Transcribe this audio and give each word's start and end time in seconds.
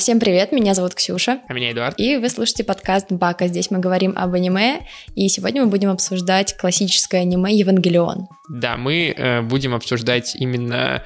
Всем 0.00 0.18
привет, 0.18 0.50
меня 0.50 0.72
зовут 0.72 0.94
Ксюша. 0.94 1.40
А 1.46 1.52
меня 1.52 1.72
Эдуард. 1.72 2.00
И 2.00 2.16
вы 2.16 2.30
слушаете 2.30 2.64
подкаст 2.64 3.12
Бака. 3.12 3.48
Здесь 3.48 3.70
мы 3.70 3.80
говорим 3.80 4.14
об 4.16 4.32
аниме, 4.32 4.86
и 5.14 5.28
сегодня 5.28 5.62
мы 5.62 5.68
будем 5.68 5.90
обсуждать 5.90 6.56
классическое 6.56 7.20
аниме 7.20 7.54
«Евангелион». 7.54 8.26
Да, 8.48 8.78
мы 8.78 9.14
э, 9.14 9.42
будем 9.42 9.74
обсуждать 9.74 10.34
именно 10.36 11.04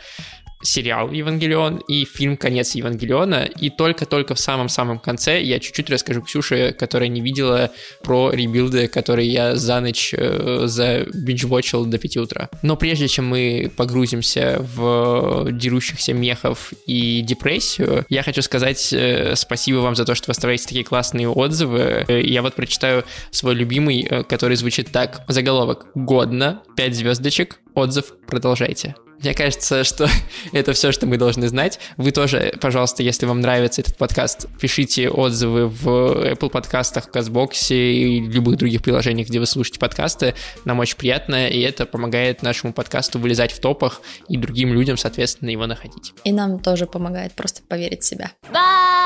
сериал 0.65 1.11
«Евангелион» 1.13 1.79
и 1.89 2.05
фильм 2.05 2.37
«Конец 2.37 2.75
Евангелиона». 2.75 3.45
И 3.61 3.71
только-только 3.71 4.35
в 4.35 4.41
самом-самом 4.41 4.99
конце 4.99 5.43
я 5.43 5.61
чуть-чуть 5.61 5.91
расскажу 5.91 6.23
Ксюше, 6.23 6.75
которая 6.79 7.09
не 7.09 7.21
видела 7.21 7.71
про 8.03 8.31
ребилды, 8.31 8.89
которые 8.89 9.29
я 9.29 9.57
за 9.57 9.81
ночь 9.81 10.15
э, 10.17 10.63
забинжвочил 10.65 11.85
до 11.85 11.99
5 11.99 12.17
утра. 12.17 12.49
Но 12.63 12.77
прежде 12.77 13.09
чем 13.09 13.27
мы 13.27 13.71
погрузимся 13.77 14.59
в 14.75 15.51
дерущихся 15.53 16.13
мехов 16.15 16.73
и 16.87 17.21
депрессию, 17.21 18.05
я 18.09 18.23
хочу 18.23 18.43
сказать 18.43 18.93
э, 18.93 19.35
спасибо 19.37 19.79
вам 19.79 19.95
за 19.95 20.05
то, 20.05 20.15
что 20.15 20.29
вы 20.29 20.33
оставляете 20.33 20.65
такие 20.65 20.85
классные 20.85 21.29
отзывы. 21.29 22.05
Э, 22.09 22.21
я 22.23 22.43
вот 22.43 22.55
прочитаю 22.55 23.05
свой 23.31 23.55
любимый, 23.55 24.03
э, 24.03 24.23
который 24.25 24.57
звучит 24.57 24.91
так. 24.91 25.23
Заголовок 25.29 25.87
«Годно», 25.95 26.63
5 26.77 26.95
звездочек, 26.95 27.59
отзыв 27.75 28.13
«Продолжайте». 28.27 28.95
Мне 29.21 29.33
кажется, 29.33 29.85
что 29.85 30.09
это 30.53 30.73
все, 30.73 30.93
что 30.93 31.07
мы 31.07 31.17
должны 31.17 31.49
знать. 31.49 31.81
Вы 31.97 32.11
тоже, 32.11 32.55
пожалуйста, 32.61 33.03
если 33.03 33.27
вам 33.27 33.41
нравится 33.41 33.81
этот 33.81 33.97
подкаст, 33.97 34.49
пишите 34.61 35.09
отзывы 35.09 35.69
в 35.69 35.87
Apple 36.33 36.51
подкастах, 36.51 37.11
Казбоксе 37.11 37.95
и 37.95 38.21
любых 38.21 38.57
других 38.57 38.83
приложениях, 38.83 39.29
где 39.29 39.39
вы 39.39 39.47
слушаете 39.47 39.79
подкасты. 39.79 40.35
Нам 40.65 40.79
очень 40.81 40.97
приятно, 40.97 41.49
и 41.49 41.61
это 41.61 41.87
помогает 41.87 42.43
нашему 42.43 42.73
подкасту 42.73 43.19
вылезать 43.19 43.53
в 43.53 43.61
топах 43.61 44.03
и 44.29 44.37
другим 44.37 44.75
людям, 44.75 44.97
соответственно, 44.97 45.51
его 45.51 45.67
находить. 45.67 46.13
И 46.25 46.33
нам 46.33 46.59
тоже 46.59 46.87
помогает 46.87 47.33
просто 47.33 47.63
поверить 47.63 48.03
в 48.03 48.07
себя. 48.07 48.33
Бака! 48.53 49.04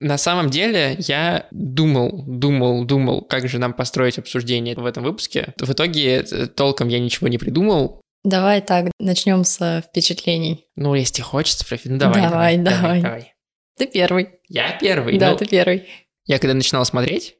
На 0.00 0.18
самом 0.18 0.50
деле 0.50 0.96
я 0.98 1.46
думал, 1.50 2.24
думал, 2.26 2.84
думал, 2.84 3.22
как 3.22 3.48
же 3.48 3.58
нам 3.58 3.72
построить 3.72 4.18
обсуждение 4.18 4.74
в 4.74 4.84
этом 4.84 5.02
выпуске. 5.02 5.54
В 5.58 5.72
итоге 5.72 6.18
э, 6.30 6.46
толком 6.46 6.88
я 6.88 6.98
ничего 6.98 7.28
не 7.28 7.38
придумал. 7.38 8.02
Давай 8.22 8.60
так, 8.60 8.90
начнем 8.98 9.44
с 9.44 9.82
впечатлений. 9.88 10.66
Ну, 10.74 10.94
если 10.94 11.22
хочется, 11.22 11.64
ну 11.84 11.96
давай. 11.96 12.22
Давай, 12.22 12.58
давай. 12.58 13.34
Ты 13.78 13.86
первый. 13.86 14.30
Я 14.48 14.76
первый? 14.78 15.16
Да, 15.18 15.30
Ну, 15.30 15.36
ты 15.36 15.46
первый. 15.46 15.86
Я 16.26 16.38
когда 16.38 16.54
начинал 16.54 16.84
смотреть, 16.84 17.36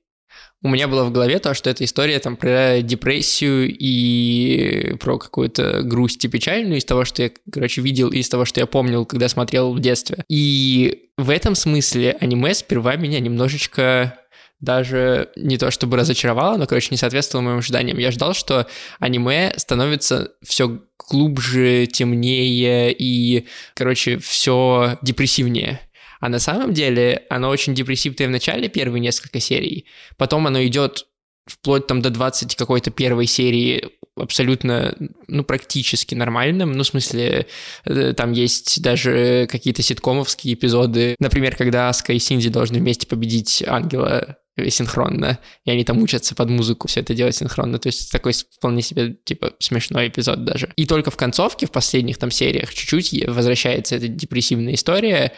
у 0.66 0.68
меня 0.68 0.88
было 0.88 1.04
в 1.04 1.12
голове 1.12 1.38
то, 1.38 1.54
что 1.54 1.70
эта 1.70 1.84
история 1.84 2.18
там 2.18 2.36
про 2.36 2.82
депрессию 2.82 3.68
и 3.68 4.94
про 5.00 5.18
какую-то 5.18 5.82
грусть 5.82 6.24
и 6.24 6.28
печальную 6.28 6.78
из 6.78 6.84
того, 6.84 7.04
что 7.04 7.22
я, 7.22 7.30
короче, 7.50 7.80
видел 7.80 8.10
и 8.10 8.18
из 8.18 8.28
того, 8.28 8.44
что 8.44 8.60
я 8.60 8.66
помнил, 8.66 9.06
когда 9.06 9.28
смотрел 9.28 9.72
в 9.72 9.80
детстве. 9.80 10.24
И 10.28 11.10
в 11.16 11.30
этом 11.30 11.54
смысле 11.54 12.16
аниме 12.20 12.52
сперва 12.54 12.96
меня 12.96 13.20
немножечко 13.20 14.18
даже 14.60 15.30
не 15.36 15.58
то 15.58 15.70
чтобы 15.70 15.96
разочаровало, 15.96 16.56
но, 16.56 16.66
короче, 16.66 16.88
не 16.90 16.96
соответствовало 16.96 17.44
моим 17.44 17.58
ожиданиям. 17.58 17.98
Я 17.98 18.10
ждал, 18.10 18.34
что 18.34 18.66
аниме 18.98 19.52
становится 19.56 20.32
все 20.42 20.80
глубже, 21.08 21.86
темнее 21.86 22.92
и, 22.92 23.46
короче, 23.74 24.18
все 24.18 24.98
депрессивнее. 25.02 25.80
А 26.26 26.28
на 26.28 26.40
самом 26.40 26.74
деле 26.74 27.22
оно 27.30 27.48
очень 27.48 27.72
депрессивное 27.72 28.26
в 28.26 28.32
начале, 28.32 28.68
первые 28.68 29.00
несколько 29.00 29.38
серий. 29.38 29.86
Потом 30.16 30.48
оно 30.48 30.60
идет 30.64 31.06
вплоть 31.46 31.86
там 31.86 32.02
до 32.02 32.10
20 32.10 32.56
какой-то 32.56 32.90
первой 32.90 33.26
серии 33.26 33.90
абсолютно, 34.16 34.96
ну, 35.28 35.44
практически 35.44 36.16
нормальным. 36.16 36.72
Ну, 36.72 36.82
в 36.82 36.86
смысле, 36.88 37.46
э, 37.84 38.12
там 38.14 38.32
есть 38.32 38.82
даже 38.82 39.46
какие-то 39.48 39.82
ситкомовские 39.82 40.54
эпизоды. 40.54 41.14
Например, 41.20 41.54
когда 41.54 41.88
Аска 41.88 42.12
и 42.12 42.18
Синди 42.18 42.48
должны 42.48 42.80
вместе 42.80 43.06
победить 43.06 43.62
ангела 43.64 44.38
э, 44.56 44.68
синхронно, 44.68 45.38
и 45.64 45.70
они 45.70 45.84
там 45.84 46.02
учатся 46.02 46.34
под 46.34 46.50
музыку 46.50 46.88
все 46.88 47.02
это 47.02 47.14
делать 47.14 47.36
синхронно. 47.36 47.78
То 47.78 47.86
есть 47.86 48.10
такой 48.10 48.32
вполне 48.32 48.82
себе, 48.82 49.14
типа, 49.24 49.52
смешной 49.60 50.08
эпизод 50.08 50.44
даже. 50.44 50.72
И 50.74 50.86
только 50.86 51.12
в 51.12 51.16
концовке, 51.16 51.66
в 51.66 51.70
последних 51.70 52.18
там 52.18 52.32
сериях, 52.32 52.74
чуть-чуть 52.74 53.28
возвращается 53.28 53.94
эта 53.94 54.08
депрессивная 54.08 54.74
история, 54.74 55.32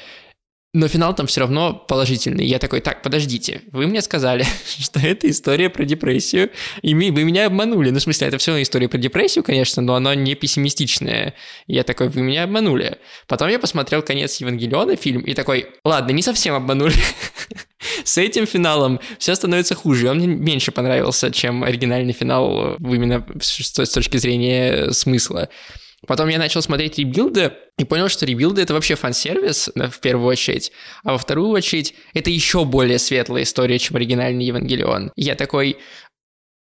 но 0.74 0.86
финал 0.86 1.14
там 1.14 1.26
все 1.26 1.40
равно 1.40 1.72
положительный. 1.72 2.44
Я 2.44 2.58
такой, 2.58 2.80
так, 2.80 3.02
подождите, 3.02 3.62
вы 3.72 3.86
мне 3.86 4.02
сказали, 4.02 4.44
что 4.78 5.00
это 5.00 5.28
история 5.30 5.70
про 5.70 5.84
депрессию, 5.84 6.50
и 6.82 6.94
вы 6.94 7.24
меня 7.24 7.46
обманули. 7.46 7.90
Ну, 7.90 7.98
в 7.98 8.02
смысле, 8.02 8.28
это 8.28 8.38
все 8.38 8.60
история 8.60 8.88
про 8.88 8.98
депрессию, 8.98 9.42
конечно, 9.42 9.80
но 9.82 9.94
она 9.94 10.14
не 10.14 10.34
пессимистичная. 10.34 11.34
Я 11.66 11.84
такой, 11.84 12.08
вы 12.08 12.20
меня 12.20 12.44
обманули. 12.44 12.98
Потом 13.26 13.48
я 13.48 13.58
посмотрел 13.58 14.02
«Конец 14.02 14.36
Евангелиона» 14.40 14.96
фильм, 14.96 15.22
и 15.22 15.32
такой, 15.34 15.68
ладно, 15.84 16.12
не 16.12 16.22
совсем 16.22 16.54
обманули. 16.54 16.94
С 18.04 18.18
этим 18.18 18.46
финалом 18.46 19.00
все 19.18 19.34
становится 19.34 19.74
хуже. 19.74 20.10
Он 20.10 20.18
мне 20.18 20.26
меньше 20.26 20.70
понравился, 20.70 21.30
чем 21.30 21.64
оригинальный 21.64 22.12
финал 22.12 22.74
э, 22.74 22.76
именно 22.80 23.26
с 23.40 23.90
точки 23.90 24.16
зрения 24.18 24.90
смысла. 24.90 25.48
Потом 26.06 26.28
я 26.28 26.38
начал 26.38 26.62
смотреть 26.62 26.98
ребилды 26.98 27.52
и 27.76 27.84
понял, 27.84 28.08
что 28.08 28.24
ребилды— 28.24 28.62
это 28.62 28.72
вообще 28.72 28.94
фан-сервис, 28.94 29.70
в 29.74 30.00
первую 30.00 30.28
очередь, 30.28 30.70
а 31.02 31.12
во 31.12 31.18
вторую 31.18 31.50
очередь 31.50 31.94
это 32.14 32.30
еще 32.30 32.64
более 32.64 32.98
светлая 32.98 33.42
история, 33.42 33.78
чем 33.78 33.96
оригинальный 33.96 34.44
Евангелион. 34.44 35.12
Я 35.16 35.34
такой, 35.34 35.76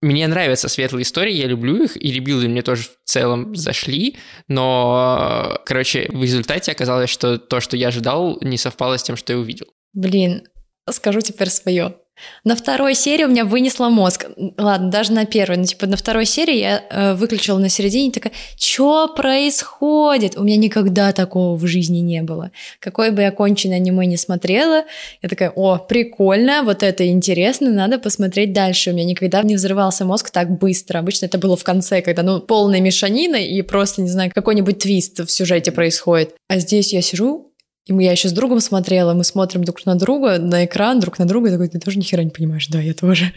мне 0.01 0.27
нравятся 0.27 0.69
светлые 0.69 1.01
истории, 1.01 1.33
я 1.33 1.47
люблю 1.47 1.83
их, 1.83 1.97
и 1.97 2.11
ребилды 2.11 2.47
мне 2.47 2.61
тоже 2.61 2.83
в 2.83 2.97
целом 3.05 3.55
зашли, 3.55 4.17
но, 4.47 5.59
короче, 5.65 6.07
в 6.09 6.21
результате 6.21 6.71
оказалось, 6.71 7.09
что 7.09 7.39
то, 7.39 7.59
что 7.61 7.75
я 7.75 7.87
ожидал, 7.87 8.37
не 8.41 8.57
совпало 8.57 8.97
с 8.99 9.03
тем, 9.03 9.15
что 9.15 9.33
я 9.33 9.39
увидел. 9.39 9.65
Блин, 9.93 10.47
скажу 10.87 11.21
теперь 11.21 11.49
свое. 11.49 11.95
На 12.43 12.55
второй 12.55 12.95
серии 12.95 13.23
у 13.25 13.27
меня 13.27 13.43
вынесло 13.43 13.89
мозг. 13.89 14.27
Ладно, 14.57 14.89
даже 14.89 15.11
на 15.11 15.25
первой. 15.25 15.57
Ну, 15.57 15.65
типа, 15.65 15.87
на 15.87 15.97
второй 15.97 16.25
серии 16.25 16.57
я 16.57 16.83
э, 16.89 17.13
выключила 17.15 17.57
на 17.57 17.69
середине, 17.69 18.11
такая, 18.11 18.33
что 18.57 19.07
происходит? 19.07 20.37
У 20.37 20.43
меня 20.43 20.57
никогда 20.57 21.11
такого 21.11 21.57
в 21.57 21.65
жизни 21.67 21.99
не 21.99 22.21
было. 22.21 22.51
Какое 22.79 23.11
бы 23.11 23.21
я 23.21 23.31
конченое 23.31 23.77
аниме 23.77 24.05
не 24.05 24.17
смотрела, 24.17 24.83
я 25.21 25.29
такая, 25.29 25.49
о, 25.49 25.77
прикольно, 25.77 26.63
вот 26.63 26.83
это 26.83 27.07
интересно, 27.07 27.71
надо 27.71 27.99
посмотреть 27.99 28.53
дальше. 28.53 28.91
У 28.91 28.93
меня 28.93 29.05
никогда 29.05 29.41
не 29.43 29.55
взрывался 29.55 30.05
мозг 30.05 30.29
так 30.29 30.57
быстро. 30.57 30.99
Обычно 30.99 31.25
это 31.25 31.37
было 31.37 31.57
в 31.57 31.63
конце, 31.63 32.01
когда, 32.01 32.23
ну, 32.23 32.39
полная 32.39 32.79
мешанина 32.79 33.35
и 33.35 33.61
просто, 33.61 34.01
не 34.01 34.09
знаю, 34.09 34.31
какой-нибудь 34.33 34.79
твист 34.79 35.19
в 35.19 35.31
сюжете 35.31 35.71
происходит. 35.71 36.35
А 36.47 36.59
здесь 36.59 36.93
я 36.93 37.01
сижу, 37.01 37.51
и 37.85 37.93
мы- 37.93 38.03
я 38.03 38.11
еще 38.11 38.29
с 38.29 38.31
другом 38.31 38.59
смотрела, 38.59 39.13
мы 39.13 39.23
смотрим 39.23 39.63
друг 39.63 39.85
на 39.85 39.95
друга, 39.95 40.39
на 40.39 40.65
экран, 40.65 40.99
друг 40.99 41.19
на 41.19 41.25
друга, 41.25 41.49
и 41.49 41.51
такой, 41.51 41.67
ты 41.69 41.79
тоже 41.79 41.99
нихера 41.99 42.21
не 42.21 42.31
понимаешь, 42.31 42.67
да, 42.67 42.79
я 42.79 42.93
тоже. 42.93 43.31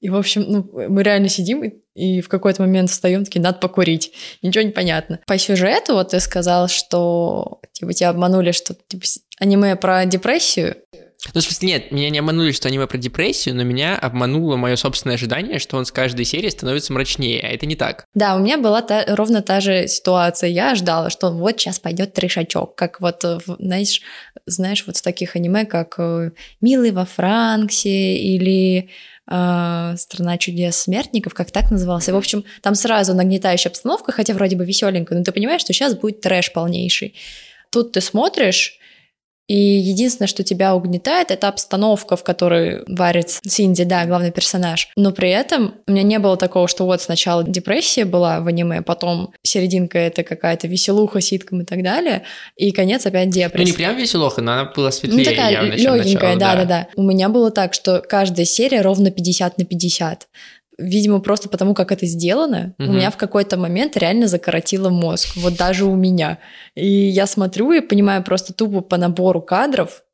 И, 0.00 0.08
в 0.08 0.16
общем, 0.16 0.44
ну, 0.48 0.70
мы 0.88 1.02
реально 1.02 1.28
сидим 1.28 1.64
и, 1.64 1.72
и 1.94 2.20
в 2.20 2.28
какой-то 2.28 2.62
момент 2.62 2.90
встаем, 2.90 3.24
такие, 3.24 3.40
надо 3.40 3.58
покурить. 3.58 4.12
Ничего 4.42 4.62
не 4.62 4.70
понятно. 4.70 5.18
По 5.26 5.36
сюжету 5.38 5.94
вот 5.94 6.10
ты 6.10 6.20
сказал, 6.20 6.68
что 6.68 7.60
типа 7.72 7.92
тебя 7.92 8.10
обманули, 8.10 8.52
что 8.52 8.76
типа, 8.86 9.04
аниме 9.40 9.74
про 9.74 10.04
депрессию. 10.06 10.76
Ну, 11.34 11.40
в 11.40 11.44
смысле, 11.44 11.68
нет, 11.68 11.90
меня 11.90 12.10
не 12.10 12.20
обманули, 12.20 12.52
что 12.52 12.68
аниме 12.68 12.86
про 12.86 12.96
депрессию, 12.96 13.56
но 13.56 13.64
меня 13.64 13.98
обмануло 13.98 14.56
мое 14.56 14.76
собственное 14.76 15.16
ожидание, 15.16 15.58
что 15.58 15.76
он 15.76 15.84
с 15.84 15.90
каждой 15.90 16.24
серии 16.24 16.48
становится 16.48 16.92
мрачнее, 16.92 17.40
а 17.40 17.48
это 17.48 17.66
не 17.66 17.74
так. 17.74 18.04
Да, 18.14 18.36
у 18.36 18.38
меня 18.38 18.56
была 18.56 18.82
та- 18.82 19.04
ровно 19.16 19.42
та 19.42 19.60
же 19.60 19.88
ситуация. 19.88 20.48
Я 20.48 20.76
ждала, 20.76 21.10
что 21.10 21.30
вот 21.30 21.58
сейчас 21.60 21.80
пойдет 21.80 22.14
трешачок, 22.14 22.76
как 22.76 23.00
вот, 23.00 23.24
э, 23.24 23.38
знаешь, 23.58 24.00
знаешь, 24.46 24.84
вот 24.86 24.96
в 24.96 25.02
таких 25.02 25.34
аниме, 25.34 25.64
как 25.66 25.96
э, 25.98 26.30
«Милый 26.60 26.92
во 26.92 27.04
Франксе» 27.04 28.16
или 28.16 28.88
э, 29.28 29.94
«Страна 29.96 30.38
чудес 30.38 30.76
смертников», 30.76 31.34
как 31.34 31.50
так 31.50 31.72
назывался. 31.72 32.12
В 32.12 32.16
общем, 32.16 32.44
там 32.62 32.76
сразу 32.76 33.12
нагнетающая 33.14 33.70
обстановка, 33.72 34.12
хотя 34.12 34.34
вроде 34.34 34.54
бы 34.54 34.64
веселенькая, 34.64 35.18
но 35.18 35.24
ты 35.24 35.32
понимаешь, 35.32 35.62
что 35.62 35.72
сейчас 35.72 35.96
будет 35.96 36.20
трэш 36.20 36.52
полнейший. 36.52 37.16
Тут 37.70 37.90
ты 37.92 38.00
смотришь, 38.00 38.78
и 39.48 39.56
единственное, 39.56 40.28
что 40.28 40.44
тебя 40.44 40.74
угнетает, 40.74 41.30
это 41.30 41.48
обстановка, 41.48 42.16
в 42.16 42.22
которой 42.22 42.82
варится 42.86 43.40
Синди, 43.46 43.84
да, 43.84 44.04
главный 44.04 44.30
персонаж. 44.30 44.88
Но 44.94 45.10
при 45.10 45.30
этом 45.30 45.74
у 45.86 45.92
меня 45.92 46.02
не 46.02 46.18
было 46.18 46.36
такого, 46.36 46.68
что 46.68 46.84
вот 46.84 47.00
сначала 47.00 47.42
депрессия 47.42 48.04
была 48.04 48.40
в 48.40 48.46
аниме, 48.46 48.82
потом 48.82 49.32
серединка 49.42 49.98
это 49.98 50.22
какая-то 50.22 50.68
веселуха, 50.68 51.22
ситком 51.22 51.62
и 51.62 51.64
так 51.64 51.82
далее, 51.82 52.24
и 52.56 52.70
конец 52.72 53.06
опять 53.06 53.26
Ну, 53.26 53.32
депрессия. 53.32 53.70
не 53.70 53.76
прям 53.76 53.96
веселуха, 53.96 54.42
но 54.42 54.52
она 54.52 54.64
была 54.66 54.90
светлее 54.90 55.18
Ну, 55.18 55.24
такая 55.24 55.52
явно, 55.52 55.72
легенькая, 55.72 56.34
начало, 56.34 56.38
да, 56.38 56.54
да, 56.56 56.64
да. 56.64 56.88
У 56.96 57.02
меня 57.02 57.30
было 57.30 57.50
так, 57.50 57.72
что 57.72 58.02
каждая 58.06 58.44
серия 58.44 58.82
ровно 58.82 59.10
50 59.10 59.56
на 59.56 59.64
50. 59.64 60.28
Видимо, 60.78 61.18
просто 61.20 61.48
потому, 61.48 61.74
как 61.74 61.90
это 61.90 62.06
сделано, 62.06 62.74
у 62.78 62.84
Мгм. 62.84 62.96
меня 62.96 63.10
в 63.10 63.16
какой-то 63.16 63.56
момент 63.56 63.96
реально 63.96 64.28
закоротило 64.28 64.90
мозг. 64.90 65.36
Вот 65.36 65.56
даже 65.56 65.84
у 65.84 65.96
меня. 65.96 66.38
И 66.76 66.86
я 66.86 67.26
смотрю 67.26 67.72
и 67.72 67.80
понимаю 67.80 68.22
просто 68.22 68.52
тупо 68.52 68.80
по 68.80 68.96
набору 68.96 69.42
кадров, 69.42 70.04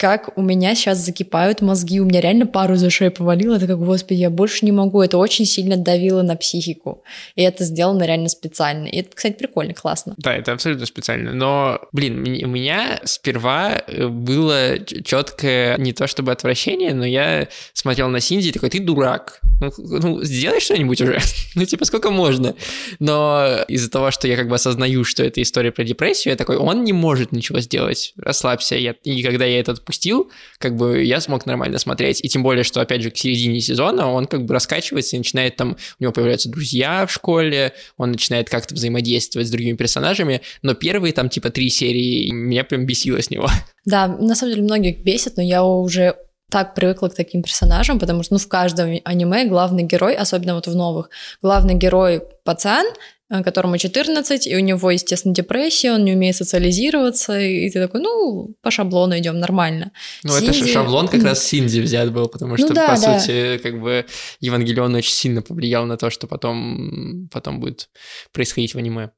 как 0.00 0.30
у 0.38 0.40
меня 0.40 0.74
сейчас 0.74 0.96
закипают 0.96 1.60
мозги, 1.60 2.00
у 2.00 2.06
меня 2.06 2.22
реально 2.22 2.46
пару 2.46 2.76
за 2.76 2.88
шею 2.88 3.12
повалило, 3.12 3.56
это 3.56 3.66
как, 3.66 3.78
господи, 3.78 4.20
я 4.20 4.30
больше 4.30 4.64
не 4.64 4.72
могу, 4.72 5.02
это 5.02 5.18
очень 5.18 5.44
сильно 5.44 5.76
давило 5.76 6.22
на 6.22 6.36
психику, 6.36 7.04
и 7.34 7.42
это 7.42 7.64
сделано 7.64 8.04
реально 8.04 8.30
специально, 8.30 8.86
и 8.86 9.00
это, 9.00 9.10
кстати, 9.14 9.34
прикольно, 9.34 9.74
классно. 9.74 10.14
Да, 10.16 10.34
это 10.34 10.52
абсолютно 10.52 10.86
специально, 10.86 11.34
но, 11.34 11.82
блин, 11.92 12.20
у 12.22 12.48
меня 12.48 13.00
сперва 13.04 13.82
э, 13.86 14.08
было 14.08 14.78
четкое 14.78 15.76
не 15.76 15.92
то 15.92 16.06
чтобы 16.06 16.32
отвращение, 16.32 16.94
но 16.94 17.04
я 17.04 17.48
смотрел 17.74 18.08
на 18.08 18.20
Синди 18.20 18.48
и 18.48 18.52
такой, 18.52 18.70
ты 18.70 18.80
дурак, 18.80 19.42
ну, 19.60 19.70
ну 19.76 20.22
сделай 20.22 20.60
что-нибудь 20.60 21.02
уже, 21.02 21.18
ну, 21.54 21.66
типа, 21.66 21.84
сколько 21.84 22.10
можно, 22.10 22.54
но 23.00 23.64
из-за 23.68 23.90
того, 23.90 24.12
что 24.12 24.26
я 24.28 24.36
как 24.38 24.48
бы 24.48 24.54
осознаю, 24.54 25.04
что 25.04 25.22
это 25.22 25.42
история 25.42 25.72
про 25.72 25.84
депрессию, 25.84 26.32
я 26.32 26.38
такой, 26.38 26.56
он 26.56 26.84
не 26.84 26.94
может 26.94 27.32
ничего 27.32 27.60
сделать, 27.60 28.14
расслабься, 28.16 28.76
я... 28.76 28.94
и 29.04 29.22
когда 29.22 29.44
я 29.44 29.60
этот 29.60 29.89
отпустил, 29.90 30.30
как 30.58 30.76
бы 30.76 31.04
я 31.04 31.20
смог 31.20 31.46
нормально 31.46 31.78
смотреть. 31.78 32.24
И 32.24 32.28
тем 32.28 32.42
более, 32.42 32.64
что, 32.64 32.80
опять 32.80 33.02
же, 33.02 33.10
к 33.10 33.16
середине 33.18 33.60
сезона 33.60 34.10
он 34.10 34.26
как 34.26 34.44
бы 34.44 34.54
раскачивается 34.54 35.16
и 35.16 35.18
начинает 35.18 35.56
там, 35.56 35.76
у 35.98 36.02
него 36.02 36.12
появляются 36.12 36.48
друзья 36.48 37.06
в 37.06 37.12
школе, 37.12 37.72
он 37.96 38.12
начинает 38.12 38.48
как-то 38.48 38.74
взаимодействовать 38.74 39.48
с 39.48 39.50
другими 39.50 39.76
персонажами, 39.76 40.40
но 40.62 40.74
первые 40.74 41.12
там 41.12 41.28
типа 41.28 41.50
три 41.50 41.68
серии 41.70 42.30
меня 42.30 42.64
прям 42.64 42.86
бесило 42.86 43.20
с 43.20 43.30
него. 43.30 43.48
Да, 43.84 44.08
на 44.08 44.34
самом 44.34 44.52
деле 44.52 44.64
многих 44.64 45.02
бесит, 45.02 45.36
но 45.36 45.42
я 45.42 45.64
уже 45.64 46.14
так 46.50 46.74
привыкла 46.74 47.08
к 47.08 47.14
таким 47.14 47.42
персонажам, 47.42 47.98
потому 47.98 48.22
что 48.22 48.34
ну, 48.34 48.38
в 48.38 48.48
каждом 48.48 48.98
аниме 49.04 49.46
главный 49.46 49.84
герой, 49.84 50.14
особенно 50.14 50.54
вот 50.54 50.66
в 50.66 50.74
новых, 50.74 51.08
главный 51.42 51.74
герой 51.74 52.22
пацан, 52.44 52.86
которому 53.30 53.78
14, 53.78 54.46
и 54.46 54.56
у 54.56 54.60
него, 54.60 54.90
естественно, 54.90 55.34
депрессия, 55.34 55.92
он 55.92 56.04
не 56.04 56.14
умеет 56.14 56.36
социализироваться, 56.36 57.38
и 57.38 57.70
ты 57.70 57.80
такой, 57.80 58.00
ну, 58.00 58.54
по 58.60 58.70
шаблону 58.70 59.16
идем 59.16 59.38
нормально. 59.38 59.92
Ну, 60.24 60.32
Синди... 60.32 60.44
это 60.44 60.52
же 60.54 60.66
шаблон 60.66 61.08
как 61.08 61.22
раз 61.22 61.44
Синди 61.44 61.80
взят 61.80 62.12
был, 62.12 62.28
потому 62.28 62.52
ну 62.52 62.58
что, 62.58 62.68
ну, 62.68 62.74
да, 62.74 62.94
по 62.94 63.00
да. 63.00 63.20
сути, 63.20 63.58
как 63.58 63.80
бы 63.80 64.04
Евангелион 64.40 64.94
очень 64.96 65.12
сильно 65.12 65.42
повлиял 65.42 65.86
на 65.86 65.96
то, 65.96 66.10
что 66.10 66.26
потом, 66.26 67.28
потом 67.32 67.60
будет 67.60 67.88
происходить 68.32 68.74
в 68.74 68.78
аниме. 68.78 69.10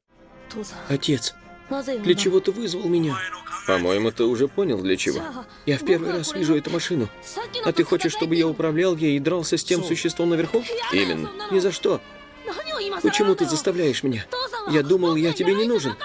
Отец, 0.89 1.33
для 2.03 2.15
чего 2.15 2.39
ты 2.39 2.51
вызвал 2.51 2.87
меня? 2.87 3.17
По-моему, 3.65 4.11
ты 4.11 4.25
уже 4.25 4.47
понял, 4.47 4.81
для 4.81 4.97
чего. 4.97 5.21
Я 5.65 5.77
в 5.77 5.85
первый 5.85 6.11
раз 6.11 6.33
вижу 6.33 6.55
эту 6.55 6.69
машину. 6.69 7.09
А 7.65 7.71
ты 7.71 7.83
хочешь, 7.83 8.11
чтобы 8.11 8.35
я 8.35 8.47
управлял 8.47 8.95
ей 8.95 9.17
и 9.17 9.19
дрался 9.19 9.57
с 9.57 9.63
тем 9.63 9.83
существом 9.83 10.29
наверху? 10.29 10.63
Именно. 10.91 11.31
Ни 11.51 11.59
за 11.59 11.71
что. 11.71 12.01
Почему 13.01 13.35
ты 13.35 13.45
заставляешь 13.45 14.03
меня? 14.03 14.25
Я 14.69 14.83
думал, 14.83 15.15
я 15.15 15.33
тебе 15.33 15.53
не 15.53 15.65
нужен. 15.65 15.95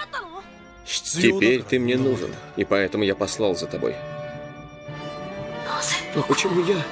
Теперь 0.85 1.62
ты 1.62 1.79
мне 1.79 1.96
нужен, 1.96 2.35
и 2.56 2.64
поэтому 2.64 3.05
я 3.05 3.14
послал 3.14 3.55
за 3.55 3.67
тобой. 3.67 3.94
Но 6.14 6.23
почему 6.23 6.64
я? 6.64 6.82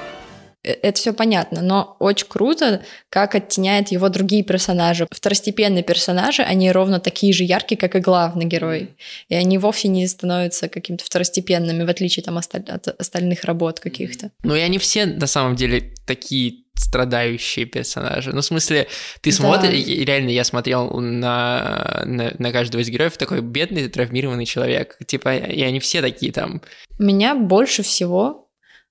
Э, 0.67 0.73
это 0.81 0.99
все 0.99 1.13
понятно, 1.13 1.61
но 1.61 1.95
очень 1.99 2.27
круто, 2.27 2.83
как 3.09 3.35
оттеняет 3.35 3.89
его 3.89 4.09
другие 4.09 4.43
персонажи. 4.43 5.07
Второстепенные 5.09 5.83
персонажи, 5.83 6.41
они 6.41 6.71
ровно 6.71 6.99
такие 6.99 7.33
же 7.33 7.43
яркие, 7.43 7.77
как 7.77 7.95
и 7.95 7.99
главный 7.99 8.45
герой. 8.45 8.95
И 9.29 9.35
они 9.35 9.57
вовсе 9.57 9.87
не 9.87 10.05
становятся 10.07 10.67
какими-то 10.67 11.05
второстепенными, 11.05 11.83
в 11.83 11.89
отличие 11.89 12.23
там, 12.23 12.37
от 12.37 12.87
остальных 12.99 13.45
работ 13.45 13.79
каких-то. 13.79 14.31
Ну 14.43 14.55
и 14.55 14.59
они 14.59 14.77
все 14.77 15.05
на 15.05 15.27
самом 15.27 15.55
деле 15.55 15.93
такие 16.05 16.63
страдающие 16.75 17.65
персонажи. 17.65 18.31
Ну, 18.33 18.41
в 18.41 18.45
смысле, 18.45 18.87
ты 19.21 19.31
смотришь, 19.31 19.83
да. 19.83 20.05
реально 20.05 20.29
я 20.29 20.43
смотрел 20.43 20.91
на, 20.99 22.03
на, 22.05 22.33
на 22.37 22.51
каждого 22.51 22.81
из 22.81 22.89
героев, 22.89 23.17
такой 23.17 23.41
бедный, 23.41 23.87
травмированный 23.87 24.45
человек. 24.45 24.97
Типа, 25.07 25.35
и 25.35 25.61
они 25.63 25.79
все 25.79 26.01
такие 26.01 26.31
там. 26.31 26.61
Меня 26.99 27.33
больше 27.35 27.81
всего, 27.81 28.46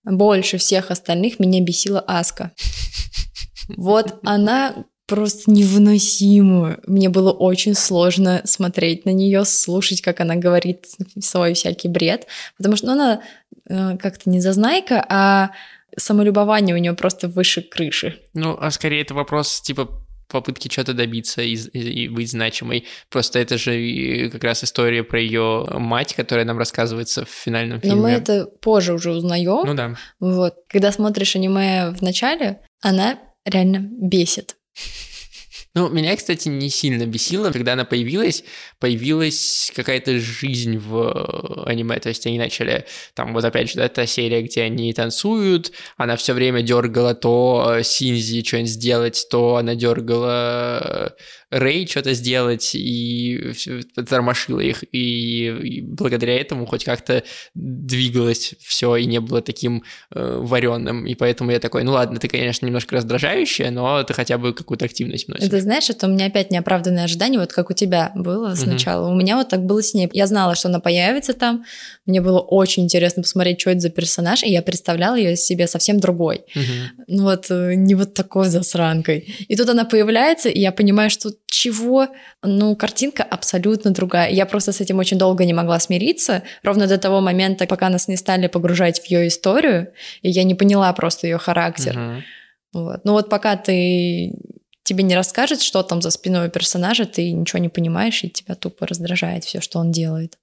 больше 0.06 0.58
всех 0.58 0.90
остальных 0.90 1.38
меня 1.38 1.60
бесила 1.60 2.00
Аска. 2.00 2.52
Вот 3.76 4.20
она 4.24 4.84
просто 5.06 5.50
невыносимую. 5.50 6.80
Мне 6.86 7.08
было 7.08 7.32
очень 7.32 7.74
сложно 7.74 8.42
смотреть 8.44 9.04
на 9.04 9.10
нее, 9.10 9.44
слушать, 9.44 10.02
как 10.02 10.20
она 10.20 10.36
говорит 10.36 10.86
свой 11.20 11.54
всякий 11.54 11.88
бред, 11.88 12.26
потому 12.56 12.76
что 12.76 12.86
ну, 12.86 12.92
она 12.92 13.22
э, 13.68 13.96
как-то 13.98 14.30
не 14.30 14.40
зазнайка, 14.40 15.04
а 15.08 15.50
самолюбование 15.96 16.74
у 16.74 16.78
нее 16.78 16.92
просто 16.94 17.28
выше 17.28 17.62
крыши. 17.62 18.20
Ну, 18.34 18.56
а 18.60 18.70
скорее 18.70 19.02
это 19.02 19.14
вопрос 19.14 19.60
типа 19.60 19.88
попытки 20.28 20.68
что-то 20.70 20.94
добиться 20.94 21.42
и, 21.42 21.54
и, 21.54 22.04
и 22.04 22.08
быть 22.08 22.30
значимой. 22.30 22.86
Просто 23.10 23.38
это 23.38 23.58
же 23.58 24.30
как 24.30 24.44
раз 24.44 24.64
история 24.64 25.04
про 25.04 25.20
ее 25.20 25.66
мать, 25.72 26.14
которая 26.14 26.44
нам 26.44 26.58
рассказывается 26.58 27.24
в 27.24 27.30
финальном 27.30 27.80
фильме. 27.80 27.96
Но 27.96 28.02
мы 28.02 28.10
это 28.10 28.46
позже 28.46 28.94
уже 28.94 29.12
узнаем. 29.12 29.66
Ну 29.66 29.74
да. 29.74 29.94
Вот. 30.20 30.54
Когда 30.68 30.92
смотришь 30.92 31.36
аниме 31.36 31.90
в 31.90 32.02
начале, 32.02 32.60
она 32.80 33.18
реально 33.44 33.78
бесит. 33.78 34.56
Ну, 35.76 35.90
меня, 35.90 36.16
кстати, 36.16 36.48
не 36.48 36.70
сильно 36.70 37.04
бесило, 37.04 37.50
когда 37.50 37.74
она 37.74 37.84
появилась, 37.84 38.44
появилась 38.80 39.70
какая-то 39.76 40.18
жизнь 40.18 40.78
в 40.78 41.66
э, 41.66 41.70
аниме, 41.70 42.00
то 42.00 42.08
есть 42.08 42.26
они 42.26 42.38
начали, 42.38 42.86
там 43.12 43.34
вот 43.34 43.44
опять 43.44 43.68
же, 43.68 43.76
да, 43.76 43.86
та 43.90 44.06
серия, 44.06 44.40
где 44.40 44.62
они 44.62 44.90
танцуют, 44.94 45.72
она 45.98 46.16
все 46.16 46.32
время 46.32 46.62
дергала 46.62 47.14
то 47.14 47.74
э, 47.76 47.82
Синзи 47.82 48.42
что-нибудь 48.42 48.70
сделать, 48.70 49.26
то 49.30 49.56
она 49.56 49.74
дергала 49.74 51.14
Рэй 51.50 51.86
что-то 51.86 52.12
сделать 52.14 52.74
и 52.74 53.52
тормошила 54.08 54.58
их, 54.58 54.82
и, 54.92 55.46
и 55.46 55.80
благодаря 55.80 56.36
этому 56.40 56.66
хоть 56.66 56.84
как-то 56.84 57.22
двигалось 57.54 58.54
все 58.60 58.96
и 58.96 59.06
не 59.06 59.20
было 59.20 59.40
таким 59.40 59.84
э, 60.12 60.38
вареным, 60.42 61.06
и 61.06 61.14
поэтому 61.14 61.52
я 61.52 61.60
такой, 61.60 61.84
ну 61.84 61.92
ладно, 61.92 62.18
ты, 62.18 62.26
конечно, 62.26 62.66
немножко 62.66 62.96
раздражающая, 62.96 63.70
но 63.70 64.02
ты 64.02 64.12
хотя 64.12 64.38
бы 64.38 64.54
какую-то 64.54 64.86
активность 64.86 65.28
вносишь. 65.28 65.46
Это 65.46 65.60
знаешь, 65.60 65.88
это 65.88 66.06
у 66.06 66.10
меня 66.10 66.26
опять 66.26 66.50
неоправданное 66.50 67.04
ожидание, 67.04 67.38
вот 67.38 67.52
как 67.52 67.70
у 67.70 67.74
тебя 67.74 68.10
было 68.16 68.54
сначала. 68.54 69.06
Угу. 69.06 69.14
У 69.14 69.16
меня 69.16 69.36
вот 69.36 69.48
так 69.48 69.64
было 69.64 69.82
с 69.82 69.94
ней. 69.94 70.08
Я 70.12 70.26
знала, 70.26 70.56
что 70.56 70.68
она 70.68 70.80
появится 70.80 71.32
там, 71.32 71.64
мне 72.06 72.20
было 72.20 72.40
очень 72.40 72.84
интересно 72.84 73.22
посмотреть, 73.22 73.60
что 73.60 73.70
это 73.70 73.80
за 73.80 73.90
персонаж, 73.90 74.42
и 74.42 74.50
я 74.50 74.62
представляла 74.62 75.14
ее 75.14 75.36
себе 75.36 75.68
совсем 75.68 76.00
другой. 76.00 76.44
Ну 77.06 77.22
вот 77.22 77.46
э, 77.50 77.74
не 77.74 77.94
вот 77.94 78.14
такой 78.14 78.48
засранкой. 78.48 79.34
И 79.48 79.54
тут 79.54 79.68
она 79.68 79.84
появляется, 79.84 80.48
и 80.48 80.60
я 80.60 80.72
понимаю, 80.72 81.10
что 81.10 81.30
чего? 81.46 82.08
Ну, 82.42 82.76
картинка 82.76 83.22
абсолютно 83.22 83.90
другая. 83.92 84.30
Я 84.30 84.46
просто 84.46 84.72
с 84.72 84.80
этим 84.80 84.98
очень 84.98 85.18
долго 85.18 85.44
не 85.44 85.54
могла 85.54 85.78
смириться, 85.80 86.42
ровно 86.62 86.86
до 86.86 86.98
того 86.98 87.20
момента, 87.20 87.66
пока 87.66 87.88
нас 87.88 88.08
не 88.08 88.16
стали 88.16 88.48
погружать 88.48 89.00
в 89.00 89.04
ее 89.06 89.28
историю, 89.28 89.92
и 90.22 90.30
я 90.30 90.44
не 90.44 90.54
поняла 90.54 90.92
просто 90.92 91.26
ее 91.26 91.38
характер. 91.38 91.96
Uh-huh. 91.96 92.22
Вот. 92.72 93.00
Ну 93.04 93.12
вот 93.12 93.30
пока 93.30 93.56
ты 93.56 94.34
тебе 94.82 95.02
не 95.02 95.14
расскажет, 95.14 95.62
что 95.62 95.82
там 95.82 96.02
за 96.02 96.10
спиной 96.10 96.48
у 96.48 96.50
персонажа, 96.50 97.06
ты 97.06 97.32
ничего 97.32 97.58
не 97.58 97.68
понимаешь, 97.68 98.22
и 98.24 98.30
тебя 98.30 98.54
тупо 98.54 98.86
раздражает 98.86 99.44
все, 99.44 99.60
что 99.60 99.78
он 99.78 99.92
делает. 99.92 100.38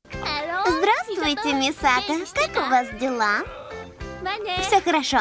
Здравствуйте, 0.66 1.54
Мисата. 1.54 2.14
Как 2.34 2.66
у 2.66 2.70
вас 2.70 2.88
дела? 3.00 3.40
Все 4.62 4.82
хорошо. 4.82 5.20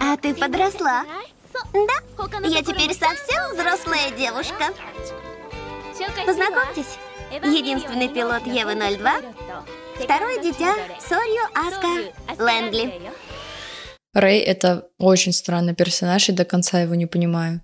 А 0.00 0.16
ты 0.16 0.34
подросла? 0.34 1.04
Да, 1.72 2.48
я 2.48 2.62
теперь 2.62 2.92
совсем 2.92 3.52
взрослая 3.52 4.10
девушка. 4.16 4.72
Познакомьтесь, 6.26 6.98
единственный 7.30 8.08
пилот 8.08 8.46
Евы-02, 8.46 9.34
второе 10.02 10.42
дитя 10.42 10.74
Сорью 11.00 11.42
Аска 11.54 12.42
Лэнгли. 12.42 13.00
Рэй— 14.12 14.40
это 14.40 14.88
очень 14.98 15.32
странный 15.32 15.74
персонаж, 15.74 16.28
и 16.28 16.32
до 16.32 16.44
конца 16.44 16.80
его 16.80 16.94
не 16.94 17.06
понимаю. 17.06 17.60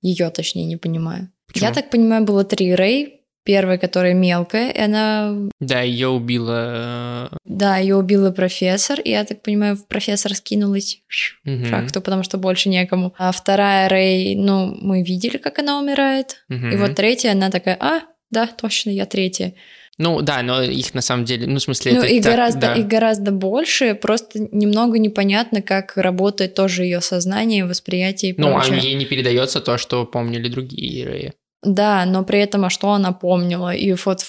Ее, 0.00 0.30
точнее, 0.30 0.64
не 0.64 0.76
понимаю. 0.76 1.30
Почему? 1.46 1.66
Я 1.66 1.72
так 1.72 1.90
понимаю, 1.90 2.24
было 2.24 2.44
три 2.44 2.74
Рэй, 2.74 3.17
Первая, 3.48 3.78
которая 3.78 4.12
мелкая, 4.12 4.70
и 4.70 4.78
она... 4.78 5.34
Да, 5.58 5.80
ее 5.80 6.08
убила... 6.08 7.30
Э, 7.32 7.36
да, 7.46 7.78
ее 7.78 7.96
убила 7.96 8.30
профессор, 8.30 9.00
и 9.00 9.08
я 9.08 9.24
так 9.24 9.40
понимаю, 9.40 9.78
профессор 9.88 10.34
скинулась 10.34 11.00
угу. 11.46 11.64
факту, 11.64 12.02
потому 12.02 12.22
что 12.22 12.36
больше 12.36 12.68
некому. 12.68 13.14
А 13.16 13.32
вторая 13.32 13.88
Рэй, 13.88 14.34
ну, 14.36 14.76
мы 14.78 15.02
видели, 15.02 15.38
как 15.38 15.60
она 15.60 15.80
умирает. 15.80 16.44
Угу. 16.50 16.66
И 16.66 16.76
вот 16.76 16.94
третья, 16.94 17.32
она 17.32 17.50
такая, 17.50 17.78
а, 17.80 18.02
да, 18.30 18.46
точно, 18.46 18.90
я 18.90 19.06
третья. 19.06 19.54
Ну 19.96 20.20
да, 20.20 20.42
но 20.42 20.60
их 20.60 20.92
на 20.92 21.00
самом 21.00 21.24
деле, 21.24 21.46
ну 21.46 21.56
в 21.56 21.62
смысле, 21.62 21.92
ну, 21.92 21.98
это 22.00 22.06
их 22.08 22.22
так, 22.22 22.32
гораздо, 22.34 22.60
да. 22.60 22.74
их 22.74 22.86
гораздо 22.86 23.32
больше, 23.32 23.94
просто 23.94 24.46
немного 24.52 24.98
непонятно, 24.98 25.62
как 25.62 25.96
работает 25.96 26.52
тоже 26.52 26.84
ее 26.84 27.00
сознание, 27.00 27.64
восприятие 27.64 28.32
и 28.32 28.34
ну, 28.36 28.52
прочее. 28.52 28.74
Ну, 28.74 28.78
а 28.78 28.84
ей 28.84 28.94
не 28.94 29.06
передается 29.06 29.62
то, 29.62 29.78
что 29.78 30.04
помнили 30.04 30.48
другие 30.48 31.06
Рэи. 31.06 31.32
Да, 31.62 32.04
но 32.06 32.24
при 32.24 32.40
этом, 32.40 32.64
а 32.64 32.70
что 32.70 32.92
она 32.92 33.12
помнила? 33.12 33.74
И 33.74 33.92
вот 34.04 34.20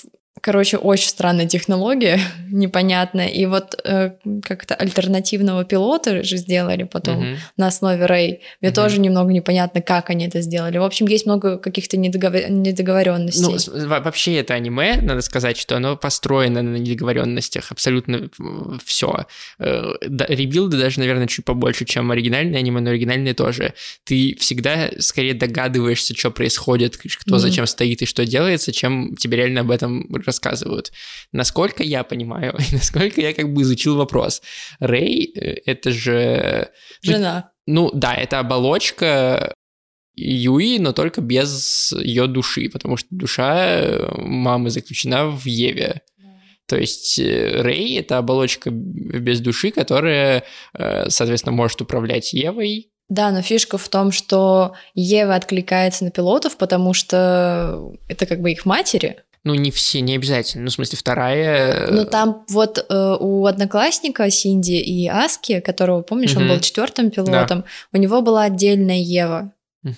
Короче, 0.41 0.77
очень 0.77 1.09
странная 1.09 1.47
технология, 1.47 2.19
непонятная. 2.51 3.27
И 3.27 3.45
вот 3.45 3.79
э, 3.83 4.11
как-то 4.43 4.75
альтернативного 4.75 5.65
пилота 5.65 6.23
же 6.23 6.37
сделали 6.37 6.83
потом 6.83 7.21
mm-hmm. 7.21 7.37
на 7.57 7.67
основе 7.67 8.05
Рэй. 8.05 8.41
Мне 8.61 8.71
mm-hmm. 8.71 8.73
тоже 8.73 8.99
немного 8.99 9.31
непонятно, 9.31 9.81
как 9.81 10.09
они 10.09 10.27
это 10.27 10.41
сделали. 10.41 10.77
В 10.77 10.83
общем, 10.83 11.07
есть 11.07 11.25
много 11.25 11.57
каких-то 11.57 11.97
недоговор... 11.97 12.49
недоговоренностей. 12.49 13.71
Ну, 13.73 13.87
вообще 13.87 14.35
это 14.37 14.53
аниме, 14.53 14.99
надо 15.01 15.21
сказать, 15.21 15.57
что 15.57 15.77
оно 15.77 15.97
построено 15.97 16.61
на 16.61 16.77
недоговоренностях. 16.77 17.71
Абсолютно 17.71 18.29
все. 18.83 19.25
Э, 19.59 19.93
ребилды 20.01 20.77
даже, 20.77 20.99
наверное, 20.99 21.27
чуть 21.27 21.45
побольше, 21.45 21.85
чем 21.85 22.11
оригинальные 22.11 22.59
аниме, 22.59 22.81
но 22.81 22.91
оригинальные 22.91 23.33
тоже. 23.33 23.73
Ты 24.03 24.35
всегда 24.39 24.89
скорее 24.99 25.33
догадываешься, 25.33 26.15
что 26.15 26.31
происходит, 26.31 26.97
кто 26.97 27.35
mm-hmm. 27.35 27.39
зачем 27.39 27.67
стоит 27.67 28.01
и 28.01 28.05
что 28.05 28.25
делается, 28.25 28.71
чем 28.71 29.15
тебе 29.15 29.37
реально 29.37 29.61
об 29.61 29.71
этом 29.71 30.07
рассказывают. 30.29 30.91
Насколько 31.31 31.83
я 31.83 32.03
понимаю, 32.03 32.57
насколько 32.71 33.21
я 33.21 33.33
как 33.33 33.51
бы 33.53 33.63
изучил 33.63 33.95
вопрос. 33.97 34.41
Рэй 34.79 35.33
э,— 35.35 35.55
это 35.65 35.91
же... 35.91 36.69
Жена. 37.01 37.51
Ну 37.65 37.91
да, 37.93 38.13
это 38.15 38.39
оболочка 38.39 39.53
Юи, 40.15 40.77
но 40.79 40.91
только 40.91 41.21
без 41.21 41.93
ее 41.93 42.27
души, 42.27 42.69
потому 42.69 42.97
что 42.97 43.07
душа 43.11 44.09
мамы 44.17 44.69
заключена 44.69 45.27
в 45.27 45.45
Еве. 45.45 46.01
То 46.67 46.77
есть 46.77 47.17
э, 47.17 47.61
Рэй— 47.61 47.97
это 47.99 48.17
оболочка 48.17 48.69
без 48.71 49.39
души, 49.39 49.71
которая, 49.71 50.43
э, 50.73 51.09
соответственно, 51.09 51.55
может 51.55 51.81
управлять 51.81 52.33
Евой, 52.33 52.91
да, 53.09 53.31
но 53.31 53.41
фишка 53.41 53.79
в 53.79 53.89
том, 53.89 54.11
что 54.11 54.75
Ева 54.93 55.33
откликается 55.33 56.05
на 56.05 56.11
пилотов, 56.11 56.57
потому 56.57 56.93
что 56.93 57.91
это 58.07 58.27
как 58.27 58.39
бы 58.39 58.51
их 58.51 58.65
матери. 58.65 59.23
Ну, 59.43 59.53
не 59.55 59.71
все, 59.71 60.01
не 60.01 60.15
обязательно. 60.15 60.65
Ну, 60.65 60.69
в 60.69 60.73
смысле, 60.73 60.97
вторая... 60.97 61.87
Ну, 61.91 62.05
там 62.05 62.45
вот 62.49 62.77
э, 62.77 63.17
у 63.19 63.45
одноклассника 63.45 64.29
Синди 64.29 64.73
и 64.73 65.07
Аски, 65.07 65.61
которого, 65.61 66.01
помнишь, 66.01 66.33
угу. 66.33 66.41
он 66.41 66.49
был 66.49 66.59
четвертым 66.59 67.09
пилотом, 67.09 67.61
да. 67.61 67.65
у 67.93 67.97
него 67.97 68.21
была 68.21 68.43
отдельная 68.43 68.99
Ева. 68.99 69.53
Угу. 69.81 69.95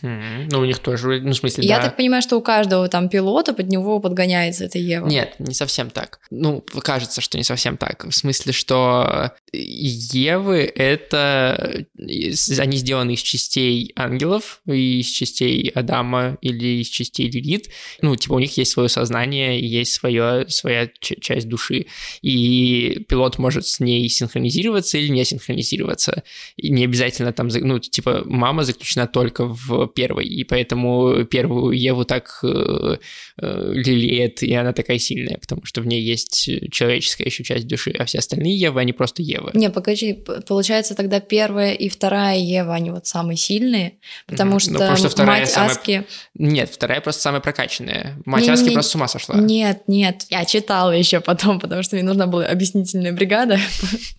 Ну, 0.52 0.60
у 0.60 0.66
них 0.66 0.78
тоже, 0.78 1.22
ну, 1.22 1.32
в 1.32 1.36
смысле, 1.36 1.66
Я 1.66 1.78
да. 1.78 1.86
так 1.86 1.98
понимаю, 1.98 2.22
что 2.22 2.38
у 2.38 2.42
каждого 2.42 2.88
там 2.88 3.10
пилота 3.10 3.54
под 3.54 3.68
него 3.68 4.00
подгоняется 4.00 4.66
эта 4.66 4.78
Ева. 4.78 5.08
Нет, 5.08 5.36
не 5.40 5.56
совсем 5.56 5.90
так. 5.90 6.20
Ну, 6.30 6.64
кажется, 6.84 7.20
что 7.20 7.40
не 7.40 7.44
совсем 7.44 7.78
так. 7.78 8.06
В 8.06 8.12
смысле, 8.12 8.54
что 8.54 9.32
Евы— 9.52 10.72
это... 10.76 11.86
Они 11.98 12.78
сделаны 12.78 13.14
из 13.14 13.22
частей 13.22 13.92
ангелов, 13.96 14.62
и 14.68 15.00
из 15.00 15.08
частей 15.08 15.70
Адама 15.70 16.38
или 16.42 16.82
из 16.82 16.88
частей 16.88 17.30
Лилит. 17.32 17.70
Ну, 18.02 18.16
типа, 18.16 18.34
у 18.34 18.40
них 18.40 18.56
есть 18.58 18.72
свое 18.72 18.88
сознание, 18.88 19.60
есть 19.60 19.94
свое, 19.94 20.48
своя 20.50 20.90
часть 21.00 21.48
души. 21.48 21.88
И 22.22 23.04
пилот 23.10 23.40
может 23.40 23.66
с 23.66 23.80
ней 23.80 24.08
синхронизироваться 24.10 25.00
или 25.00 25.08
не 25.08 25.26
синхронизироваться. 25.26 26.24
И 26.56 26.70
не 26.70 26.84
обязательно 26.84 27.34
там, 27.34 27.48
ну, 27.48 27.80
типа, 27.80 28.22
мама 28.26 28.64
заключена 28.64 29.08
только 29.08 29.46
в 29.46 29.71
в 29.72 29.88
первой, 29.88 30.26
и 30.26 30.44
поэтому 30.44 31.26
первую 31.26 31.78
Еву 31.78 32.06
так 32.06 32.40
э, 32.44 32.98
э, 33.38 33.72
лелеет, 33.74 34.44
и 34.44 34.54
она 34.54 34.74
такая 34.74 35.00
сильная, 35.00 35.38
потому 35.38 35.66
что 35.66 35.82
в 35.82 35.88
ней 35.88 36.02
есть 36.02 36.50
человеческая 36.72 37.26
еще 37.26 37.44
часть 37.44 37.68
души, 37.68 37.94
а 37.98 38.06
все 38.06 38.20
остальные 38.20 38.58
Евы, 38.58 38.82
они 38.82 38.94
просто 38.94 39.22
Евы. 39.22 39.52
Не, 39.54 39.70
покажи, 39.70 40.14
получается 40.48 40.96
тогда 40.96 41.20
первая 41.20 41.74
и 41.74 41.90
вторая 41.90 42.38
Ева, 42.38 42.74
они 42.74 42.92
вот 42.92 43.08
самые 43.08 43.38
сильные, 43.38 43.94
потому 44.28 44.60
что, 44.60 44.72
ну, 44.72 44.80
потому 44.80 44.98
что 44.98 45.24
мать 45.24 45.50
самая... 45.50 45.72
Аски... 45.72 46.06
Нет, 46.36 46.70
вторая 46.70 47.02
просто 47.02 47.22
самая 47.22 47.42
прокачанная. 47.42 48.18
Мать 48.26 48.44
не, 48.44 48.50
Аски 48.50 48.70
не, 48.70 48.74
просто 48.74 48.92
с 48.92 48.96
ума 48.96 49.08
сошла. 49.08 49.36
Нет, 49.36 49.84
нет, 49.88 50.26
я 50.30 50.46
читала 50.46 50.92
еще 50.92 51.20
потом, 51.20 51.60
потому 51.60 51.84
что 51.84 51.96
мне 51.96 52.04
нужна 52.04 52.28
была 52.28 52.46
объяснительная 52.46 53.14
бригада. 53.14 53.60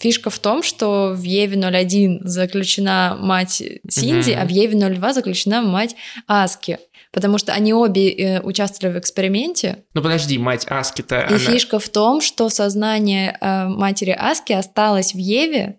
Фишка 0.00 0.30
в 0.30 0.38
том, 0.38 0.62
что 0.62 1.12
в 1.14 1.22
Еве 1.22 1.56
01 1.56 2.20
заключена 2.24 3.16
мать 3.18 3.62
Синди, 3.88 4.23
А 4.32 4.44
в 4.44 4.48
Еве 4.48 4.78
02 4.78 5.12
заключена 5.12 5.62
мать 5.62 5.96
Аски. 6.26 6.78
Потому 7.12 7.38
что 7.38 7.52
они 7.52 7.72
обе 7.72 8.10
э, 8.10 8.40
участвовали 8.40 8.96
в 8.96 8.98
эксперименте. 8.98 9.84
Ну 9.94 10.02
подожди, 10.02 10.36
мать 10.36 10.66
Аски-то... 10.68 11.20
И 11.20 11.26
она... 11.28 11.38
фишка 11.38 11.78
в 11.78 11.88
том, 11.88 12.20
что 12.20 12.48
сознание 12.48 13.38
э, 13.40 13.68
матери 13.68 14.10
Аски 14.10 14.52
осталось 14.52 15.14
в 15.14 15.18
Еве, 15.18 15.76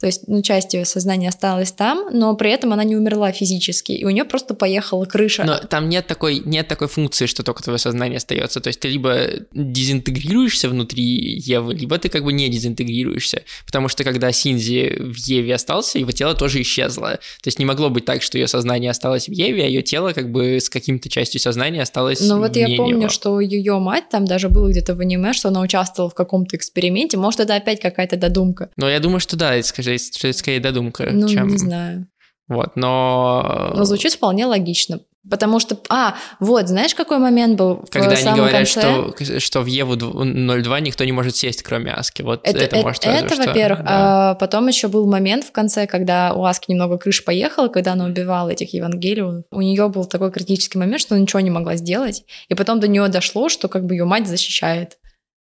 то 0.00 0.06
есть, 0.06 0.26
ну, 0.28 0.40
часть 0.40 0.72
ее 0.72 0.86
сознания 0.86 1.28
осталась 1.28 1.72
там, 1.72 2.08
но 2.10 2.34
при 2.34 2.50
этом 2.50 2.72
она 2.72 2.84
не 2.84 2.96
умерла 2.96 3.32
физически, 3.32 3.92
и 3.92 4.04
у 4.06 4.10
нее 4.10 4.24
просто 4.24 4.54
поехала 4.54 5.04
крыша. 5.04 5.44
Но 5.44 5.58
там 5.58 5.90
нет 5.90 6.06
такой, 6.06 6.40
нет 6.42 6.68
такой 6.68 6.88
функции, 6.88 7.26
что 7.26 7.42
только 7.42 7.62
твое 7.62 7.78
сознание 7.78 8.16
остается. 8.16 8.60
То 8.60 8.68
есть 8.68 8.80
ты 8.80 8.88
либо 8.88 9.26
дезинтегрируешься 9.52 10.70
внутри 10.70 11.02
Евы, 11.04 11.74
либо 11.74 11.98
ты 11.98 12.08
как 12.08 12.24
бы 12.24 12.32
не 12.32 12.48
дезинтегрируешься. 12.48 13.42
Потому 13.66 13.88
что 13.88 14.02
когда 14.02 14.32
Синзи 14.32 14.96
в 15.00 15.16
Еве 15.16 15.54
остался, 15.54 15.98
его 15.98 16.12
тело 16.12 16.34
тоже 16.34 16.62
исчезло. 16.62 17.10
То 17.42 17.48
есть 17.48 17.58
не 17.58 17.66
могло 17.66 17.90
быть 17.90 18.06
так, 18.06 18.22
что 18.22 18.38
ее 18.38 18.46
сознание 18.46 18.90
осталось 18.90 19.28
в 19.28 19.32
Еве, 19.32 19.64
а 19.64 19.66
ее 19.66 19.82
тело 19.82 20.14
как 20.14 20.32
бы 20.32 20.60
с 20.60 20.70
каким-то 20.70 21.10
частью 21.10 21.42
сознания 21.42 21.82
осталось 21.82 22.20
Ну 22.20 22.38
вот 22.38 22.56
я 22.56 22.68
помню, 22.78 22.96
него. 22.96 23.08
что 23.10 23.38
ее 23.38 23.78
мать, 23.78 24.04
там 24.10 24.24
даже 24.24 24.48
было 24.48 24.70
где-то 24.70 24.94
в 24.94 25.00
аниме, 25.00 25.34
что 25.34 25.48
она 25.48 25.60
участвовала 25.60 26.10
в 26.10 26.14
каком-то 26.14 26.56
эксперименте. 26.56 27.18
Может, 27.18 27.40
это 27.40 27.54
опять 27.54 27.80
какая-то 27.80 28.16
додумка. 28.16 28.70
Но 28.78 28.88
я 28.88 28.98
думаю, 28.98 29.20
что 29.20 29.36
да, 29.36 29.62
скажи, 29.62 29.89
это 29.94 30.32
скорее 30.32 30.60
додумка, 30.60 31.08
ну, 31.10 31.28
чем... 31.28 31.48
не 31.48 31.58
знаю. 31.58 32.06
Вот, 32.48 32.72
но... 32.74 33.72
Но 33.76 33.84
звучит 33.84 34.12
вполне 34.14 34.44
логично. 34.46 35.00
Потому 35.28 35.60
что, 35.60 35.78
а, 35.90 36.14
вот, 36.40 36.66
знаешь, 36.68 36.94
какой 36.94 37.18
момент 37.18 37.58
был 37.58 37.76
в 37.76 37.90
Когда 37.90 38.16
самом 38.16 38.32
они 38.32 38.40
говорят, 38.40 38.72
конце? 38.72 39.24
что, 39.24 39.40
что 39.40 39.60
в 39.60 39.66
Еву 39.66 39.94
02 39.94 40.80
никто 40.80 41.04
не 41.04 41.12
может 41.12 41.36
сесть, 41.36 41.62
кроме 41.62 41.92
Аски. 41.92 42.22
Вот 42.22 42.40
это, 42.42 42.58
это, 42.58 42.76
это 42.76 42.86
может 42.86 43.04
Это, 43.04 43.36
во-первых. 43.36 43.80
Да. 43.80 44.30
А 44.30 44.34
потом 44.36 44.68
еще 44.68 44.88
был 44.88 45.06
момент 45.06 45.44
в 45.44 45.52
конце, 45.52 45.86
когда 45.86 46.32
у 46.32 46.44
Аски 46.44 46.70
немного 46.70 46.96
крыша 46.96 47.22
поехала, 47.22 47.68
когда 47.68 47.92
она 47.92 48.06
убивала 48.06 48.48
этих 48.48 48.72
Евангелиев. 48.72 49.44
У 49.50 49.60
нее 49.60 49.88
был 49.88 50.06
такой 50.06 50.32
критический 50.32 50.78
момент, 50.78 51.02
что 51.02 51.14
она 51.14 51.22
ничего 51.22 51.40
не 51.40 51.50
могла 51.50 51.76
сделать. 51.76 52.24
И 52.48 52.54
потом 52.54 52.80
до 52.80 52.88
нее 52.88 53.06
дошло, 53.08 53.50
что 53.50 53.68
как 53.68 53.84
бы 53.84 53.94
ее 53.94 54.06
мать 54.06 54.26
защищает. 54.26 54.96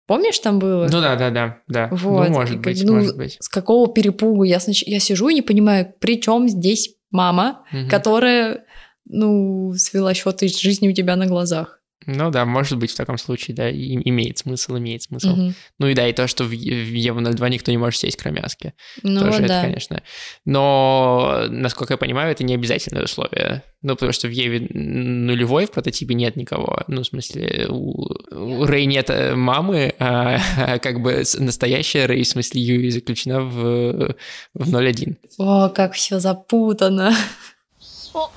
Помнишь, 0.09 0.39
там 0.39 0.57
было? 0.57 0.87
Ну 0.91 1.01
да, 1.01 1.15
да, 1.15 1.29
да, 1.29 1.59
да. 1.67 1.87
Ну, 1.91 1.97
вот. 1.97 2.29
Ну, 2.29 2.33
может 2.33 2.55
и, 2.55 2.57
быть, 2.57 2.83
ну, 2.83 2.95
может 2.95 3.15
быть. 3.15 3.37
С 3.39 3.47
какого 3.47 3.93
перепугу? 3.93 4.43
Я, 4.43 4.59
снач... 4.59 4.81
я 4.81 4.99
сижу 4.99 5.29
и 5.29 5.35
не 5.35 5.43
понимаю, 5.43 5.93
при 5.99 6.19
чем 6.19 6.49
здесь 6.49 6.95
мама, 7.11 7.63
угу. 7.71 7.87
которая, 7.87 8.65
ну, 9.05 9.71
свела 9.75 10.15
счеты 10.15 10.49
с 10.49 10.59
жизнью 10.59 10.93
у 10.93 10.95
тебя 10.95 11.15
на 11.15 11.27
глазах. 11.27 11.78
Ну 12.05 12.31
да, 12.31 12.45
может 12.45 12.77
быть 12.77 12.91
в 12.91 12.95
таком 12.95 13.17
случае, 13.17 13.55
да, 13.55 13.69
и 13.69 13.95
имеет 14.09 14.37
смысл, 14.37 14.77
имеет 14.77 15.03
смысл. 15.03 15.31
Угу. 15.31 15.53
Ну 15.79 15.87
и 15.87 15.93
да, 15.93 16.07
и 16.07 16.13
то, 16.13 16.27
что 16.27 16.45
в, 16.45 16.49
в 16.49 16.53
Еву 16.53 17.21
02 17.21 17.49
никто 17.49 17.71
не 17.71 17.77
может 17.77 17.99
сесть, 17.99 18.17
кроме 18.17 18.41
Аски. 18.41 18.73
Ну 19.03 19.19
Тоже 19.19 19.39
да. 19.39 19.59
это, 19.59 19.67
конечно. 19.67 20.03
Но, 20.45 21.45
насколько 21.49 21.93
я 21.93 21.97
понимаю, 21.97 22.31
это 22.31 22.43
не 22.43 22.55
обязательное 22.55 23.03
условие. 23.03 23.63
Ну, 23.81 23.93
потому 23.95 24.11
что 24.11 24.27
в 24.27 24.31
Еве 24.31 24.67
нулевой 24.71 25.65
в 25.65 25.71
прототипе 25.71 26.13
нет 26.13 26.35
никого. 26.35 26.83
Ну, 26.87 27.01
в 27.01 27.05
смысле, 27.05 27.67
у, 27.69 28.07
у 28.31 28.65
Рэй 28.65 28.85
нет 28.85 29.09
э, 29.09 29.35
мамы, 29.35 29.93
а, 29.99 30.39
а 30.57 30.79
как 30.79 31.01
бы 31.01 31.23
настоящая 31.37 32.05
Рэй, 32.05 32.23
в 32.23 32.27
смысле, 32.27 32.61
Юи 32.61 32.89
заключена 32.89 33.41
в, 33.41 34.15
в 34.53 34.75
01. 34.75 35.17
О, 35.37 35.69
как 35.69 35.93
все 35.93 36.19
запутано. 36.19 37.15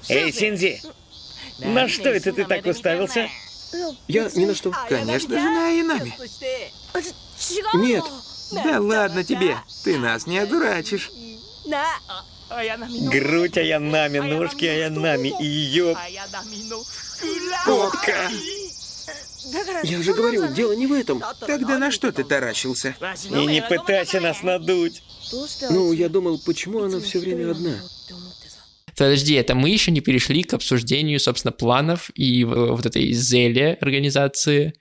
Эй, 0.08 0.32
Синзи, 0.32 0.80
на 1.60 1.88
что 1.88 2.08
это 2.08 2.32
ты 2.32 2.44
так 2.44 2.66
уставился? 2.66 3.28
Я 4.08 4.30
ни 4.34 4.44
на 4.44 4.54
что. 4.54 4.72
Конечно, 4.88 5.38
жена 5.38 5.70
и 5.70 5.82
нами. 5.82 6.16
Нет. 7.74 8.04
Да 8.52 8.80
ладно 8.80 9.24
тебе, 9.24 9.56
ты 9.82 9.98
нас 9.98 10.26
не 10.26 10.38
одурачишь. 10.38 11.10
Грудь 13.10 13.56
Аянами, 13.56 14.18
ножки 14.18 14.66
Аянами 14.66 15.34
и 15.40 15.46
ее... 15.46 15.96
Попка. 17.64 18.30
Я 19.82 20.02
же 20.02 20.12
говорил, 20.12 20.48
дело 20.48 20.72
не 20.72 20.86
в 20.86 20.92
этом. 20.92 21.22
Тогда 21.40 21.78
на 21.78 21.90
что 21.90 22.12
ты 22.12 22.24
таращился? 22.24 22.94
И 23.30 23.46
не 23.46 23.62
пытайся 23.62 24.20
нас 24.20 24.42
надуть. 24.42 25.02
Ну, 25.70 25.92
я 25.92 26.08
думал, 26.08 26.38
почему 26.44 26.82
она 26.84 27.00
все 27.00 27.18
время 27.18 27.52
одна? 27.52 27.74
Подожди, 28.96 29.34
это 29.34 29.54
мы 29.54 29.70
еще 29.70 29.90
не 29.90 30.00
перешли 30.00 30.42
к 30.42 30.54
обсуждению, 30.54 31.18
собственно, 31.20 31.52
планов 31.52 32.10
и 32.14 32.44
вот 32.44 32.84
этой 32.86 33.12
зеле 33.12 33.78
организации, 33.80 34.74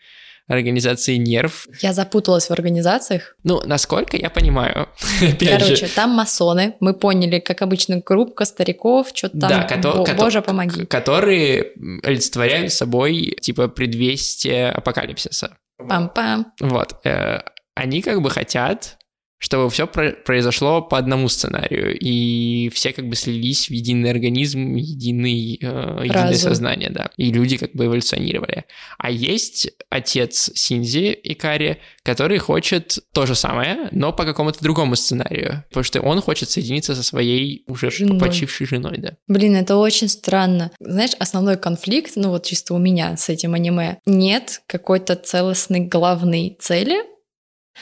организации 0.47 1.15
нерв. 1.15 1.67
Я 1.81 1.93
запуталась 1.93 2.47
в 2.47 2.51
организациях. 2.51 3.35
Ну, 3.43 3.61
насколько 3.65 4.17
я 4.17 4.29
понимаю. 4.29 4.89
Короче, 5.39 5.87
там 5.87 6.09
масоны. 6.11 6.75
Мы 6.81 6.93
поняли, 6.93 7.39
как 7.39 7.61
обычно, 7.61 8.01
группа 8.05 8.43
стариков, 8.45 9.09
что-то 9.13 9.39
там. 9.39 9.49
Да, 9.49 9.63
кото- 9.67 9.93
Бо- 10.05 10.13
Боже, 10.15 10.41
помоги. 10.41 10.85
Которые 10.85 11.71
олицетворяют 12.03 12.73
собой, 12.73 13.37
типа, 13.41 13.67
предвестие 13.69 14.69
апокалипсиса. 14.71 15.55
Пам-пам. 15.79 16.45
Вот. 16.59 16.95
Э, 17.05 17.39
они 17.75 18.01
как 18.01 18.21
бы 18.21 18.29
хотят 18.29 18.97
чтобы 19.41 19.71
все 19.71 19.87
про- 19.87 20.11
произошло 20.11 20.83
по 20.83 20.99
одному 20.99 21.27
сценарию, 21.27 21.97
и 21.99 22.69
все 22.69 22.93
как 22.93 23.07
бы 23.07 23.15
слились 23.15 23.69
в 23.69 23.71
единый 23.71 24.11
организм, 24.11 24.75
единый, 24.75 25.57
э, 25.59 26.01
единое 26.03 26.35
сознание, 26.35 26.91
да, 26.91 27.09
и 27.17 27.31
люди 27.31 27.57
как 27.57 27.73
бы 27.73 27.85
эволюционировали. 27.85 28.65
А 28.99 29.09
есть 29.09 29.67
отец 29.89 30.51
Синзи 30.53 31.19
Икари, 31.23 31.77
который 32.03 32.37
хочет 32.37 32.99
то 33.13 33.25
же 33.25 33.33
самое, 33.33 33.89
но 33.91 34.13
по 34.13 34.25
какому-то 34.25 34.61
другому 34.61 34.95
сценарию, 34.95 35.63
потому 35.69 35.83
что 35.85 36.01
он 36.01 36.21
хочет 36.21 36.51
соединиться 36.51 36.93
со 36.93 37.01
своей 37.01 37.63
уже 37.67 37.89
женой. 37.89 38.19
почившей 38.19 38.67
женой, 38.67 38.99
да. 38.99 39.13
Блин, 39.27 39.55
это 39.55 39.75
очень 39.77 40.07
странно. 40.07 40.69
Знаешь, 40.79 41.11
основной 41.17 41.57
конфликт, 41.57 42.11
ну 42.15 42.29
вот 42.29 42.45
чисто 42.45 42.75
у 42.75 42.77
меня 42.77 43.17
с 43.17 43.27
этим 43.27 43.55
аниме, 43.55 43.97
нет 44.05 44.61
какой-то 44.67 45.15
целостной 45.15 45.79
главной 45.79 46.55
цели, 46.59 47.10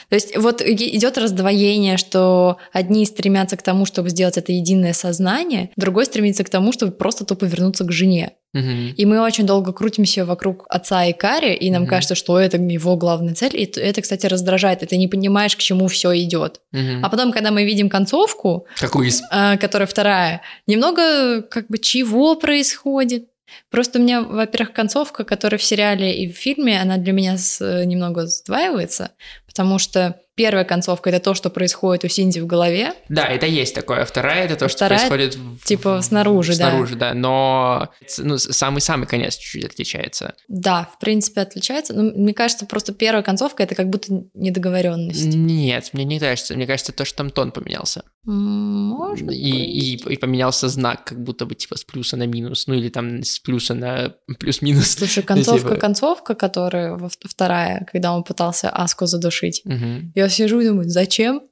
то 0.08 0.14
есть 0.14 0.36
вот 0.36 0.62
идет 0.62 1.18
раздвоение, 1.18 1.96
что 1.96 2.58
одни 2.72 3.04
стремятся 3.04 3.56
к 3.56 3.62
тому, 3.62 3.84
чтобы 3.86 4.10
сделать 4.10 4.38
это 4.38 4.52
единое 4.52 4.92
сознание, 4.92 5.70
другой 5.76 6.06
стремится 6.06 6.44
к 6.44 6.50
тому, 6.50 6.72
чтобы 6.72 6.92
просто 6.92 7.24
тупо 7.24 7.44
вернуться 7.44 7.84
к 7.84 7.92
жене. 7.92 8.32
Угу. 8.52 8.94
И 8.96 9.06
мы 9.06 9.20
очень 9.20 9.46
долго 9.46 9.72
крутимся 9.72 10.24
вокруг 10.24 10.66
отца 10.68 11.04
и 11.04 11.12
Кари, 11.12 11.54
и 11.54 11.70
нам 11.70 11.82
угу. 11.82 11.90
кажется, 11.90 12.16
что 12.16 12.38
это 12.38 12.56
его 12.56 12.96
главная 12.96 13.34
цель. 13.34 13.56
И 13.56 13.64
это, 13.64 14.02
кстати, 14.02 14.26
раздражает, 14.26 14.82
и 14.82 14.86
ты 14.86 14.96
не 14.96 15.06
понимаешь, 15.06 15.56
к 15.56 15.60
чему 15.60 15.86
все 15.86 16.18
идет. 16.20 16.60
Угу. 16.72 17.00
А 17.02 17.08
потом, 17.08 17.32
когда 17.32 17.52
мы 17.52 17.64
видим 17.64 17.88
концовку, 17.88 18.66
Какую 18.78 19.06
из? 19.06 19.22
Э, 19.30 19.56
которая 19.56 19.86
вторая, 19.86 20.42
немного 20.66 21.42
как 21.42 21.68
бы 21.68 21.78
чего 21.78 22.34
происходит. 22.34 23.26
Просто 23.70 23.98
у 23.98 24.02
меня, 24.02 24.22
во-первых, 24.22 24.72
концовка, 24.72 25.24
которая 25.24 25.58
в 25.58 25.62
сериале 25.62 26.22
и 26.22 26.32
в 26.32 26.36
фильме, 26.36 26.80
она 26.80 26.96
для 26.96 27.12
меня 27.12 27.38
с, 27.38 27.84
немного 27.84 28.26
сдваивается, 28.26 29.12
потому 29.46 29.78
что 29.78 30.20
первая 30.40 30.64
концовка 30.64 31.10
это 31.10 31.20
то, 31.20 31.34
что 31.34 31.50
происходит 31.50 32.02
у 32.04 32.08
Синди 32.08 32.40
в 32.40 32.46
голове. 32.46 32.94
Да, 33.10 33.26
это 33.26 33.44
есть 33.44 33.74
такое. 33.74 34.06
Вторая 34.06 34.46
это 34.46 34.56
то, 34.56 34.68
Вторая, 34.68 34.98
что 34.98 35.08
происходит 35.08 35.38
типа 35.64 36.00
снаружи, 36.00 36.54
снаружи 36.54 36.96
да. 36.96 37.10
Снаружи, 37.10 37.12
да. 37.12 37.14
Но 37.14 37.90
ну, 38.16 38.38
самый-самый 38.38 39.06
конец 39.06 39.36
чуть-чуть 39.36 39.66
отличается. 39.66 40.32
Да, 40.48 40.88
в 40.94 40.98
принципе 40.98 41.42
отличается. 41.42 41.92
Но 41.92 42.04
мне 42.04 42.32
кажется, 42.32 42.64
просто 42.64 42.94
первая 42.94 43.22
концовка 43.22 43.64
это 43.64 43.74
как 43.74 43.90
будто 43.90 44.24
недоговоренность. 44.32 45.26
Нет, 45.26 45.90
мне 45.92 46.04
не 46.04 46.18
кажется. 46.18 46.54
Мне 46.54 46.66
кажется, 46.66 46.92
то, 46.92 47.04
что 47.04 47.18
там 47.18 47.28
тон 47.28 47.52
поменялся. 47.52 48.02
Может 48.24 49.30
и, 49.30 49.34
и, 49.34 49.96
и 49.96 50.16
поменялся 50.16 50.68
знак, 50.68 51.04
как 51.04 51.22
будто 51.22 51.44
бы 51.44 51.54
типа 51.54 51.76
с 51.76 51.84
плюса 51.84 52.16
на 52.16 52.26
минус, 52.26 52.66
ну 52.66 52.74
или 52.74 52.88
там 52.88 53.22
с 53.22 53.38
плюса 53.40 53.74
на 53.74 54.14
плюс-минус. 54.38 54.90
Слушай, 54.92 55.22
концовка-концовка, 55.22 56.32
типа 56.34 56.40
которая 56.40 56.98
вторая, 57.28 57.86
когда 57.92 58.14
он 58.14 58.24
пытался 58.24 58.70
Аску 58.70 59.04
задушить. 59.04 59.60
Угу. 59.66 60.12
Я 60.14 60.29
сижу 60.30 60.60
и 60.60 60.66
думаю, 60.66 60.88
зачем? 60.88 61.42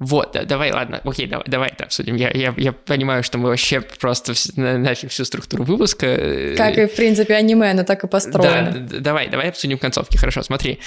Вот, 0.00 0.32
да, 0.32 0.44
давай, 0.44 0.72
ладно, 0.72 1.00
окей, 1.04 1.26
давай, 1.26 1.46
давай 1.46 1.68
это 1.70 1.84
обсудим. 1.84 2.16
Я, 2.16 2.30
я, 2.30 2.52
я 2.56 2.72
понимаю, 2.72 3.22
что 3.22 3.38
мы 3.38 3.48
вообще 3.48 3.80
просто 3.80 4.34
нафиг 4.56 5.10
всю 5.10 5.24
структуру 5.24 5.62
выпуска. 5.62 6.06
Э, 6.06 6.56
как 6.56 6.76
и, 6.76 6.86
в 6.86 6.94
принципе, 6.96 7.34
аниме, 7.34 7.70
оно 7.70 7.84
так 7.84 8.02
и 8.02 8.08
построено. 8.08 8.72
Да, 8.72 8.98
давай, 8.98 9.28
давай 9.28 9.50
обсудим 9.50 9.78
концовки. 9.78 10.16
Хорошо, 10.16 10.42
смотри. 10.42 10.80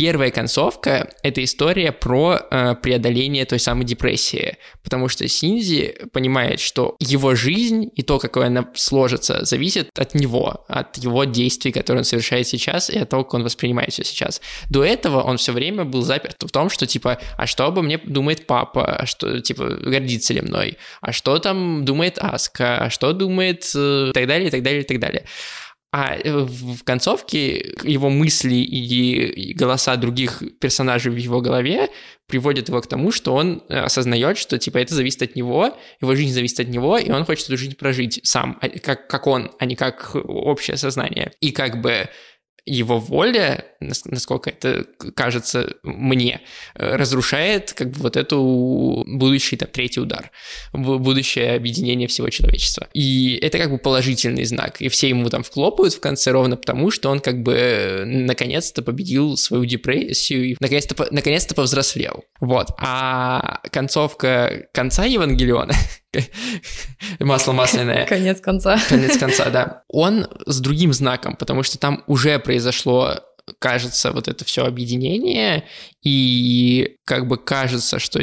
Первая 0.00 0.30
концовка— 0.30 1.10
это 1.22 1.44
история 1.44 1.92
про 1.92 2.40
э, 2.50 2.74
преодоление 2.82 3.44
той 3.44 3.58
самой 3.58 3.84
депрессии, 3.84 4.56
потому 4.82 5.08
что 5.08 5.28
Синзи 5.28 5.94
понимает, 6.10 6.58
что 6.60 6.96
его 7.00 7.34
жизнь 7.34 7.90
и 7.94 8.00
то, 8.02 8.18
какой 8.18 8.46
она 8.46 8.66
сложится, 8.74 9.44
зависит 9.44 9.90
от 9.98 10.14
него, 10.14 10.64
от 10.68 10.96
его 10.96 11.24
действий, 11.24 11.70
которые 11.70 12.00
он 12.00 12.04
совершает 12.04 12.46
сейчас, 12.46 12.88
и 12.88 12.98
от 12.98 13.10
того, 13.10 13.24
как 13.24 13.34
он 13.34 13.42
воспринимает 13.42 13.92
все 13.92 14.02
сейчас. 14.02 14.40
До 14.70 14.82
этого 14.82 15.20
он 15.20 15.36
все 15.36 15.52
время 15.52 15.84
был 15.84 16.00
заперт 16.00 16.42
в 16.42 16.50
том, 16.50 16.70
что 16.70 16.86
типа, 16.86 17.18
а 17.36 17.46
что 17.46 17.66
обо 17.66 17.82
мне 17.82 17.98
думает 17.98 18.46
папа, 18.46 18.86
а 18.86 19.04
что, 19.04 19.40
типа, 19.40 19.68
гордится 19.68 20.32
ли 20.32 20.40
мной, 20.40 20.78
а 21.02 21.12
что 21.12 21.38
там 21.40 21.84
думает 21.84 22.16
Аска, 22.18 22.78
а 22.78 22.88
что 22.88 23.12
думает 23.12 23.70
э, 23.74 24.06
и 24.08 24.12
так 24.14 24.26
далее, 24.26 24.48
и 24.48 24.50
так 24.50 24.62
далее, 24.62 24.80
и 24.80 24.86
так 24.86 24.98
далее. 24.98 25.26
А 25.92 26.16
э, 26.16 26.44
в 26.44 26.84
концовке 26.84 27.74
его 27.82 28.10
мысли 28.10 28.54
и 28.54 29.52
голоса 29.54 29.96
других 29.96 30.42
персонажей 30.60 31.10
в 31.10 31.16
его 31.16 31.40
голове 31.40 31.88
приводят 32.28 32.68
его 32.68 32.80
к 32.80 32.86
тому, 32.86 33.10
что 33.10 33.34
он 33.34 33.64
э, 33.68 33.76
осознает, 33.76 34.38
что 34.38 34.56
типа 34.56 34.78
это 34.78 34.94
зависит 34.94 35.22
от 35.22 35.34
него, 35.34 35.76
его 36.00 36.14
жизнь 36.14 36.32
зависит 36.32 36.60
от 36.60 36.68
него, 36.68 36.96
и 36.96 37.10
он 37.10 37.24
хочет 37.24 37.46
эту 37.46 37.56
жизнь 37.56 37.74
прожить 37.74 38.20
сам, 38.22 38.56
а, 38.60 38.68
как, 38.68 39.08
как 39.08 39.26
он, 39.26 39.50
а 39.58 39.64
не 39.64 39.74
как 39.74 40.14
общее 40.14 40.76
сознание. 40.76 41.32
И 41.40 41.50
как 41.50 41.80
бы 41.80 42.08
его 42.64 43.00
воля, 43.00 43.64
насколько 43.80 44.50
это 44.50 44.84
кажется 45.14 45.74
мне, 45.82 46.42
э, 46.74 46.96
разрушает 46.96 47.72
как 47.72 47.90
бы 47.90 48.00
вот 48.00 48.16
эту 48.16 49.04
будущий 49.06 49.56
там 49.56 49.68
третий 49.72 50.00
удар, 50.00 50.30
будущее 50.72 51.54
объединение 51.54 52.06
всего 52.08 52.28
человечества. 52.28 52.88
И 52.92 53.38
это 53.40 53.58
как 53.58 53.70
бы 53.70 53.78
положительный 53.78 54.44
знак. 54.44 54.80
И 54.80 54.88
все 54.88 55.08
ему 55.08 55.28
там 55.30 55.42
вклопают 55.42 55.94
в 55.94 56.00
конце 56.00 56.30
ровно 56.30 56.56
потому, 56.56 56.90
что 56.90 57.10
он 57.10 57.20
как 57.20 57.42
бы 57.42 57.54
э, 57.54 58.04
наконец-то 58.04 58.82
победил 58.82 59.36
свою 59.36 59.64
депрессию 59.64 60.50
и 60.50 60.56
наконец-то, 60.60 61.08
наконец-то 61.10 61.54
повзрослел. 61.54 62.24
Вот. 62.40 62.68
А 62.78 63.60
концовка 63.70 64.66
конца 64.72 65.04
Евангелиона 65.04 65.74
Масло 67.20 67.52
масляное. 67.52 68.06
Конец 68.06 68.40
конца. 68.40 68.78
Конец 68.88 69.16
конца, 69.18 69.50
да. 69.50 69.82
Он 69.88 70.26
с 70.46 70.60
другим 70.60 70.92
знаком, 70.92 71.36
потому 71.36 71.62
что 71.62 71.78
там 71.78 72.02
уже 72.06 72.38
произошло 72.38 73.20
кажется, 73.58 74.12
вот 74.12 74.28
это 74.28 74.44
все 74.44 74.64
объединение, 74.64 75.64
и 76.02 76.96
как 77.04 77.26
бы 77.26 77.36
кажется, 77.36 77.98
что 77.98 78.20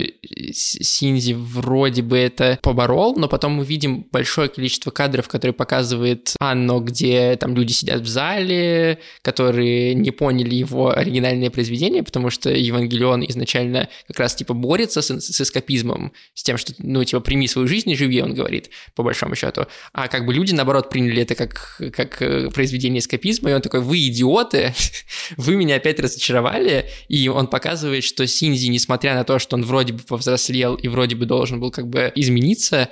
Синзи 0.52 1.34
вроде 1.34 2.02
бы 2.02 2.18
это 2.18 2.58
поборол, 2.62 3.16
но 3.16 3.28
потом 3.28 3.54
мы 3.54 3.66
видим 3.66 4.08
большое 4.12 4.50
количество 4.50 4.90
кадров, 4.90 5.28
которые 5.28 5.54
показывает 5.54 6.34
Анно, 6.40 6.80
где 6.80 7.36
там 7.36 7.56
люди 7.56 7.74
сидят 7.74 8.02
в 8.02 8.08
зале, 8.08 9.00
которые 9.22 9.94
не 9.94 10.12
поняли 10.12 10.56
его 10.56 10.96
оригинальное 10.98 11.50
произведение, 11.50 12.02
потому 12.02 12.30
что 12.30 12.50
Евангелион 12.50 13.26
изначально 13.30 13.90
как 14.08 14.20
раз 14.20 14.36
типа 14.36 14.54
борется 14.54 15.02
с, 15.02 15.20
с 15.20 15.42
эскапизмом, 15.42 16.14
с 16.34 16.44
тем, 16.44 16.58
что, 16.58 16.74
ну, 16.80 17.04
типа, 17.04 17.20
прими 17.20 17.48
свою 17.48 17.68
жизнь 17.68 17.92
и 17.92 17.96
живи, 17.96 18.22
он 18.22 18.34
говорит, 18.34 18.70
по 18.96 19.04
большому 19.04 19.36
счету. 19.36 19.66
А 19.94 20.08
как 20.08 20.26
бы 20.26 20.34
люди, 20.34 20.54
наоборот, 20.54 20.90
приняли 20.90 21.22
это 21.22 21.36
как, 21.36 21.82
как 21.94 22.22
э, 22.22 22.50
произведение 22.50 23.00
эскапизма, 23.00 23.52
и 23.52 23.54
он 23.54 23.62
такой, 23.62 23.82
вы 23.82 24.00
идиоты, 24.08 24.74
вы 25.38 25.56
меня 25.56 25.76
опять 25.76 26.00
разочаровали, 26.00 26.90
и 27.08 27.28
он 27.28 27.48
показывает, 27.48 28.04
что 28.04 28.26
Синзи, 28.28 28.68
несмотря 28.68 29.16
на 29.16 29.24
то, 29.24 29.40
что 29.40 29.56
он 29.56 29.64
вроде 29.64 29.94
бы 29.94 30.00
повзрослел 30.04 30.76
и 30.76 30.88
вроде 30.88 31.16
бы 31.16 31.26
должен 31.26 31.60
был 31.60 31.72
как 31.72 31.88
бы 31.88 32.12
измениться, 32.16 32.90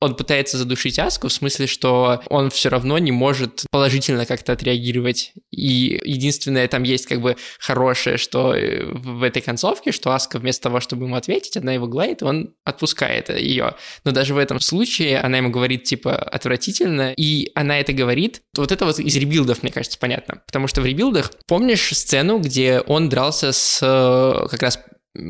он 0.00 0.14
пытается 0.14 0.58
задушить 0.58 0.98
Аску 0.98 1.28
в 1.28 1.32
смысле, 1.32 1.66
что 1.66 2.20
он 2.28 2.50
все 2.50 2.68
равно 2.68 2.98
не 2.98 3.12
может 3.12 3.64
положительно 3.70 4.26
как-то 4.26 4.52
отреагировать. 4.52 5.32
И 5.50 6.00
единственное 6.04 6.68
там 6.68 6.82
есть 6.82 7.06
как 7.06 7.20
бы 7.20 7.36
хорошее, 7.58 8.18
что 8.18 8.54
э, 8.54 8.84
в 8.84 9.22
этой 9.22 9.40
концовке, 9.40 9.92
что 9.92 10.12
Аска 10.12 10.38
вместо 10.38 10.64
того, 10.64 10.80
чтобы 10.80 11.06
ему 11.06 11.16
ответить, 11.16 11.56
она 11.56 11.72
его 11.72 11.86
гладит, 11.86 12.22
он 12.22 12.54
отпускает 12.64 13.30
ее. 13.30 13.74
Но 14.04 14.10
даже 14.10 14.34
в 14.34 14.38
этом 14.38 14.60
случае 14.60 15.18
она 15.18 15.38
ему 15.38 15.50
говорит 15.50 15.84
типа 15.84 16.14
отвратительно, 16.14 17.12
и 17.16 17.50
она 17.54 17.80
это 17.80 17.92
говорит. 17.92 18.42
Вот 18.56 18.72
это 18.72 18.84
вот 18.84 18.98
из 18.98 19.16
ребилдов, 19.16 19.62
мне 19.62 19.72
кажется, 19.72 19.98
понятно. 19.98 20.42
Потому 20.46 20.68
что 20.68 20.82
в 20.82 20.86
ребилдах, 20.86 21.32
помнишь 21.46 21.96
сцену, 21.96 22.38
где 22.38 22.80
он 22.80 23.08
дрался 23.08 23.52
с 23.52 23.80
э, 23.82 24.48
как 24.48 24.62
раз 24.62 24.78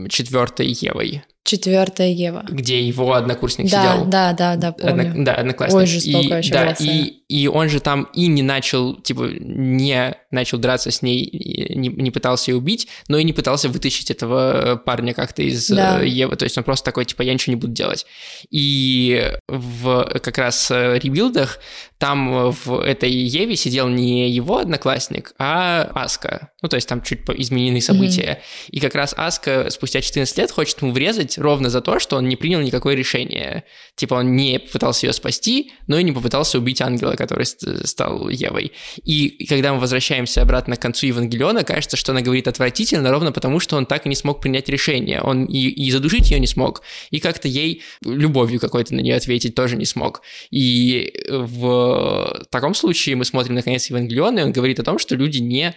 четвертой 0.09 0.67
Евой? 0.69 1.23
Четвертая 1.47 2.09
Ева. 2.09 2.45
Где 2.49 2.83
его 2.83 3.15
однокурсник 3.15 3.71
да, 3.71 3.95
сидел. 3.95 4.07
Да, 4.07 4.33
да, 4.33 4.57
да, 4.57 4.73
помню. 4.73 5.11
Одно, 5.11 5.25
да, 5.25 5.35
одноклассник. 5.35 5.79
Ой, 5.79 5.87
жестоко 5.87 6.27
и, 6.27 6.29
вообще 6.29 6.53
да, 6.53 6.77
и, 6.81 7.05
и 7.29 7.47
он 7.47 7.69
же 7.69 7.79
там 7.79 8.09
и 8.15 8.27
не 8.27 8.43
начал, 8.43 8.97
типа, 8.97 9.31
не 9.39 10.17
начал 10.33 10.59
драться 10.59 10.91
с 10.91 11.03
ней, 11.03 11.73
не, 11.73 11.89
не 11.89 12.11
пытался 12.11 12.51
ее 12.51 12.57
убить, 12.57 12.89
но 13.07 13.17
и 13.19 13.23
не 13.23 13.33
пытался 13.33 13.69
вытащить 13.69 14.11
этого 14.11 14.75
парня 14.85 15.15
как-то 15.15 15.43
из 15.43 15.69
да. 15.69 16.03
Э, 16.03 16.09
Евы. 16.09 16.35
То 16.35 16.45
есть 16.45 16.59
он 16.59 16.65
просто 16.65 16.85
такой, 16.85 17.05
типа, 17.05 17.23
я 17.23 17.33
ничего 17.33 17.53
не 17.53 17.61
буду 17.61 17.73
делать. 17.73 18.07
И 18.51 19.33
в 19.47 20.05
как 20.21 20.39
раз 20.39 20.69
э, 20.73 20.99
ребилдах 20.99 21.61
там 21.99 22.51
в 22.51 22.81
этой 22.81 23.11
Еве 23.11 23.55
сидел 23.55 23.89
не 23.89 24.29
его 24.31 24.59
одноклассник, 24.59 25.33
а 25.39 25.91
Аска. 25.95 26.51
Ну, 26.61 26.69
то 26.69 26.77
есть 26.77 26.89
там 26.89 27.03
чуть 27.03 27.21
изменены 27.37 27.81
события. 27.81 28.41
Mm-hmm. 28.41 28.71
И 28.71 28.81
как 28.81 28.95
раз 28.97 29.15
Аска 29.17 29.69
спустя 29.71 30.01
14 30.01 30.37
лет 30.39 30.51
хочет 30.51 30.83
ему 30.83 30.93
врезать 30.93 31.36
ровно 31.39 31.71
за 31.71 31.81
то, 31.81 31.99
что 31.99 32.17
он 32.17 32.29
не 32.29 32.37
принял 32.37 32.61
никакое 32.61 32.95
решение. 32.95 33.65
Типа 33.95 34.15
он 34.15 34.37
не 34.37 34.59
пытался 34.59 35.07
ее 35.07 35.13
спасти, 35.13 35.73
но 35.87 35.99
и 35.99 36.03
не 36.03 36.13
попытался 36.13 36.59
убить 36.59 36.81
ангела, 36.81 37.13
который 37.13 37.47
стал 37.47 38.29
Евой. 38.29 38.73
И 39.05 39.47
когда 39.47 39.73
мы 39.73 39.81
возвращаемся 39.81 40.43
обратно 40.43 40.77
к 40.77 40.81
концу 40.81 41.07
Евангелиона, 41.07 41.65
кажется, 41.65 41.97
что 41.97 42.13
она 42.13 42.21
говорит 42.21 42.49
отвратительно, 42.49 43.11
ровно 43.11 43.33
потому, 43.33 43.61
что 43.61 43.77
он 43.77 43.87
так 43.87 44.07
и 44.07 44.09
не 44.09 44.15
смог 44.15 44.41
принять 44.41 44.69
решение. 44.69 45.21
Он 45.23 45.45
и, 45.45 45.69
и 45.69 45.91
задушить 45.91 46.31
ее 46.31 46.41
не 46.41 46.47
смог, 46.47 46.83
и 47.11 47.21
как-то 47.21 47.49
ей 47.49 47.83
любовью 48.05 48.61
какой-то 48.61 48.95
на 48.95 49.01
нее 49.01 49.17
ответить 49.17 49.55
тоже 49.55 49.77
не 49.77 49.87
смог. 49.87 50.23
И 50.51 51.13
в 51.29 52.45
таком 52.51 52.75
случае 52.75 53.17
мы 53.17 53.25
смотрим 53.25 53.55
на 53.55 53.63
конец 53.63 53.87
Евангелиона, 53.91 54.41
и 54.41 54.43
он 54.43 54.53
говорит 54.53 54.81
о 54.81 54.85
том, 54.85 54.99
что 54.99 55.17
люди 55.17 55.39
не 55.39 55.75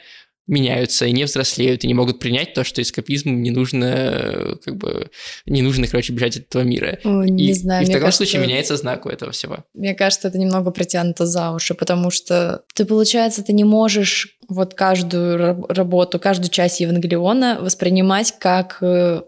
меняются 0.49 1.05
и 1.05 1.11
не 1.11 1.23
взрослеют, 1.23 1.83
и 1.83 1.87
не 1.87 1.93
могут 1.93 2.19
принять 2.19 2.53
то, 2.53 2.63
что 2.63 2.81
эскапизм 2.81 3.29
не 3.41 3.51
нужно, 3.51 4.57
как 4.65 4.75
бы, 4.77 5.09
не 5.45 5.61
нужно, 5.61 5.87
короче, 5.87 6.11
бежать 6.11 6.37
от 6.37 6.43
этого 6.47 6.63
мира. 6.63 6.99
О, 7.03 7.23
не 7.23 7.49
и, 7.49 7.53
знаю, 7.53 7.83
и 7.83 7.85
в 7.85 7.87
таком 7.89 8.01
кажется, 8.01 8.25
случае 8.25 8.41
меняется 8.41 8.75
знак 8.75 9.05
у 9.05 9.09
этого 9.09 9.31
всего. 9.31 9.63
Мне 9.73 9.93
кажется, 9.93 10.27
это 10.27 10.37
немного 10.37 10.71
притянуто 10.71 11.25
за 11.25 11.51
уши, 11.51 11.73
потому 11.75 12.09
что 12.11 12.63
ты, 12.73 12.85
получается, 12.85 13.43
ты 13.43 13.53
не 13.53 13.63
можешь 13.63 14.37
вот 14.47 14.73
каждую 14.73 15.37
раб- 15.37 15.71
работу, 15.71 16.19
каждую 16.19 16.49
часть 16.49 16.79
Евангелиона 16.79 17.59
воспринимать 17.61 18.33
как 18.39 18.79
э, 18.81 19.21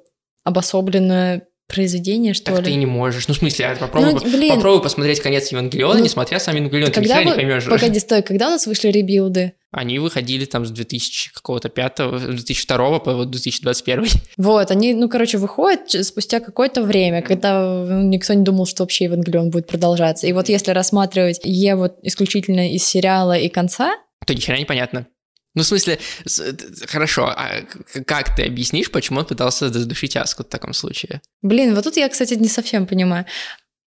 обособленное 0.44 1.48
произведение, 1.68 2.34
что 2.34 2.48
Так 2.52 2.60
ли. 2.66 2.74
ты 2.74 2.76
не 2.76 2.86
можешь. 2.86 3.28
Ну, 3.30 3.34
в 3.34 3.38
смысле, 3.38 3.68
а 3.68 3.76
попробуй, 3.78 4.14
Ну, 4.14 4.20
блин. 4.38 4.56
попробуй 4.56 4.84
посмотреть 4.84 5.22
конец 5.22 5.52
Евангелиона, 5.54 5.96
Ну, 6.00 6.04
не 6.04 6.10
смотря 6.10 6.38
сам 6.40 6.56
Евангелион, 6.56 6.88
ты 6.92 6.96
Когда 6.96 7.22
никогда 7.22 7.24
не 7.24 7.30
вы... 7.32 7.36
поймешь. 7.36 7.66
Погоди, 7.66 8.00
стой, 8.00 8.22
когда 8.24 8.48
у 8.48 8.52
нас 8.52 8.68
вышли 8.68 8.90
ребилды? 8.90 9.54
Они 9.72 10.00
выходили 10.00 10.44
там 10.46 10.66
с 10.66 10.70
2000 10.72 11.32
какого-то 11.34 11.70
пятого, 11.70 12.20
2002 12.20 13.00
по 13.00 13.14
вот 13.14 13.32
2021. 13.32 14.06
Вот, 14.38 14.70
они, 14.70 14.94
ну, 14.94 15.08
короче, 15.08 15.38
выходят 15.38 15.90
спустя 16.06 16.42
какое-то 16.42 16.84
время, 16.84 17.22
когда 17.22 17.86
никто 17.90 18.34
не 18.34 18.44
думал, 18.44 18.66
что 18.66 18.84
вообще 18.84 19.06
Евангелион 19.06 19.50
будет 19.50 19.68
продолжаться. 19.68 20.28
И 20.28 20.34
вот 20.34 20.50
если 20.50 20.72
рассматривать 20.72 21.40
Е 21.44 21.76
вот 21.76 21.98
исключительно 22.02 22.74
из 22.74 22.84
сериала 22.84 23.38
и 23.38 23.48
конца, 23.48 23.94
То 24.26 24.34
ни 24.34 24.40
хера 24.40 24.58
непонятно. 24.60 25.08
Ну, 25.54 25.64
в 25.64 25.66
смысле, 25.66 26.00
т- 26.26 26.88
хорошо, 26.88 27.26
а 27.28 27.62
как 28.06 28.36
ты 28.36 28.44
объяснишь, 28.44 28.90
почему 28.92 29.20
он 29.20 29.26
пытался 29.26 29.70
задушить 29.70 30.16
Аску 30.16 30.44
в 30.44 30.48
таком 30.48 30.74
случае? 30.74 31.22
блин, 31.42 31.76
вот 31.76 31.84
тут 31.84 31.98
я, 31.98 32.08
кстати, 32.10 32.34
не 32.36 32.48
совсем 32.48 32.88
понимаю. 32.88 33.26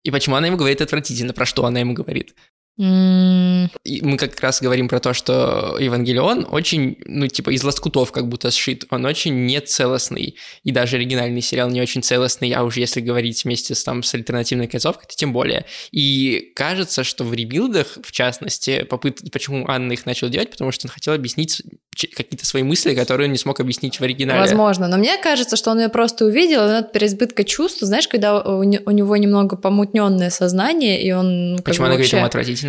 И 0.03 0.11
почему 0.11 0.37
она 0.37 0.47
ему 0.49 0.57
говорит 0.59 0.83
отвратительно, 0.83 1.33
про 1.33 1.47
что 1.47 1.65
она 1.65 1.81
ему 1.81 1.95
говорит? 1.95 2.35
И 2.77 4.01
мы 4.03 4.17
как 4.17 4.41
раз 4.41 4.61
говорим 4.61 4.89
про 4.89 4.99
то, 4.99 5.13
что 5.15 5.77
Евангелион 5.79 6.49
очень, 6.51 6.97
ну, 7.05 7.29
типа, 7.29 7.51
из 7.51 7.63
лоскутов 7.63 8.11
как 8.11 8.29
будто 8.29 8.51
сшит. 8.51 8.85
Он 8.91 9.05
очень 9.05 9.47
нецелостный. 9.47 10.37
И 10.65 10.73
даже 10.73 10.97
оригинальный 10.97 11.41
сериал 11.41 11.71
не 11.71 11.81
очень 11.81 12.03
целостный, 12.03 12.51
а 12.53 12.65
уж 12.65 12.77
если 12.77 13.01
говорить 13.01 13.45
вместе 13.45 13.77
с, 13.77 13.85
там, 13.85 14.03
с 14.03 14.13
альтернативной 14.15 14.67
концовкой, 14.67 15.07
то 15.09 15.15
тем 15.15 15.33
более. 15.33 15.67
И 15.93 16.53
кажется, 16.57 17.05
что 17.05 17.23
в 17.23 17.33
ребилдах, 17.33 17.99
в 18.03 18.11
частности, 18.11 18.83
попыт... 18.83 19.21
почему 19.31 19.67
Анна 19.69 19.93
их 19.93 20.05
начал 20.05 20.29
делать, 20.29 20.51
потому 20.51 20.73
что 20.73 20.89
он 20.89 20.93
хотел 20.93 21.15
объяснить 21.15 21.63
какие-то 21.95 22.45
свои 22.45 22.65
мысли, 22.65 22.95
которые 22.95 23.27
он 23.27 23.33
не 23.33 23.39
смог 23.39 23.61
объяснить 23.61 24.01
в 24.01 24.03
оригинале. 24.03 24.41
Возможно, 24.41 24.89
но 24.89 24.97
мне 24.97 25.17
кажется, 25.19 25.55
что 25.55 25.71
он 25.71 25.79
ее 25.79 25.89
просто 25.89 26.25
увидел, 26.25 26.69
и 26.69 26.73
от 26.73 26.93
переизбытка 26.93 27.45
чувств, 27.45 27.83
знаешь, 27.83 28.09
когда 28.09 28.41
у, 28.41 28.65
не- 28.65 28.81
у 28.85 28.91
него 28.91 29.17
немного 29.17 29.57
помутненное 29.57 30.31
сознание, 30.31 31.01
и 31.01 31.13
он 31.13 31.53
ну, 31.53 31.63
Почему 31.63 31.87
она 31.87 31.95
говорит 31.95 32.07
вообще... 32.07 32.17
ему 32.17 32.27
отвратительно? 32.27 32.64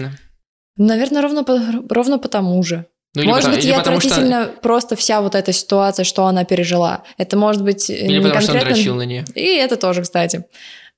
Наверное, 0.78 1.22
ровно, 1.22 1.44
по- 1.44 1.62
ровно 1.90 2.18
потому 2.20 2.62
же. 2.64 2.86
Ну, 3.16 3.24
может 3.24 3.44
потому- 3.44 3.56
быть, 3.56 3.66
ей 3.66 3.74
потому 3.76 4.00
что- 4.02 4.10
отвратительно 4.10 4.52
просто 4.62 4.96
вся 4.98 5.22
вот 5.22 5.36
эта 5.36 5.54
ситуация, 5.54 6.04
что 6.04 6.26
она 6.26 6.44
пережила. 6.44 7.04
Это 7.18 7.38
может 7.38 7.64
быть 7.64 7.90
э, 7.90 7.94
Или 7.96 8.18
не 8.18 8.22
потому 8.22 8.42
что 8.42 8.52
он 8.52 8.58
конкретно... 8.58 8.76
дрочил 8.76 8.96
на 8.96 9.04
нее. 9.04 9.24
И 9.36 9.56
это 9.56 9.78
тоже, 9.78 10.02
кстати. 10.02 10.44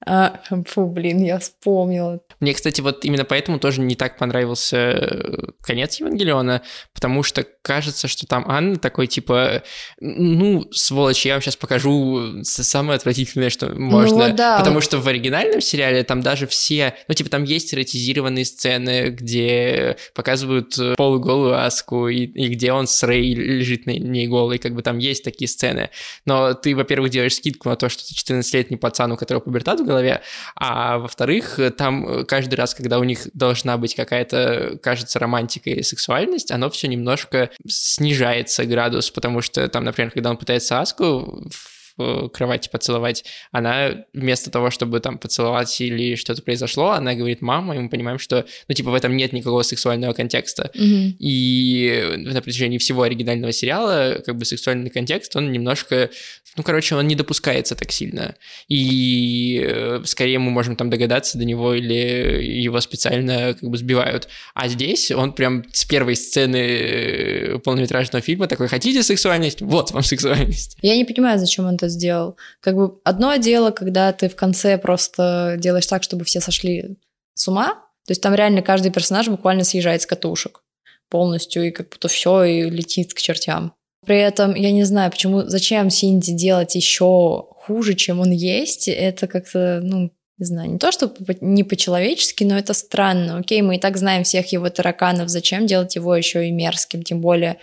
А, 0.06 0.40
фу, 0.68 0.86
блин, 0.88 1.24
я 1.24 1.40
вспомнила. 1.40 2.20
Мне, 2.40 2.54
кстати, 2.54 2.82
вот 2.82 3.04
именно 3.04 3.26
поэтому 3.26 3.58
тоже 3.60 3.82
не 3.82 3.96
так 3.96 4.18
понравился 4.18 4.78
э, 4.78 5.38
конец 5.62 6.00
Евангелиона, 6.00 6.62
потому 6.94 7.24
что 7.24 7.44
кажется, 7.64 8.08
что 8.08 8.28
там 8.28 8.46
Анна 8.48 8.76
такой, 8.78 9.08
типа, 9.08 9.64
ну, 10.00 10.72
сволочь, 10.72 11.26
я 11.26 11.34
вам 11.34 11.42
сейчас 11.42 11.56
покажу 11.56 12.44
с- 12.44 12.64
самое 12.64 12.98
отвратительное, 12.98 13.50
что 13.50 13.70
можно. 13.74 14.28
вот 14.28 14.36
да. 14.36 14.60
Потому 14.60 14.82
что 14.82 15.00
в 15.00 15.08
оригинальном 15.08 15.62
сериале 15.62 16.04
там 16.04 16.22
даже 16.22 16.46
все, 16.46 16.94
ну, 17.08 17.16
типа, 17.16 17.32
там 17.32 17.44
есть 17.44 17.74
эротизированные 17.74 18.46
сцены, 18.46 19.10
где 19.10 19.98
показывают 20.14 20.78
э, 20.78 20.94
полуголую 20.96 21.58
Аску, 21.60 22.08
и, 22.08 22.26
и 22.26 22.50
где 22.50 22.72
он 22.72 22.86
с 22.86 23.02
Рэй 23.04 23.34
лежит 23.34 23.88
на 23.88 23.92
ней 23.98 24.28
голый, 24.28 24.60
как 24.60 24.76
бы 24.76 24.84
там 24.84 25.00
есть 25.00 25.24
такие 25.24 25.48
сцены. 25.48 25.90
Но 26.26 26.54
ты, 26.54 26.76
во-первых, 26.76 27.10
делаешь 27.10 27.36
скидку 27.36 27.70
на 27.70 27.76
то, 27.76 27.90
что 27.90 28.04
ты 28.06 28.14
14-летний 28.14 28.78
пацан, 28.78 29.12
у 29.12 29.18
которого 29.18 29.42
пубертат 29.42 29.87
голове, 29.88 30.22
а 30.56 30.98
во-вторых, 31.00 31.60
там 31.78 32.08
э, 32.08 32.26
каждый 32.26 32.56
раз, 32.56 32.76
когда 32.76 33.00
у 33.00 33.04
них 33.04 33.28
должна 33.34 33.78
быть 33.78 33.96
какая-то, 33.96 34.78
кажется, 34.82 35.20
романтика 35.20 35.70
или 35.70 35.82
сексуальность, 35.82 36.52
оно 36.52 36.70
все 36.70 36.88
немножко 36.88 37.50
снижается 37.68 38.66
градус, 38.66 39.10
потому 39.10 39.42
что 39.42 39.68
там, 39.68 39.84
например, 39.84 40.12
когда 40.12 40.30
он 40.30 40.38
пытается 40.38 40.80
Аску 40.80 41.50
в 41.98 42.26
э, 42.26 42.30
кровати 42.30 42.70
поцеловать, 42.72 43.26
она 43.52 44.06
вместо 44.14 44.50
того, 44.52 44.70
чтобы 44.70 45.00
там 45.00 45.18
поцеловать 45.18 45.82
или 45.82 46.16
что-то 46.16 46.42
произошло, 46.42 46.92
она 46.92 47.14
говорит 47.14 47.42
«мама», 47.42 47.76
и 47.76 47.80
мы 47.80 47.90
понимаем, 47.90 48.20
что, 48.20 48.46
ну, 48.68 48.76
типа, 48.76 48.92
в 48.92 48.96
этом 48.96 49.16
нет 49.18 49.34
никакого 49.34 49.64
сексуального 49.64 50.14
контекста. 50.14 50.72
Мгм. 50.76 51.16
И 51.20 52.14
на 52.18 52.42
протяжении 52.42 52.78
всего 52.78 53.04
оригинального 53.04 53.52
сериала, 53.52 54.22
как 54.26 54.38
бы 54.38 54.46
сексуальный 54.46 54.90
контекст, 54.90 55.36
он 55.36 55.52
немножко, 55.52 56.10
ну, 56.56 56.64
короче, 56.64 56.96
он 56.96 57.08
не 57.08 57.16
допускается 57.16 57.76
так 57.76 57.92
сильно. 57.92 58.36
И 58.68 59.64
э, 59.68 60.02
скорее 60.06 60.40
мы 60.40 60.52
можем 60.52 60.76
там 60.76 60.90
догадаться 60.90 61.38
до 61.38 61.46
него 61.46 61.74
или 61.74 61.94
его 61.94 62.80
специально 62.82 63.54
как 63.54 63.70
бы 63.70 63.78
сбивают. 63.78 64.28
А 64.54 64.68
здесь 64.68 65.12
он 65.12 65.34
прям 65.34 65.64
с 65.72 65.86
первой 65.86 66.16
сцены 66.16 66.58
э, 66.58 67.60
полнометражного 67.60 68.22
фильма 68.22 68.48
такой, 68.48 68.68
хотите 68.68 69.04
сексуальность? 69.04 69.62
Вот 69.62 69.92
вам 69.92 70.04
сексуальность. 70.04 70.78
Я 70.82 70.96
не 70.96 71.06
понимаю, 71.06 71.40
зачем 71.40 71.66
он 71.66 71.76
это 71.76 71.87
сделал. 71.90 72.38
Как 72.60 72.76
бы 72.76 73.00
одно 73.04 73.36
дело, 73.36 73.72
когда 73.72 74.12
ты 74.14 74.30
в 74.30 74.36
конце 74.36 74.78
просто 74.78 75.56
делаешь 75.60 75.88
так, 75.88 76.04
чтобы 76.04 76.26
все 76.26 76.40
сошли 76.40 76.98
с 77.34 77.48
ума. 77.48 77.76
То 78.06 78.12
есть 78.12 78.22
там 78.22 78.34
реально 78.34 78.62
каждый 78.62 78.92
персонаж 78.92 79.28
буквально 79.28 79.64
съезжает 79.64 80.02
с 80.02 80.06
катушек 80.06 80.62
полностью, 81.10 81.68
и 81.68 81.72
как 81.72 81.90
будто 81.90 82.08
все 82.08 82.44
и 82.44 82.70
летит 82.70 83.14
к 83.14 83.20
чертям. 83.20 83.74
При 84.06 84.20
этом 84.20 84.56
я 84.56 84.72
не 84.72 84.84
знаю, 84.84 85.12
почему, 85.12 85.44
зачем 85.44 85.90
Синди 85.90 86.32
делать 86.32 86.76
еще 86.76 87.46
хуже, 87.52 87.94
чем 87.94 88.22
он 88.22 88.32
есть. 88.32 88.88
Это 88.88 89.28
как-то, 89.28 89.82
ну, 89.84 90.12
не 90.38 90.46
знаю, 90.46 90.72
не 90.72 90.78
то, 90.78 90.92
что 90.92 91.12
не 91.42 91.64
по-человечески, 91.64 92.44
но 92.44 92.58
это 92.58 92.74
странно. 92.74 93.40
Окей, 93.40 93.62
мы 93.62 93.76
и 93.76 93.80
так 93.80 93.98
знаем 93.98 94.24
всех 94.24 94.52
его 94.54 94.70
тараканов, 94.70 95.30
зачем 95.30 95.66
делать 95.66 95.96
его 95.96 96.16
еще 96.16 96.48
и 96.48 96.52
мерзким, 96.52 97.04
тем 97.04 97.20
более 97.20 97.58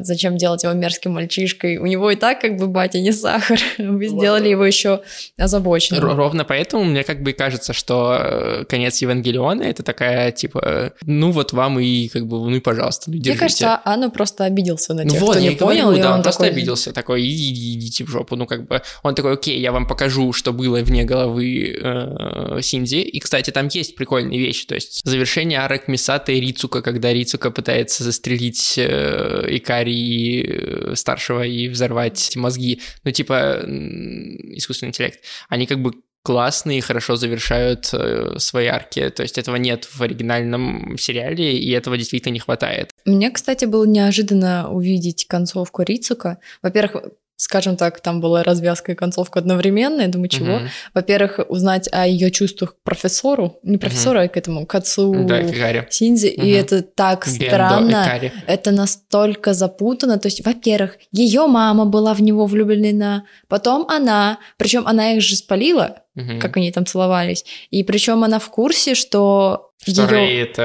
зачем 0.00 0.36
делать 0.36 0.62
его 0.64 0.72
мерзким 0.72 1.12
мальчишкой? 1.12 1.78
У 1.78 1.86
него 1.86 2.10
и 2.10 2.16
так 2.16 2.40
как 2.40 2.56
бы 2.56 2.66
батя 2.66 3.00
не 3.00 3.12
сахар. 3.12 3.58
Вы 3.78 4.08
сделали 4.08 4.48
его 4.48 4.64
еще 4.64 5.00
озабоченным. 5.36 6.02
Ровно 6.02 6.44
поэтому 6.44 6.84
мне 6.84 7.04
как 7.04 7.22
бы 7.22 7.32
кажется, 7.32 7.72
что 7.72 8.16
э, 8.20 8.64
конец 8.64 9.00
Евангелиона 9.02 9.62
это 9.62 9.82
такая, 9.82 10.32
типа, 10.32 10.92
ну 11.04 11.30
вот 11.30 11.52
вам 11.52 11.78
и 11.80 12.08
как 12.08 12.26
бы, 12.26 12.38
ну 12.38 12.56
и 12.56 12.60
пожалуйста, 12.60 13.04
ну 13.08 13.14
Мне 13.14 13.22
держите. 13.22 13.40
кажется, 13.40 13.80
Анна 13.84 14.10
просто 14.10 14.44
обиделся 14.44 14.94
на 14.94 15.04
Ну 15.04 15.10
тех, 15.10 15.20
вот, 15.20 15.30
кто 15.36 15.40
не 15.40 15.54
говорю, 15.54 15.80
понял, 15.82 15.92
и 15.92 16.00
да, 16.02 16.08
он 16.10 16.16
он 16.18 16.22
просто 16.22 16.42
такой... 16.44 16.56
обиделся, 16.56 16.92
такой, 16.92 17.22
иди, 17.22 17.52
иди- 17.52 17.74
идите 17.74 18.04
в 18.04 18.08
жопу, 18.08 18.36
ну 18.36 18.46
как 18.46 18.66
бы, 18.66 18.82
он 19.02 19.14
такой, 19.14 19.34
окей, 19.34 19.60
я 19.60 19.72
вам 19.72 19.86
покажу, 19.86 20.32
что 20.32 20.52
было 20.52 20.78
вне 20.78 21.04
головы 21.04 21.78
э, 21.80 22.58
Синди, 22.62 23.00
и, 23.02 23.20
кстати, 23.20 23.50
там 23.50 23.68
есть 23.68 23.94
прикольные 23.94 24.38
вещи, 24.38 24.66
то 24.66 24.74
есть 24.74 25.00
завершение 25.04 25.60
арок 25.60 25.88
Мисата 25.88 26.32
и 26.32 26.40
Рицука, 26.40 26.82
когда 26.82 27.12
Рицука 27.12 27.50
пытается 27.50 28.04
застрелить 28.04 28.74
э, 28.76 29.46
Икари 29.48 29.77
и, 29.86 30.42
э, 30.42 30.94
старшего 30.96 31.42
и 31.44 31.68
взорвать 31.68 32.34
мозги, 32.36 32.80
ну 33.04 33.10
типа 33.10 33.62
искусственный 33.66 34.88
интеллект, 34.88 35.20
они 35.48 35.66
как 35.66 35.80
бы 35.80 35.92
классные, 36.22 36.82
хорошо 36.82 37.16
завершают 37.16 37.88
э, 37.92 38.38
свои 38.38 38.66
арки, 38.66 39.08
то 39.10 39.22
есть 39.22 39.38
этого 39.38 39.56
нет 39.56 39.84
в 39.86 40.02
оригинальном 40.02 40.98
сериале, 40.98 41.56
и 41.56 41.70
этого 41.70 41.96
действительно 41.96 42.34
не 42.34 42.40
хватает. 42.40 42.90
Мне, 43.04 43.30
кстати, 43.30 43.64
было 43.64 43.84
неожиданно 43.84 44.70
увидеть 44.70 45.26
концовку 45.26 45.82
Рицука. 45.82 46.38
Во-первых, 46.60 47.02
скажем 47.38 47.76
так, 47.76 48.00
там 48.00 48.20
была 48.20 48.42
развязка 48.42 48.92
и 48.92 48.94
концовка 48.96 49.38
одновременно. 49.38 50.02
Я 50.02 50.08
думаю, 50.08 50.28
чего? 50.28 50.56
Мгм. 50.58 50.68
Во-первых, 50.92 51.40
узнать 51.48 51.88
о 51.92 52.04
ее 52.06 52.30
чувствах 52.32 52.74
к 52.74 52.82
профессору, 52.82 53.58
не 53.62 53.78
профессору, 53.78 54.20
а 54.20 54.26
к 54.28 54.36
этому, 54.36 54.66
к 54.66 54.74
отцу 54.74 55.24
Да. 55.24 55.42
Синзи, 55.88 56.26
и 56.26 56.40
Мгм. 56.40 56.60
это 56.60 56.82
так 56.82 57.26
Гендо 57.28 57.46
странно. 57.46 58.20
Это 58.48 58.72
настолько 58.72 59.54
запутанно. 59.54 60.18
То 60.18 60.26
есть, 60.26 60.44
во-первых, 60.44 60.98
ее 61.12 61.46
мама 61.46 61.84
была 61.86 62.12
в 62.12 62.20
него 62.20 62.46
влюблена, 62.46 63.22
потом 63.46 63.86
она, 63.88 64.38
причем 64.56 64.86
она 64.86 65.12
их 65.12 65.22
же 65.22 65.36
спалила, 65.36 66.02
Мгм. 66.18 66.40
как 66.40 66.56
они 66.56 66.70
там 66.72 66.84
целовались, 66.86 67.44
и 67.70 67.82
причем 67.84 68.24
она 68.24 68.38
в 68.38 68.48
курсе, 68.50 68.94
что 68.94 69.70
Что 69.82 70.02
её- 70.02 70.06
Рэй 70.10 70.42
это... 70.42 70.62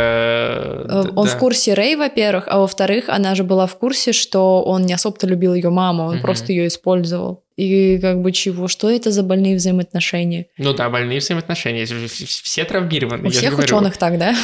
Э, 0.89 1.03
Он 1.15 1.25
да. 1.27 1.31
в 1.31 1.37
курсе 1.37 1.73
Рэй, 1.73 1.95
во-первых, 1.95 2.45
а 2.47 2.59
во-вторых, 2.59 3.05
она 3.09 3.35
же 3.35 3.43
была 3.43 3.67
в 3.67 3.77
курсе, 3.77 4.11
что 4.11 4.63
он 4.63 4.83
не 4.83 4.93
особо-то 4.93 5.27
любил 5.27 5.53
ее 5.53 5.69
маму, 5.69 6.03
он 6.05 6.15
Мгм. 6.15 6.21
просто 6.23 6.51
ее 6.51 6.67
использовал. 6.67 7.43
И 7.55 7.99
как 7.99 8.21
бы 8.21 8.31
чего? 8.31 8.67
Что 8.67 8.89
это 8.89 9.11
за 9.11 9.23
больные 9.23 9.55
взаимоотношения? 9.55 10.47
Ну 10.57 10.73
да, 10.73 10.89
больные 10.89 11.19
взаимоотношения. 11.19 11.85
Все 11.85 12.65
травмированы. 12.65 13.27
У 13.27 13.31
всех 13.31 13.57
ученых 13.57 13.97
так, 13.97 14.17
да? 14.17 14.35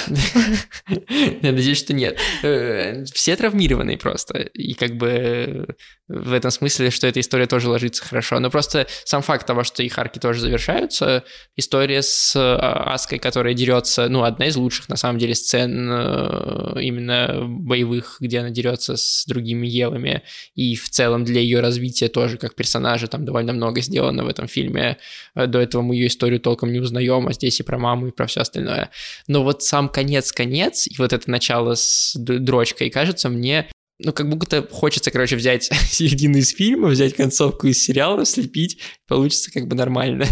Я 1.42 1.52
надеюсь, 1.52 1.78
что 1.78 1.94
нет. 1.94 2.20
Э, 2.44 3.04
все 3.06 3.36
травмированы 3.36 3.98
просто. 3.98 4.40
И 4.40 4.74
как 4.74 4.96
бы 4.98 5.76
в 6.10 6.34
этом 6.34 6.50
смысле, 6.50 6.90
что 6.90 7.06
эта 7.08 7.20
история 7.20 7.46
тоже 7.46 7.70
ложится 7.70 8.04
хорошо. 8.04 8.40
Но 8.40 8.50
просто 8.50 8.88
сам 9.06 9.22
факт 9.22 9.46
того, 9.46 9.64
что 9.64 9.84
их 9.84 9.98
арки 9.98 10.18
тоже 10.18 10.42
завершаются, 10.42 11.24
история 11.56 12.02
с 12.02 12.34
а, 12.36 12.94
Аской, 12.94 13.20
которая 13.20 13.54
дерется, 13.54 14.10
ну, 14.10 14.24
одна 14.24 14.48
из 14.48 14.56
лучших, 14.56 14.90
на 14.90 14.96
самом 14.96 15.20
деле, 15.20 15.36
сцен 15.36 15.88
э, 15.92 16.82
именно 16.82 17.46
боевых, 17.48 18.18
где 18.20 18.40
она 18.40 18.50
дерется 18.50 18.98
с 18.98 19.24
другими 19.28 19.68
Евами, 19.68 20.24
и 20.56 20.76
в 20.76 20.90
целом 20.90 21.24
для 21.26 21.42
ее 21.42 21.60
развития 21.60 22.08
тоже 22.08 22.38
как 22.38 22.56
персонажа 22.56 22.99
там 23.08 23.26
довольно 23.26 23.54
много 23.54 23.82
сделано 23.82 24.24
в 24.24 24.28
этом 24.28 24.48
фильме. 24.48 24.98
Э, 25.36 25.48
до 25.48 25.60
этого 25.60 25.82
мы 25.82 25.96
ее 25.96 26.08
историю 26.08 26.40
толком 26.40 26.72
не 26.72 26.80
узнаем, 26.80 27.28
а 27.28 27.34
здесь 27.34 27.60
и 27.60 27.64
про 27.64 27.78
маму, 27.78 28.08
и 28.08 28.12
про 28.12 28.28
все 28.28 28.42
остальное. 28.42 28.90
Но 29.28 29.44
вот 29.44 29.64
сам 29.64 29.90
конец-конец, 29.90 30.88
и 30.88 30.96
вот 30.98 31.14
это 31.14 31.30
начало 31.30 31.76
с 31.76 32.14
дрочкой, 32.16 32.90
кажется 32.90 33.30
мне 33.30 33.70
ну, 34.02 34.14
как 34.14 34.30
будто 34.30 34.66
хочется, 34.72 35.12
короче, 35.12 35.36
взять 35.36 35.64
середину 35.90 36.38
из 36.38 36.52
фильма, 36.52 36.88
взять 36.88 37.16
концовку 37.16 37.68
из 37.68 37.84
сериала, 37.84 38.26
слепить, 38.26 38.80
получится 39.08 39.52
как 39.52 39.68
бы 39.68 39.76
нормально. 39.76 40.26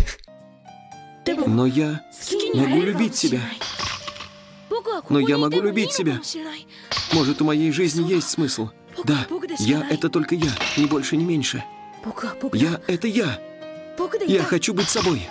Но 1.45 1.65
я 1.65 2.01
могу 2.53 2.82
любить 2.82 3.15
себя. 3.15 3.41
Но 5.10 5.19
я 5.19 5.38
могу 5.38 5.62
любить 5.62 5.91
себя. 5.91 6.21
Может, 7.12 7.41
у 7.41 7.45
моей 7.45 7.71
жизни 7.71 8.10
есть 8.10 8.30
смысл. 8.30 8.69
Да, 9.03 9.27
я— 9.60 9.86
это 9.89 10.10
только 10.10 10.36
я, 10.36 10.51
ни 10.77 10.86
больше, 10.86 11.17
ни 11.17 11.23
меньше. 11.23 11.63
Я— 12.54 12.82
это 12.88 13.08
я. 13.08 13.39
Я 14.28 14.43
хочу 14.43 14.74
быть 14.74 14.89
собой. 14.89 15.28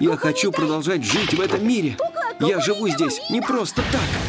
Я 0.00 0.16
хочу 0.16 0.52
продолжать 0.52 1.04
жить 1.04 1.34
в 1.34 1.40
этом 1.40 1.66
мире. 1.66 1.96
Я 2.40 2.60
живу 2.60 2.88
здесь 2.88 3.20
не 3.30 3.40
просто 3.40 3.82
так. 3.90 4.27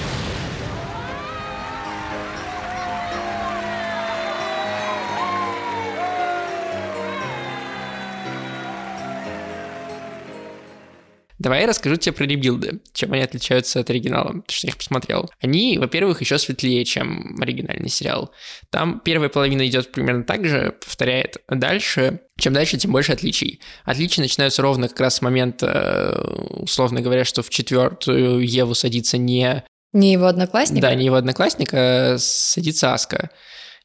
Давай 11.50 11.62
я 11.62 11.68
расскажу 11.68 11.96
тебе 11.96 12.14
про 12.14 12.26
ребилды, 12.26 12.80
чем 12.94 13.12
они 13.12 13.24
отличаются 13.24 13.80
от 13.80 13.90
оригинала, 13.90 14.28
потому 14.28 14.44
что 14.50 14.68
я 14.68 14.70
их 14.70 14.78
посмотрел. 14.78 15.32
Они, 15.42 15.80
во-первых, 15.80 16.22
еще 16.22 16.38
светлее, 16.38 16.86
чем 16.86 17.38
оригинальный 17.42 17.90
сериал. 17.90 18.32
Там 18.70 19.02
первая 19.04 19.30
половина 19.30 19.66
идет 19.66 19.92
примерно 19.92 20.24
так 20.24 20.46
же, 20.46 20.76
повторяет 20.80 21.38
дальше. 21.48 22.20
Чем 22.38 22.54
дальше, 22.54 22.78
тем 22.78 22.92
больше 22.92 23.14
отличий. 23.14 23.62
Отличия 23.84 24.22
начинаются 24.22 24.62
ровно 24.62 24.90
как 24.90 25.00
раз 25.00 25.16
с 25.16 25.22
момента, 25.24 25.66
э, 25.66 26.22
условно 26.62 27.02
говоря, 27.02 27.26
что 27.26 27.42
в 27.42 27.50
четвертую 27.50 28.48
Еву 28.48 28.76
садится 28.76 29.18
не... 29.18 29.64
Не 29.92 30.12
его 30.12 30.28
одноклассник? 30.28 30.84
Да, 30.84 30.94
не 30.94 31.08
его 31.08 31.16
одноклассник, 31.16 31.70
а 31.74 32.18
садится 32.20 32.94
Аска 32.94 33.32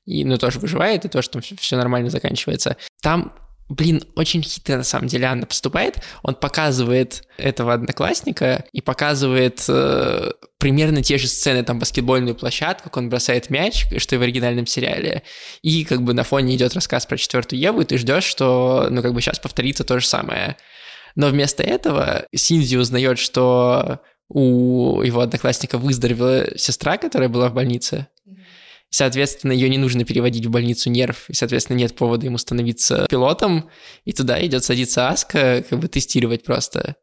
и, 0.05 0.23
ну, 0.27 0.37
тоже 0.37 0.59
выживает, 0.59 1.07
и 1.07 1.09
то, 1.09 1.23
что 1.23 1.41
все 1.41 1.77
нормально 1.79 2.11
заканчивается. 2.11 2.77
Там 3.01 3.33
Блин, 3.71 4.03
очень 4.15 4.43
хитро 4.43 4.77
на 4.77 4.85
самом 4.85 5.09
деле 5.09 5.27
Анна 5.27 5.47
поступает. 5.47 6.01
Он 6.23 6.35
показывает 6.35 7.23
этого 7.39 7.73
одноклассника 7.73 8.67
и 8.73 8.83
показывает 8.83 9.65
э, 9.69 10.33
примерно 10.59 11.03
те 11.03 11.17
же 11.17 11.29
сцены, 11.29 11.63
там 11.63 11.79
баскетбольную 11.79 12.35
площадку, 12.35 12.85
как 12.85 12.97
он 12.99 13.09
бросает 13.09 13.49
мяч, 13.49 13.87
что 13.97 14.17
и 14.17 14.19
в 14.19 14.23
оригинальном 14.23 14.67
сериале. 14.67 15.23
И 15.63 15.85
как 15.85 16.03
бы 16.03 16.13
на 16.13 16.25
фоне 16.25 16.57
идет 16.57 16.75
рассказ 16.75 17.07
про 17.07 17.17
четвертую 17.17 17.59
Еву, 17.59 17.81
и 17.81 17.85
ты 17.87 17.97
ждешь, 17.97 18.25
что 18.25 18.89
ну 18.91 19.01
как 19.01 19.15
бы 19.15 19.23
сейчас 19.23 19.39
повторится 19.39 19.83
то 19.83 19.99
же 19.99 20.07
самое. 20.07 20.59
Но 21.15 21.29
вместо 21.29 21.63
этого 21.63 22.27
Синзи 22.35 22.77
узнает, 22.77 23.19
что 23.19 24.01
у 24.29 25.01
его 25.03 25.21
одноклассника 25.21 25.79
выздоровела 25.79 26.59
сестра, 26.59 26.99
которая 26.99 27.29
была 27.31 27.49
в 27.49 27.55
больнице. 27.55 28.09
Соответственно, 28.95 29.51
ее 29.51 29.69
не 29.69 29.77
нужно 29.77 30.05
переводить 30.05 30.47
в 30.47 30.51
больницу 30.51 30.89
нерв, 30.89 31.29
и, 31.29 31.35
соответственно, 31.35 31.77
нет 31.77 31.97
повода 31.97 32.27
ему 32.27 32.39
становиться 32.39 33.09
пилотом, 33.11 33.69
и 34.05 34.13
туда 34.13 34.41
идет 34.47 34.63
садиться 34.63 35.09
Аска, 35.09 35.65
как 35.69 35.81
бы 35.81 35.89
тестировать 35.89 36.45
просто 36.45 36.95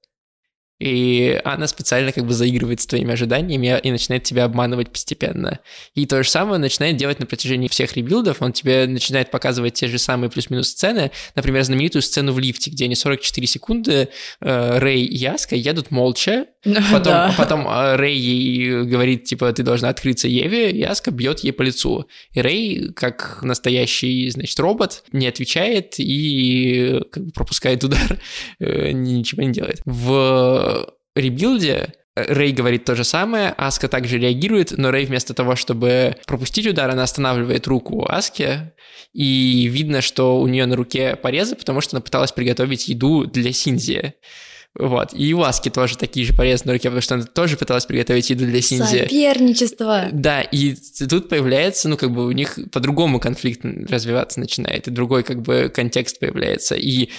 и 0.82 1.40
она 1.44 1.68
специально 1.68 2.12
как 2.12 2.26
бы 2.26 2.34
заигрывает 2.34 2.82
с 2.82 2.88
твоими 2.88 3.14
ожиданиями 3.14 3.80
и 3.84 3.92
начинает 3.92 4.24
тебя 4.24 4.46
обманывать 4.46 4.90
постепенно. 4.90 5.60
И 5.94 6.08
то 6.08 6.24
же 6.24 6.30
самое 6.30 6.58
начинает 6.58 6.98
делать 6.98 7.20
на 7.20 7.28
протяжении 7.28 7.68
всех 7.68 7.96
ребилдов, 7.96 8.42
он 8.42 8.52
тебе 8.52 8.88
начинает 8.88 9.30
показывать 9.30 9.76
те 9.76 9.88
же 9.88 10.00
самые 10.00 10.32
плюс-минус 10.32 10.70
сцены, 10.70 11.12
например, 11.36 11.64
знаменитую 11.64 12.02
сцену 12.02 12.34
в 12.34 12.40
лифте, 12.40 12.72
где 12.72 12.86
они 12.86 12.96
44 12.96 13.46
секунды, 13.46 14.10
э, 14.40 14.80
Рэй 14.80 15.04
и 15.04 15.16
Яска 15.16 15.56
едут 15.56 15.92
молча, 15.92 16.48
потом, 16.64 17.04
да. 17.04 17.36
потом 17.38 17.68
э, 17.68 17.96
Рэй 17.98 18.18
ей 18.18 18.84
говорит, 18.84 19.26
типа, 19.26 19.54
ты 19.54 19.62
должна 19.62 19.90
открыться 19.90 20.28
Еве, 20.28 20.72
Яска 20.72 21.12
бьет 21.12 21.42
ей 21.42 21.52
по 21.52 21.62
лицу. 21.62 22.08
И 22.32 22.42
Рэй, 22.42 22.92
как 22.96 23.44
настоящий, 23.44 24.32
значит, 24.32 24.60
робот, 24.60 25.04
не 25.12 25.28
отвечает 25.28 25.96
и 26.00 27.02
как 27.12 27.26
бы 27.26 27.32
пропускает 27.32 27.84
удар, 27.84 28.20
э, 28.60 28.92
ничего 28.94 29.44
не 29.44 29.52
делает. 29.52 29.82
В 29.86 30.71
Rebuild 31.16 31.84
е 31.84 31.94
Рэй 32.16 32.52
говорит 32.52 32.84
то 32.84 32.96
же 32.96 33.04
самое, 33.04 33.54
Аска 33.58 33.88
также 33.88 34.18
реагирует, 34.18 34.78
но 34.78 34.92
Рэй 34.92 35.06
вместо 35.06 35.34
того, 35.34 35.56
чтобы 35.56 36.18
пропустить 36.28 36.68
удар, 36.68 36.90
она 36.90 37.04
останавливает 37.04 37.68
руку 37.68 38.06
Аски, 38.08 38.74
и 39.14 39.68
видно, 39.72 40.02
что 40.02 40.40
у 40.42 40.48
нее 40.48 40.66
на 40.66 40.76
руке 40.76 41.16
порезы, 41.16 41.56
потому 41.56 41.80
что 41.80 41.96
она 41.96 42.02
пыталась 42.02 42.32
приготовить 42.32 42.90
еду 42.90 43.26
для 43.26 43.54
Синзи. 43.54 44.14
Вот. 44.78 45.14
И 45.14 45.34
у 45.34 45.42
Аски 45.42 45.70
тоже 45.70 45.98
такие 45.98 46.26
же 46.26 46.34
порезы 46.34 46.64
на 46.66 46.74
руке, 46.74 46.90
потому 46.90 47.02
что 47.02 47.16
она 47.16 47.24
тоже 47.26 47.58
пыталась 47.58 47.86
приготовить 47.86 48.30
еду 48.30 48.46
для 48.46 48.62
Синзи. 48.62 49.04
Соперничество. 49.04 50.08
Да, 50.12 50.42
и 50.42 50.76
тут 51.10 51.28
появляется, 51.28 51.90
ну, 51.90 51.98
как 51.98 52.12
бы 52.12 52.26
у 52.26 52.32
них 52.32 52.58
по-другому 52.72 53.20
конфликт 53.20 53.66
развиваться 53.90 54.40
начинает, 54.40 54.88
и 54.88 54.92
другой, 54.92 55.24
как 55.24 55.42
бы, 55.42 55.70
контекст 55.74 56.20
появляется. 56.20 56.76
И 56.76 57.10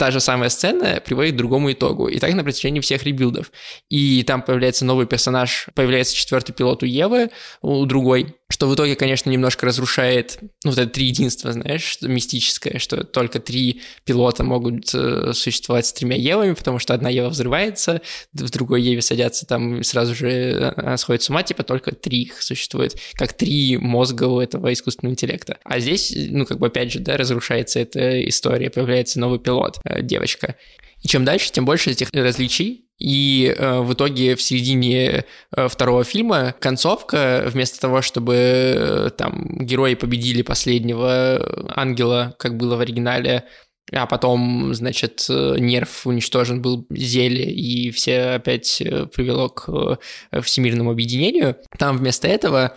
та 0.00 0.10
же 0.10 0.20
самая 0.20 0.48
сцена 0.48 1.02
приводит 1.04 1.34
к 1.34 1.36
другому 1.36 1.70
итогу. 1.70 2.08
И 2.08 2.18
так 2.18 2.32
на 2.32 2.42
протяжении 2.42 2.80
всех 2.80 3.04
ребилдов. 3.04 3.52
И 3.90 4.22
там 4.22 4.40
появляется 4.40 4.86
новый 4.86 5.04
персонаж, 5.04 5.66
появляется 5.74 6.16
четвертый 6.16 6.54
пилот 6.54 6.82
у 6.82 6.86
Евы, 6.86 7.28
у 7.60 7.84
другой, 7.84 8.34
что 8.50 8.66
в 8.66 8.74
итоге, 8.74 8.96
конечно, 8.96 9.30
немножко 9.30 9.64
разрушает, 9.64 10.38
ну, 10.64 10.70
вот 10.70 10.78
это 10.78 10.90
три 10.90 11.06
единства, 11.06 11.52
знаешь, 11.52 11.82
что 11.82 12.08
мистическое, 12.08 12.78
что 12.78 13.04
только 13.04 13.38
три 13.38 13.82
пилота 14.04 14.42
могут 14.42 14.92
э, 14.92 15.32
существовать 15.32 15.86
с 15.86 15.92
тремя 15.92 16.16
Евами, 16.16 16.54
потому 16.54 16.80
что 16.80 16.92
одна 16.92 17.08
Ева 17.08 17.28
взрывается, 17.28 18.02
в 18.32 18.50
другой 18.50 18.82
Еве 18.82 19.02
садятся 19.02 19.46
там 19.46 19.84
сразу 19.84 20.16
же 20.16 20.28
э, 20.28 20.72
она 20.76 20.96
сходит 20.96 21.22
с 21.22 21.30
ума, 21.30 21.44
типа 21.44 21.62
только 21.62 21.94
три 21.94 22.22
их 22.22 22.42
существует, 22.42 22.96
как 23.14 23.34
три 23.34 23.76
мозга 23.76 24.24
у 24.24 24.40
этого 24.40 24.72
искусственного 24.72 25.12
интеллекта. 25.12 25.58
А 25.62 25.78
здесь, 25.78 26.12
ну, 26.14 26.44
как 26.44 26.58
бы, 26.58 26.66
опять 26.66 26.90
же, 26.90 26.98
да, 26.98 27.16
разрушается 27.16 27.78
эта 27.78 28.28
история, 28.28 28.68
появляется 28.68 29.20
новый 29.20 29.38
пилот, 29.38 29.78
э, 29.84 30.02
девочка. 30.02 30.56
И 31.02 31.08
чем 31.08 31.24
дальше, 31.24 31.52
тем 31.52 31.64
больше 31.64 31.90
этих 31.90 32.10
различий, 32.12 32.89
и 33.00 33.52
э, 33.56 33.80
в 33.80 33.94
итоге 33.94 34.36
в 34.36 34.42
середине 34.42 35.24
э, 35.56 35.68
второго 35.68 36.04
фильма 36.04 36.54
концовка, 36.60 37.44
вместо 37.46 37.80
того, 37.80 38.02
чтобы 38.02 38.34
э, 38.36 39.10
там 39.16 39.46
герои 39.58 39.94
победили 39.94 40.42
последнего 40.42 41.66
ангела, 41.74 42.34
как 42.38 42.56
было 42.56 42.76
в 42.76 42.80
оригинале, 42.80 43.44
а 43.92 44.06
потом, 44.06 44.72
значит, 44.74 45.26
э, 45.28 45.56
нерв 45.58 46.06
уничтожен 46.06 46.62
был 46.62 46.86
зелье, 46.90 47.50
и 47.50 47.90
все 47.90 48.34
опять 48.34 48.80
э, 48.80 49.06
привело 49.06 49.48
к 49.48 49.98
э, 50.30 50.40
всемирному 50.40 50.90
объединению. 50.90 51.56
Там 51.78 51.98
вместо 51.98 52.28
этого 52.28 52.76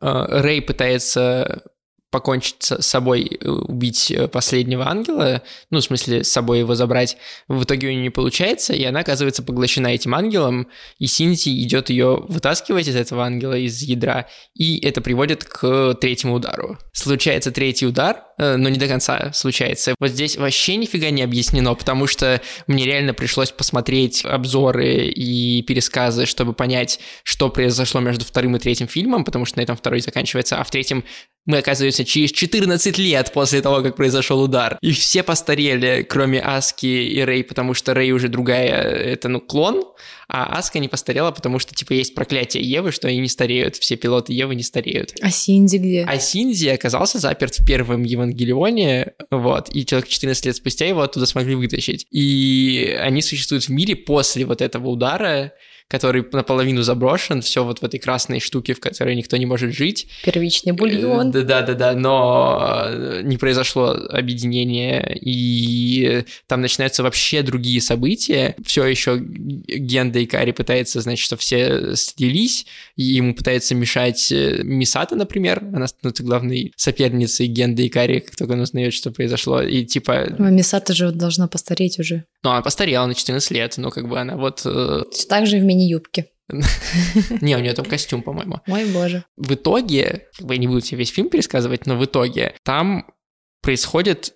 Рэй 0.00 0.60
пытается 0.60 1.62
покончить 2.14 2.62
с 2.62 2.86
собой, 2.86 3.28
э, 3.40 3.48
убить 3.48 4.12
э, 4.12 4.28
последнего 4.28 4.88
ангела, 4.88 5.42
ну, 5.70 5.80
в 5.80 5.82
смысле, 5.82 6.22
с 6.22 6.30
собой 6.30 6.60
его 6.60 6.76
забрать, 6.76 7.16
в 7.48 7.64
итоге 7.64 7.88
у 7.88 7.90
нее 7.90 8.02
не 8.02 8.10
получается, 8.10 8.72
и 8.72 8.84
она 8.84 9.00
оказывается 9.00 9.42
поглощена 9.42 9.88
этим 9.88 10.14
ангелом, 10.14 10.68
и 11.00 11.08
Синти 11.08 11.48
идет 11.64 11.90
ее 11.90 12.22
вытаскивать 12.28 12.86
из 12.86 12.94
этого 12.94 13.24
ангела, 13.24 13.54
из 13.54 13.82
ядра, 13.82 14.28
и 14.54 14.78
это 14.78 15.00
приводит 15.00 15.42
к 15.42 15.94
третьему 16.00 16.34
удару. 16.34 16.78
Случается 16.92 17.50
третий 17.50 17.84
удар, 17.88 18.22
э, 18.38 18.54
но 18.54 18.68
не 18.68 18.78
до 18.78 18.86
конца 18.86 19.32
случается. 19.32 19.96
Вот 19.98 20.10
здесь 20.10 20.36
вообще 20.36 20.76
нифига 20.76 21.10
не 21.10 21.22
объяснено, 21.22 21.74
потому 21.74 22.06
что 22.06 22.40
мне 22.68 22.84
реально 22.84 23.12
пришлось 23.12 23.50
посмотреть 23.50 24.24
обзоры 24.24 25.08
и 25.08 25.62
пересказы, 25.62 26.26
чтобы 26.26 26.52
понять, 26.52 27.00
что 27.24 27.50
произошло 27.50 28.00
между 28.00 28.24
вторым 28.24 28.54
и 28.54 28.60
третьим 28.60 28.86
фильмом, 28.86 29.24
потому 29.24 29.46
что 29.46 29.58
на 29.58 29.62
этом 29.62 29.76
второй 29.76 30.00
заканчивается, 30.00 30.60
а 30.60 30.62
в 30.62 30.70
третьем 30.70 31.02
мы 31.46 31.58
оказываемся 31.58 32.04
через 32.04 32.32
14 32.32 32.98
лет 32.98 33.32
после 33.32 33.60
того, 33.60 33.82
как 33.82 33.96
произошел 33.96 34.40
удар. 34.42 34.78
И 34.80 34.92
все 34.92 35.22
постарели, 35.22 36.06
кроме 36.08 36.40
Аски 36.40 36.86
и 36.86 37.20
Рэй, 37.20 37.44
потому 37.44 37.74
что 37.74 37.94
Рэй 37.94 38.12
уже 38.12 38.28
другая, 38.28 38.72
это, 38.72 39.28
ну, 39.28 39.40
клон, 39.40 39.84
а 40.26 40.58
Аска 40.58 40.78
не 40.78 40.88
постарела, 40.88 41.30
потому 41.32 41.58
что, 41.58 41.74
типа, 41.74 41.92
есть 41.92 42.14
проклятие 42.14 42.62
Евы, 42.62 42.92
что 42.92 43.08
они 43.08 43.18
не 43.18 43.28
стареют, 43.28 43.76
все 43.76 43.96
пилоты 43.96 44.32
Евы 44.32 44.54
не 44.54 44.62
стареют. 44.62 45.12
А 45.20 45.30
Синди 45.30 45.76
где? 45.76 46.04
А 46.08 46.18
Синди 46.18 46.68
оказался 46.68 47.18
заперт 47.18 47.54
в 47.58 47.66
первом 47.66 48.04
Евангелионе, 48.04 49.12
вот, 49.30 49.68
и 49.74 49.84
человек 49.84 50.08
14 50.08 50.46
лет 50.46 50.56
спустя 50.56 50.86
его 50.86 51.02
оттуда 51.02 51.26
смогли 51.26 51.54
вытащить. 51.54 52.06
И 52.10 52.96
они 53.00 53.20
существуют 53.20 53.64
в 53.64 53.68
мире 53.68 53.96
после 53.96 54.46
вот 54.46 54.62
этого 54.62 54.88
удара, 54.88 55.52
который 55.88 56.24
наполовину 56.32 56.82
заброшен, 56.82 57.42
все 57.42 57.64
вот 57.64 57.80
в 57.80 57.84
этой 57.84 58.00
красной 58.00 58.40
штуке, 58.40 58.74
в 58.74 58.80
которой 58.80 59.14
никто 59.14 59.36
не 59.36 59.46
может 59.46 59.74
жить. 59.74 60.08
Первичный 60.24 60.72
бульон. 60.72 61.30
Да-да-да, 61.30 61.92
но 61.92 62.88
не 63.22 63.36
произошло 63.36 63.90
объединение, 64.08 65.16
и 65.20 66.24
там 66.46 66.62
начинаются 66.62 67.02
вообще 67.02 67.42
другие 67.42 67.80
события. 67.80 68.56
Все 68.64 68.84
еще 68.86 69.18
Генда 69.18 70.18
и 70.18 70.26
Кари 70.26 70.52
пытается, 70.52 71.00
значит, 71.00 71.24
что 71.24 71.36
все 71.36 71.94
слились, 71.96 72.66
и 72.96 73.02
ему 73.04 73.34
пытается 73.34 73.74
мешать 73.74 74.32
э, 74.32 74.62
Мисата, 74.62 75.16
например, 75.16 75.62
она 75.74 75.86
становится 75.86 76.22
главной 76.22 76.72
соперницей 76.76 77.46
Генды 77.46 77.86
и 77.86 77.88
Кари, 77.88 78.20
как 78.20 78.36
только 78.36 78.54
она 78.54 78.62
узнает, 78.62 78.94
что 78.94 79.10
произошло, 79.10 79.62
и 79.62 79.84
типа... 79.84 80.34
А 80.38 80.50
Мисата 80.50 80.94
же 80.94 81.12
должна 81.12 81.46
постареть 81.46 81.98
уже. 81.98 82.24
Ну, 82.42 82.50
она 82.50 82.62
постарела 82.62 83.06
на 83.06 83.14
14 83.14 83.50
лет, 83.50 83.74
но 83.76 83.90
как 83.90 84.08
бы 84.08 84.18
она 84.18 84.36
вот... 84.36 84.62
Э, 84.64 85.02
так 85.28 85.46
же 85.46 85.58
в 85.58 85.64
мини-юбке. 85.74 86.30
Не, 87.40 87.56
у 87.56 87.60
нее 87.60 87.72
там 87.72 87.84
костюм, 87.84 88.22
по-моему. 88.22 88.60
Мой 88.66 88.84
боже. 88.86 89.24
В 89.36 89.54
итоге, 89.54 90.28
как 90.36 90.46
бы 90.46 90.54
я 90.54 90.60
не 90.60 90.66
буду 90.66 90.80
тебе 90.80 90.98
весь 90.98 91.10
фильм 91.10 91.30
пересказывать, 91.30 91.86
но 91.86 91.96
в 91.96 92.04
итоге 92.04 92.54
там 92.62 93.06
происходит 93.62 94.34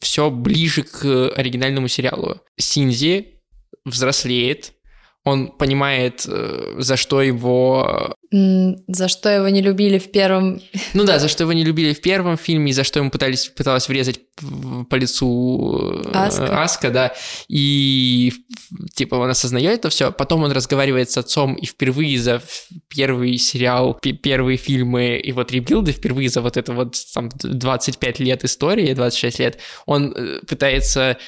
все 0.00 0.30
ближе 0.30 0.82
к 0.82 1.30
оригинальному 1.30 1.88
сериалу. 1.88 2.40
Синзи 2.58 3.42
взрослеет, 3.84 4.72
он 5.26 5.48
понимает, 5.48 6.24
э, 6.28 6.76
за 6.78 6.96
что 6.96 7.20
его... 7.20 8.14
За 8.30 9.08
что 9.08 9.28
его 9.28 9.48
не 9.48 9.60
любили 9.60 9.98
в 9.98 10.12
первом... 10.12 10.60
Ну 10.94 11.02
да, 11.02 11.18
за 11.18 11.26
что 11.26 11.42
его 11.42 11.52
не 11.52 11.64
любили 11.64 11.94
в 11.94 12.00
первом 12.00 12.36
фильме, 12.36 12.70
и 12.70 12.72
за 12.72 12.84
что 12.84 13.00
ему 13.00 13.10
пытались, 13.10 13.48
пыталась 13.48 13.88
врезать 13.88 14.20
по 14.88 14.94
лицу 14.94 16.00
э, 16.04 16.10
Аска. 16.12 16.62
Аска, 16.62 16.90
да. 16.90 17.12
И 17.48 18.34
типа 18.94 19.16
он 19.16 19.28
осознает 19.28 19.80
это 19.80 19.88
все. 19.88 20.12
Потом 20.12 20.44
он 20.44 20.52
разговаривает 20.52 21.10
с 21.10 21.18
отцом, 21.18 21.56
и 21.56 21.66
впервые 21.66 22.20
за 22.20 22.40
первый 22.86 23.36
сериал, 23.36 23.94
первые 23.94 24.58
фильмы 24.58 25.16
и 25.18 25.32
вот 25.32 25.50
ребилды, 25.50 25.90
впервые 25.90 26.28
за 26.28 26.40
вот 26.40 26.56
это 26.56 26.72
вот 26.72 26.96
там 27.14 27.30
25 27.42 28.20
лет 28.20 28.44
истории, 28.44 28.94
26 28.94 29.40
лет, 29.40 29.58
он 29.86 30.12
э, 30.16 30.40
пытается 30.46 31.18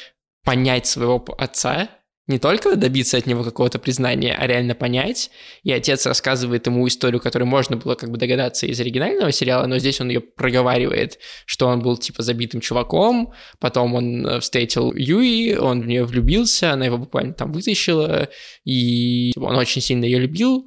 понять 0.45 0.87
своего 0.87 1.25
отца, 1.37 1.89
не 2.29 2.39
только 2.39 2.77
добиться 2.77 3.17
от 3.17 3.27
него 3.27 3.43
какого-то 3.43 3.79
признания, 3.79 4.37
а 4.39 4.47
реально 4.47 4.75
понять. 4.75 5.31
И 5.65 5.73
отец 5.73 6.07
рассказывает 6.07 6.67
ему 6.67 6.87
историю, 6.87 7.21
которую 7.21 7.49
можно 7.49 7.77
было 7.77 7.95
как 7.95 8.11
бы 8.11 8.19
догадаться 8.19 8.67
из 8.67 8.79
оригинального 8.81 9.33
сериала, 9.33 9.67
но 9.67 9.79
здесь 9.79 10.01
он 10.01 10.09
ее 10.09 10.21
проговаривает, 10.21 11.19
что 11.47 11.67
он 11.67 11.81
был 11.81 11.97
типа 11.97 12.23
забитым 12.23 12.61
чуваком, 12.61 13.33
потом 13.59 13.95
он 13.95 14.27
э, 14.27 14.41
встретил 14.41 14.93
Юи, 14.95 15.55
он 15.55 15.81
в 15.81 15.87
нее 15.87 16.05
влюбился, 16.05 16.73
она 16.73 16.85
его 16.85 16.99
буквально 16.99 17.33
там 17.33 17.51
вытащила, 17.51 18.29
и 18.65 19.33
он 19.37 19.57
очень 19.57 19.81
сильно 19.81 20.05
ее 20.05 20.19
любил, 20.19 20.67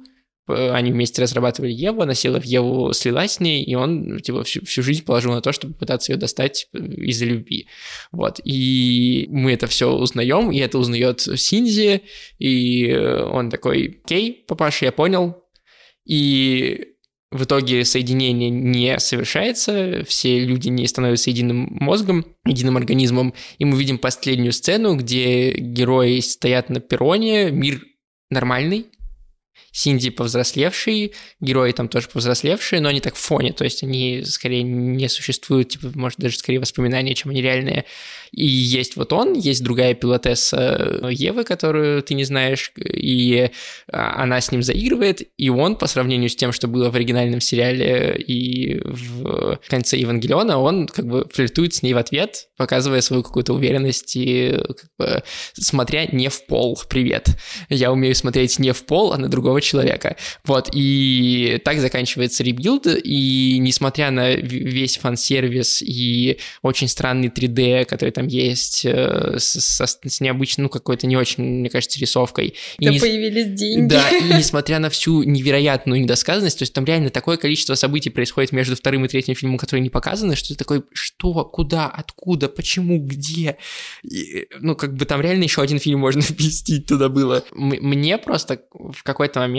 они 0.52 0.92
вместе 0.92 1.22
разрабатывали 1.22 1.72
Еву, 1.72 2.02
она 2.02 2.14
села 2.14 2.40
в 2.40 2.44
Еву, 2.44 2.92
слилась 2.92 3.32
с 3.32 3.40
ней, 3.40 3.62
и 3.64 3.74
он 3.74 4.20
типа, 4.20 4.44
всю, 4.44 4.64
всю 4.64 4.82
жизнь 4.82 5.04
положил 5.04 5.32
на 5.32 5.40
то, 5.40 5.52
чтобы 5.52 5.74
пытаться 5.74 6.12
ее 6.12 6.18
достать 6.18 6.68
э, 6.72 6.78
из-за 6.78 7.24
любви. 7.26 7.66
Вот. 8.10 8.40
И 8.44 9.26
мы 9.30 9.52
это 9.52 9.66
все 9.66 9.92
узнаем, 9.92 10.50
и 10.50 10.58
это 10.58 10.78
узнает 10.78 11.20
Синзи, 11.20 12.02
и 12.38 12.92
он 12.94 13.50
такой, 13.50 14.00
окей, 14.04 14.44
папаша, 14.46 14.86
я 14.86 14.92
понял. 14.92 15.36
И 16.04 16.92
в 17.32 17.44
итоге 17.44 17.84
соединение 17.84 18.50
не 18.50 18.98
совершается, 18.98 20.04
все 20.06 20.38
люди 20.38 20.68
не 20.68 20.86
становятся 20.86 21.30
единым 21.30 21.68
мозгом, 21.80 22.26
единым 22.44 22.76
организмом, 22.76 23.32
и 23.58 23.64
мы 23.64 23.78
видим 23.78 23.98
последнюю 23.98 24.52
сцену, 24.52 24.96
где 24.96 25.52
герои 25.52 26.20
стоят 26.20 26.68
на 26.68 26.80
перроне, 26.80 27.50
мир 27.50 27.82
нормальный, 28.28 28.86
Синди 29.72 30.10
повзрослевший, 30.10 31.14
герои 31.40 31.72
там 31.72 31.88
тоже 31.88 32.08
повзрослевшие, 32.08 32.80
но 32.82 32.90
они 32.90 33.00
так 33.00 33.14
в 33.14 33.18
фоне, 33.18 33.52
то 33.54 33.64
есть 33.64 33.82
они 33.82 34.22
скорее 34.24 34.62
не 34.62 35.08
существуют, 35.08 35.70
типа, 35.70 35.90
может, 35.94 36.18
даже 36.18 36.36
скорее 36.36 36.58
воспоминания, 36.58 37.14
чем 37.14 37.30
они 37.30 37.40
реальные. 37.40 37.86
И 38.32 38.46
есть 38.46 38.96
вот 38.96 39.12
он, 39.12 39.34
есть 39.34 39.62
другая 39.62 39.94
пилотесса 39.94 41.00
э, 41.02 41.08
Евы, 41.12 41.44
которую 41.44 42.02
ты 42.02 42.14
не 42.14 42.24
знаешь, 42.24 42.72
и 42.76 43.50
а, 43.90 44.22
она 44.22 44.40
с 44.40 44.52
ним 44.52 44.62
заигрывает, 44.62 45.22
и 45.38 45.48
он, 45.48 45.76
по 45.76 45.86
сравнению 45.86 46.28
с 46.28 46.36
тем, 46.36 46.52
что 46.52 46.68
было 46.68 46.90
в 46.90 46.94
оригинальном 46.94 47.40
сериале 47.40 48.14
и 48.16 48.80
в 48.84 49.58
конце 49.68 49.96
Евангелиона, 49.96 50.58
он 50.58 50.86
как 50.86 51.06
бы 51.06 51.26
флиртует 51.32 51.74
с 51.74 51.82
ней 51.82 51.94
в 51.94 51.98
ответ, 51.98 52.48
показывая 52.58 53.00
свою 53.00 53.22
какую-то 53.22 53.54
уверенность 53.54 54.16
и 54.16 54.58
как 54.66 54.86
бы 54.98 55.22
смотря 55.54 56.06
не 56.06 56.28
в 56.28 56.46
пол. 56.46 56.78
Привет. 56.88 57.28
Я 57.70 57.90
умею 57.90 58.14
смотреть 58.14 58.58
не 58.58 58.72
в 58.72 58.84
пол, 58.84 59.12
а 59.12 59.18
на 59.18 59.28
другого 59.28 59.61
человека. 59.62 60.16
Вот, 60.44 60.68
и 60.72 61.60
так 61.64 61.80
заканчивается 61.80 62.42
Rebuild, 62.42 62.86
и 62.86 63.58
несмотря 63.58 64.10
на 64.10 64.34
весь 64.34 64.98
фан-сервис 64.98 65.82
и 65.82 66.38
очень 66.62 66.88
странный 66.88 67.28
3D, 67.28 67.84
который 67.84 68.10
там 68.10 68.26
есть, 68.26 68.84
э, 68.84 69.36
с, 69.38 69.80
с, 69.80 70.20
необычной, 70.20 70.64
ну, 70.64 70.68
какой-то 70.68 71.06
не 71.06 71.16
очень, 71.16 71.42
мне 71.42 71.70
кажется, 71.70 71.98
рисовкой. 72.00 72.54
И 72.78 72.84
да 72.84 72.90
не... 72.90 73.00
появились 73.00 73.48
деньги. 73.52 73.88
Да, 73.88 74.08
и 74.10 74.22
несмотря 74.38 74.78
на 74.78 74.90
всю 74.90 75.22
невероятную 75.22 76.00
недосказанность, 76.00 76.58
то 76.58 76.62
есть 76.62 76.72
там 76.72 76.84
реально 76.84 77.10
такое 77.10 77.36
количество 77.36 77.74
событий 77.74 78.10
происходит 78.10 78.52
между 78.52 78.76
вторым 78.76 79.04
и 79.04 79.08
третьим 79.08 79.34
фильмом, 79.34 79.58
которые 79.58 79.82
не 79.82 79.90
показаны, 79.90 80.36
что 80.36 80.48
ты 80.48 80.54
такой, 80.56 80.82
что, 80.92 81.44
куда, 81.44 81.86
откуда, 81.86 82.48
почему, 82.48 82.98
где? 82.98 83.56
И, 84.02 84.46
ну, 84.60 84.76
как 84.76 84.94
бы 84.94 85.04
там 85.04 85.20
реально 85.20 85.44
еще 85.44 85.62
один 85.62 85.78
фильм 85.78 86.00
можно 86.00 86.20
вместить 86.28 86.86
туда 86.86 87.08
было. 87.08 87.44
Мне 87.52 88.18
просто 88.18 88.60
в 88.70 89.02
какой-то 89.02 89.40
момент 89.40 89.51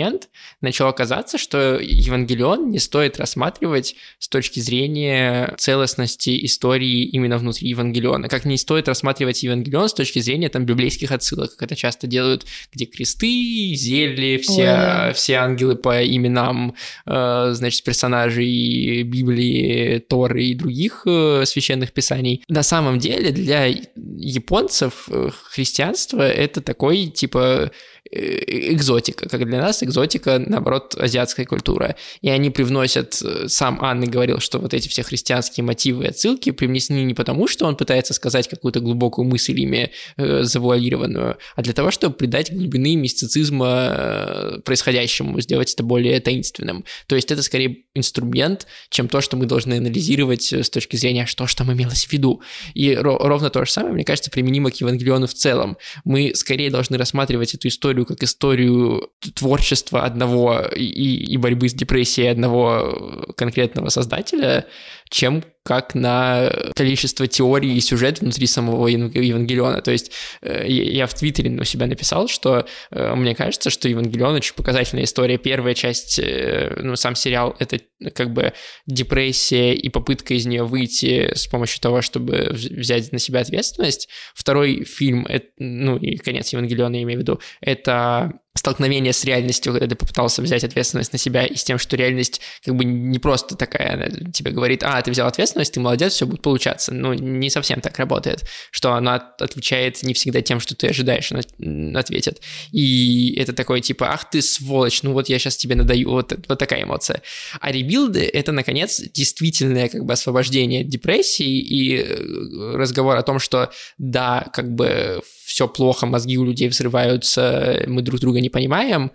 начало 0.60 0.92
казаться, 0.92 1.38
что 1.38 1.78
Евангелион 1.80 2.70
не 2.70 2.78
стоит 2.78 3.18
рассматривать 3.18 3.96
с 4.18 4.28
точки 4.28 4.60
зрения 4.60 5.54
целостности 5.58 6.44
истории 6.44 7.04
именно 7.04 7.38
внутри 7.38 7.68
Евангелиона. 7.68 8.28
Как 8.28 8.44
не 8.44 8.56
стоит 8.56 8.88
рассматривать 8.88 9.42
Евангелион 9.42 9.88
с 9.88 9.94
точки 9.94 10.18
зрения 10.18 10.48
там 10.48 10.64
библейских 10.64 11.12
отсылок, 11.12 11.52
как 11.52 11.62
это 11.62 11.76
часто 11.76 12.06
делают, 12.06 12.46
где 12.72 12.86
кресты, 12.86 13.74
зелье, 13.74 14.38
все, 14.38 15.12
все 15.14 15.34
ангелы 15.34 15.76
по 15.76 16.04
именам, 16.04 16.74
э, 17.06 17.50
значит, 17.52 17.84
персонажей 17.84 19.02
Библии, 19.02 19.98
Торы 19.98 20.44
и 20.44 20.54
других 20.54 21.02
э, 21.06 21.44
священных 21.44 21.92
писаний. 21.92 22.42
На 22.48 22.62
самом 22.62 22.98
деле 22.98 23.30
для 23.30 23.66
японцев 23.96 25.08
э, 25.08 25.30
христианство 25.50 26.22
это 26.22 26.60
такой 26.60 27.06
типа 27.06 27.70
экзотика, 28.10 29.28
как 29.28 29.46
для 29.46 29.60
нас 29.60 29.82
экзотика, 29.82 30.38
наоборот, 30.38 30.94
азиатская 30.98 31.46
культура. 31.46 31.96
И 32.20 32.28
они 32.28 32.50
привносят, 32.50 33.20
э, 33.22 33.48
сам 33.48 33.82
Анны 33.82 34.06
говорил, 34.06 34.40
что 34.40 34.58
вот 34.58 34.74
эти 34.74 34.88
все 34.88 35.02
христианские 35.02 35.64
мотивы 35.64 36.04
и 36.04 36.08
отсылки 36.08 36.50
привнесены 36.50 37.02
не 37.02 37.14
потому, 37.14 37.48
что 37.48 37.66
он 37.66 37.76
пытается 37.76 38.12
сказать 38.14 38.48
какую-то 38.48 38.80
глубокую 38.80 39.26
мысль 39.26 39.58
ими 39.58 39.90
э, 40.16 40.42
завуалированную, 40.42 41.38
а 41.56 41.62
для 41.62 41.72
того, 41.72 41.90
чтобы 41.90 42.14
придать 42.14 42.54
глубины 42.54 42.94
мистицизма 42.96 43.88
э, 43.90 44.60
происходящему, 44.64 45.40
сделать 45.40 45.72
это 45.72 45.82
более 45.82 46.20
таинственным. 46.20 46.84
То 47.06 47.16
есть 47.16 47.32
это 47.32 47.42
скорее 47.42 47.84
инструмент, 47.94 48.66
чем 48.90 49.08
то, 49.08 49.20
что 49.22 49.36
мы 49.36 49.46
должны 49.46 49.74
анализировать 49.74 50.52
с 50.52 50.68
точки 50.68 50.96
зрения, 50.96 51.26
что 51.26 51.46
же 51.46 51.56
там 51.56 51.72
имелось 51.72 52.04
в 52.06 52.12
виду. 52.12 52.42
И 52.74 52.94
ровно 52.94 53.50
то 53.50 53.64
же 53.64 53.70
самое, 53.70 53.94
мне 53.94 54.04
кажется, 54.04 54.30
применимо 54.30 54.70
к 54.70 54.74
Евангелиону 54.76 55.26
в 55.26 55.34
целом. 55.34 55.78
Мы 56.04 56.32
скорее 56.34 56.70
должны 56.70 56.98
рассматривать 56.98 57.54
эту 57.54 57.68
историю 57.68 57.93
историю 57.94 58.06
как 58.06 58.22
историю 58.22 59.10
творчества 59.34 60.02
одного 60.02 60.60
и, 60.74 60.82
и 60.82 61.36
борьбы 61.36 61.68
с 61.68 61.74
депрессией 61.74 62.30
одного 62.30 63.26
конкретного 63.36 63.88
создателя, 63.88 64.66
чем 65.14 65.44
как 65.62 65.94
на 65.94 66.50
количество 66.74 67.28
теорий 67.28 67.76
и 67.76 67.80
сюжет 67.80 68.20
внутри 68.20 68.48
самого 68.48 68.88
Евангелиона. 68.88 69.80
То 69.80 69.92
есть 69.92 70.10
э, 70.42 70.66
я 70.66 71.06
в 71.06 71.14
Твиттере 71.14 71.50
у 71.52 71.62
себя 71.62 71.86
написал, 71.86 72.26
что 72.26 72.66
э, 72.90 73.14
мне 73.14 73.36
кажется, 73.36 73.70
что 73.70 73.88
Евангелион 73.88 74.34
очень 74.34 74.56
показательная 74.56 75.04
история. 75.04 75.38
Первая 75.38 75.74
часть, 75.74 76.18
э, 76.18 76.76
ну, 76.82 76.96
сам 76.96 77.14
сериал, 77.14 77.54
это 77.60 77.78
как 78.12 78.32
бы 78.32 78.54
депрессия 78.86 79.72
и 79.72 79.88
попытка 79.88 80.34
из 80.34 80.46
нее 80.46 80.64
выйти 80.64 81.32
с 81.32 81.46
помощью 81.46 81.80
того, 81.80 82.02
чтобы 82.02 82.48
взять 82.50 83.12
на 83.12 83.20
себя 83.20 83.40
ответственность. 83.40 84.08
Второй 84.34 84.82
фильм, 84.82 85.28
ну 85.58 85.96
и 85.96 86.16
конец 86.16 86.52
Евангелиона, 86.52 86.96
я 86.96 87.02
имею 87.04 87.20
в 87.20 87.22
виду, 87.22 87.40
это 87.60 88.32
столкновение 88.56 89.12
с 89.12 89.24
реальностью, 89.24 89.72
когда 89.72 89.88
ты 89.88 89.96
попытался 89.96 90.40
взять 90.40 90.62
ответственность 90.62 91.12
на 91.12 91.18
себя, 91.18 91.44
и 91.44 91.56
с 91.56 91.64
тем, 91.64 91.78
что 91.78 91.96
реальность 91.96 92.40
как 92.64 92.76
бы 92.76 92.84
не 92.84 93.18
просто 93.18 93.56
такая, 93.56 93.94
она 93.94 94.30
тебе 94.32 94.52
говорит, 94.52 94.82
а, 94.84 95.02
ты 95.02 95.10
взял 95.10 95.26
ответственность, 95.26 95.74
ты 95.74 95.80
молодец, 95.80 96.12
все 96.12 96.26
будет 96.26 96.42
получаться. 96.42 96.94
Ну, 96.94 97.12
не 97.14 97.50
совсем 97.50 97.80
так 97.80 97.98
работает, 97.98 98.44
что 98.70 98.94
она 98.94 99.16
отвечает 99.38 100.02
не 100.04 100.14
всегда 100.14 100.40
тем, 100.40 100.60
что 100.60 100.76
ты 100.76 100.88
ожидаешь, 100.88 101.32
она 101.32 101.98
ответит. 101.98 102.40
И 102.70 103.34
это 103.36 103.52
такое 103.52 103.80
типа, 103.80 104.12
ах 104.12 104.30
ты 104.30 104.40
сволочь, 104.40 105.02
ну 105.02 105.12
вот 105.12 105.28
я 105.28 105.38
сейчас 105.38 105.56
тебе 105.56 105.74
надаю, 105.74 106.10
вот, 106.10 106.32
вот 106.48 106.58
такая 106.58 106.84
эмоция. 106.84 107.22
А 107.60 107.72
ребилды— 107.72 108.24
это, 108.32 108.52
наконец, 108.52 109.00
действительное 109.00 109.88
как 109.88 110.04
бы 110.04 110.12
освобождение 110.12 110.82
от 110.82 110.88
депрессии 110.88 111.58
и 111.58 111.96
э, 111.96 112.76
разговор 112.76 113.16
о 113.16 113.22
том, 113.22 113.40
что 113.40 113.72
да, 113.98 114.46
как 114.52 114.72
бы 114.74 115.22
все 115.54 115.68
плохо, 115.68 116.04
мозги 116.06 116.36
у 116.36 116.44
людей 116.44 116.68
взрываются, 116.68 117.84
мы 117.86 118.02
друг 118.02 118.18
друга 118.18 118.40
не 118.40 118.50
понимаем, 118.50 119.12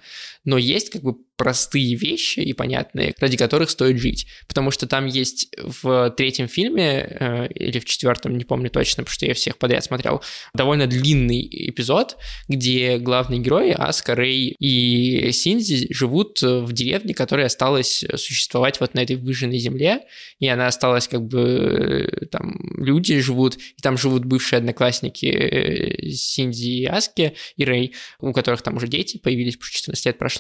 но 0.50 0.58
есть 0.58 0.90
как 0.90 1.04
бы 1.04 1.16
простые 1.38 1.96
вещи 1.96 2.40
и 2.42 2.52
понятные, 2.54 3.14
ради 3.20 3.38
которых 3.38 3.70
стоит 3.70 3.98
жить. 3.98 4.28
Потому 4.48 4.72
что 4.72 4.88
там 4.88 5.06
есть 5.06 5.48
в 5.58 6.10
третьем 6.18 6.50
фильме, 6.50 7.18
э, 7.20 7.48
или 7.54 7.80
в 7.80 7.86
четвертом, 7.86 8.38
не 8.38 8.44
помню 8.44 8.70
точно, 8.70 9.04
потому 9.04 9.14
что 9.14 9.26
я 9.26 9.34
всех 9.34 9.58
подряд 9.58 9.86
смотрел, 9.86 10.22
довольно 10.54 10.86
длинный 10.86 11.48
эпизод, 11.70 12.18
где 12.50 12.98
главные 12.98 13.40
герои, 13.40 13.74
Аска, 13.78 14.16
Рэй 14.16 14.56
и 14.60 15.32
Синзи, 15.32 15.94
живут 15.94 16.42
в 16.42 16.74
деревне, 16.74 17.14
которая 17.14 17.46
осталась 17.46 18.04
существовать 18.16 18.82
вот 18.82 18.96
на 18.96 19.04
этой 19.04 19.16
выжженной 19.16 19.60
земле, 19.60 20.02
и 20.40 20.48
она 20.48 20.68
осталась 20.68 21.08
как 21.08 21.22
бы, 21.26 22.10
э, 22.22 22.26
там 22.26 22.60
люди 22.76 23.18
живут, 23.20 23.56
и 23.56 23.82
там 23.82 23.98
живут 23.98 24.26
бывшие 24.26 24.58
одноклассники 24.58 25.28
э, 25.28 26.10
Синзи 26.10 26.82
и 26.82 26.86
Аски, 26.86 27.34
и 27.56 27.64
Рэй, 27.64 27.94
у 28.20 28.34
которых 28.34 28.62
там 28.62 28.76
уже 28.76 28.88
дети 28.88 29.18
появились, 29.18 29.56
потому 29.56 29.68
что 29.68 29.78
14 29.78 30.06
лет 30.06 30.18
прошло, 30.18 30.39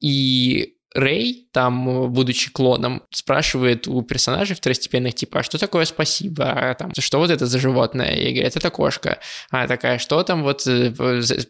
и 0.00 0.75
Рэй, 0.96 1.48
там, 1.52 2.10
будучи 2.10 2.50
клоном, 2.50 3.02
спрашивает 3.10 3.86
у 3.86 4.00
персонажей 4.02 4.56
второстепенных, 4.56 5.14
типа, 5.14 5.40
а 5.40 5.42
что 5.42 5.58
такое 5.58 5.84
спасибо? 5.84 6.50
А, 6.50 6.74
там, 6.74 6.92
что 6.98 7.18
вот 7.18 7.30
это 7.30 7.46
за 7.46 7.58
животное? 7.58 8.14
И 8.14 8.32
говорит, 8.32 8.56
это 8.56 8.70
кошка. 8.70 9.18
А 9.50 9.66
такая, 9.66 9.98
что 9.98 10.22
там 10.22 10.42
вот, 10.42 10.66
э, 10.66 10.92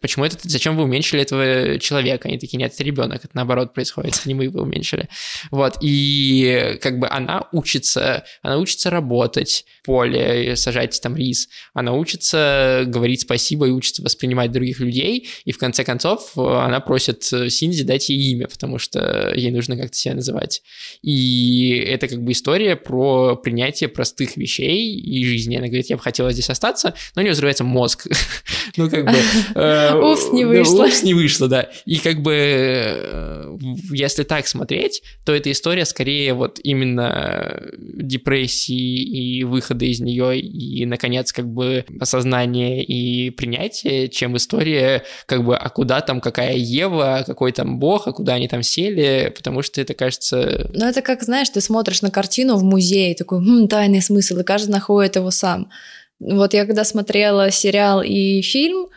почему 0.00 0.24
это, 0.24 0.36
зачем 0.42 0.76
вы 0.76 0.82
уменьшили 0.82 1.22
этого 1.22 1.78
человека? 1.78 2.28
Они 2.28 2.38
такие, 2.38 2.58
нет, 2.58 2.74
это 2.74 2.82
ребенок, 2.82 3.24
это 3.24 3.30
наоборот 3.34 3.72
происходит, 3.72 4.20
не 4.26 4.34
мы 4.34 4.44
его 4.44 4.62
уменьшили. 4.62 5.08
Вот, 5.52 5.78
и 5.80 6.78
как 6.82 6.98
бы 6.98 7.08
она 7.08 7.44
учится, 7.52 8.24
она 8.42 8.58
учится 8.58 8.90
работать 8.90 9.64
в 9.82 9.86
поле, 9.86 10.56
сажать 10.56 11.00
там 11.00 11.16
рис, 11.16 11.48
она 11.72 11.92
учится 11.92 12.82
говорить 12.86 13.20
спасибо 13.20 13.68
и 13.68 13.70
учится 13.70 14.02
воспринимать 14.02 14.50
других 14.50 14.80
людей, 14.80 15.28
и 15.44 15.52
в 15.52 15.58
конце 15.58 15.84
концов 15.84 16.32
э, 16.36 16.40
она 16.40 16.80
просит 16.80 17.22
Синди 17.22 17.84
дать 17.84 18.08
ей 18.08 18.32
имя, 18.32 18.48
потому 18.48 18.78
что 18.78 19.32
ей 19.40 19.50
нужно 19.50 19.76
как-то 19.76 19.96
себя 19.96 20.14
называть. 20.14 20.62
И 21.02 21.84
это 21.86 22.08
как 22.08 22.22
бы 22.22 22.32
история 22.32 22.76
про 22.76 23.36
принятие 23.36 23.88
простых 23.88 24.36
вещей 24.36 24.96
и 24.96 25.24
жизни. 25.24 25.56
Она 25.56 25.66
говорит, 25.66 25.90
я 25.90 25.96
бы 25.96 26.02
хотела 26.02 26.32
здесь 26.32 26.50
остаться, 26.50 26.94
но 27.14 27.20
у 27.20 27.22
нее 27.22 27.32
взрывается 27.32 27.64
мозг. 27.64 28.06
ну, 28.76 28.90
как 28.90 29.04
бы... 29.04 29.16
Э, 29.54 29.94
упс, 29.94 30.32
не 30.32 30.44
вышло. 30.44 30.84
Упс, 30.84 31.02
не 31.02 31.14
вышло, 31.14 31.48
да. 31.48 31.70
И 31.84 31.98
как 31.98 32.22
бы, 32.22 32.32
э, 32.34 33.56
если 33.90 34.22
так 34.22 34.46
смотреть, 34.46 35.02
то 35.24 35.34
эта 35.34 35.50
история 35.52 35.84
скорее 35.84 36.34
вот 36.34 36.58
именно 36.62 37.62
депрессии 37.78 39.02
и 39.02 39.44
выхода 39.44 39.84
из 39.84 40.00
нее, 40.00 40.38
и, 40.38 40.84
наконец, 40.86 41.32
как 41.32 41.46
бы 41.46 41.84
осознание 42.00 42.84
и 42.84 43.30
принятие, 43.30 44.08
чем 44.08 44.36
история, 44.36 45.04
как 45.26 45.44
бы, 45.44 45.56
а 45.56 45.68
куда 45.68 46.00
там, 46.00 46.20
какая 46.20 46.56
Ева, 46.56 47.24
какой 47.26 47.52
там 47.52 47.78
бог, 47.78 48.06
а 48.06 48.12
куда 48.12 48.34
они 48.34 48.48
там 48.48 48.62
сели, 48.62 49.15
потому 49.34 49.62
что 49.62 49.80
это 49.80 49.94
кажется... 49.94 50.70
Ну, 50.72 50.86
это 50.86 51.02
как, 51.02 51.22
знаешь, 51.22 51.50
ты 51.50 51.60
смотришь 51.60 52.02
на 52.02 52.10
картину 52.10 52.56
в 52.56 52.62
музее, 52.62 53.14
такой, 53.14 53.40
хм, 53.40 53.68
тайный 53.68 54.02
смысл, 54.02 54.38
и 54.38 54.44
каждый 54.44 54.70
находит 54.70 55.16
его 55.16 55.30
сам. 55.30 55.70
Вот 56.18 56.54
я 56.54 56.64
когда 56.64 56.84
смотрела 56.84 57.50
сериал 57.50 58.02
и 58.02 58.40
фильм, 58.42 58.88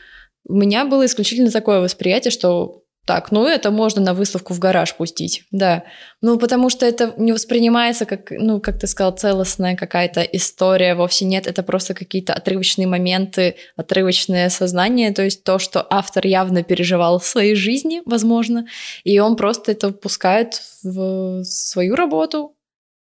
у 0.47 0.55
меня 0.55 0.85
было 0.85 1.05
исключительно 1.05 1.51
такое 1.51 1.79
восприятие, 1.79 2.31
что 2.31 2.83
так, 3.09 3.31
ну 3.31 3.47
это 3.47 3.71
можно 3.71 4.03
на 4.03 4.13
выставку 4.13 4.53
в 4.53 4.59
гараж 4.59 4.95
пустить, 4.95 5.43
да. 5.49 5.83
Ну, 6.21 6.37
потому 6.37 6.69
что 6.69 6.85
это 6.85 7.15
не 7.17 7.31
воспринимается 7.31 8.05
как, 8.05 8.29
ну, 8.29 8.61
как 8.61 8.77
ты 8.77 8.85
сказал, 8.85 9.17
целостная 9.17 9.75
какая-то 9.75 10.21
история, 10.21 10.93
вовсе 10.93 11.25
нет, 11.25 11.47
это 11.47 11.63
просто 11.63 11.95
какие-то 11.95 12.35
отрывочные 12.35 12.85
моменты, 12.85 13.55
отрывочное 13.75 14.47
сознание, 14.49 15.11
то 15.11 15.23
есть 15.23 15.43
то, 15.43 15.57
что 15.57 15.87
автор 15.89 16.27
явно 16.27 16.61
переживал 16.61 17.17
в 17.17 17.25
своей 17.25 17.55
жизни, 17.55 18.03
возможно, 18.05 18.67
и 19.03 19.17
он 19.17 19.35
просто 19.35 19.71
это 19.71 19.89
впускает 19.89 20.61
в 20.83 21.43
свою 21.43 21.95
работу. 21.95 22.55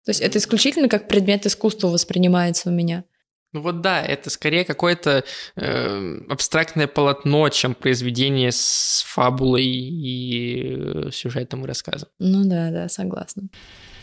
То 0.04 0.10
есть 0.10 0.20
это 0.20 0.40
исключительно 0.40 0.90
как 0.90 1.08
предмет 1.08 1.46
искусства 1.46 1.88
воспринимается 1.88 2.68
у 2.68 2.74
меня. 2.74 3.06
Ну 3.56 3.62
вот 3.62 3.80
да, 3.80 4.04
это 4.04 4.30
скорее 4.30 4.66
какое-то 4.66 5.24
э, 5.56 6.18
абстрактное 6.28 6.88
полотно, 6.88 7.48
чем 7.48 7.74
произведение 7.74 8.52
с 8.52 9.06
фабулой 9.08 9.64
и 9.64 10.76
э, 10.78 11.12
сюжетом 11.14 11.64
и 11.64 11.68
рассказом. 11.68 12.10
Ну 12.20 12.44
да, 12.44 12.70
да, 12.70 12.90
согласна. 12.90 13.44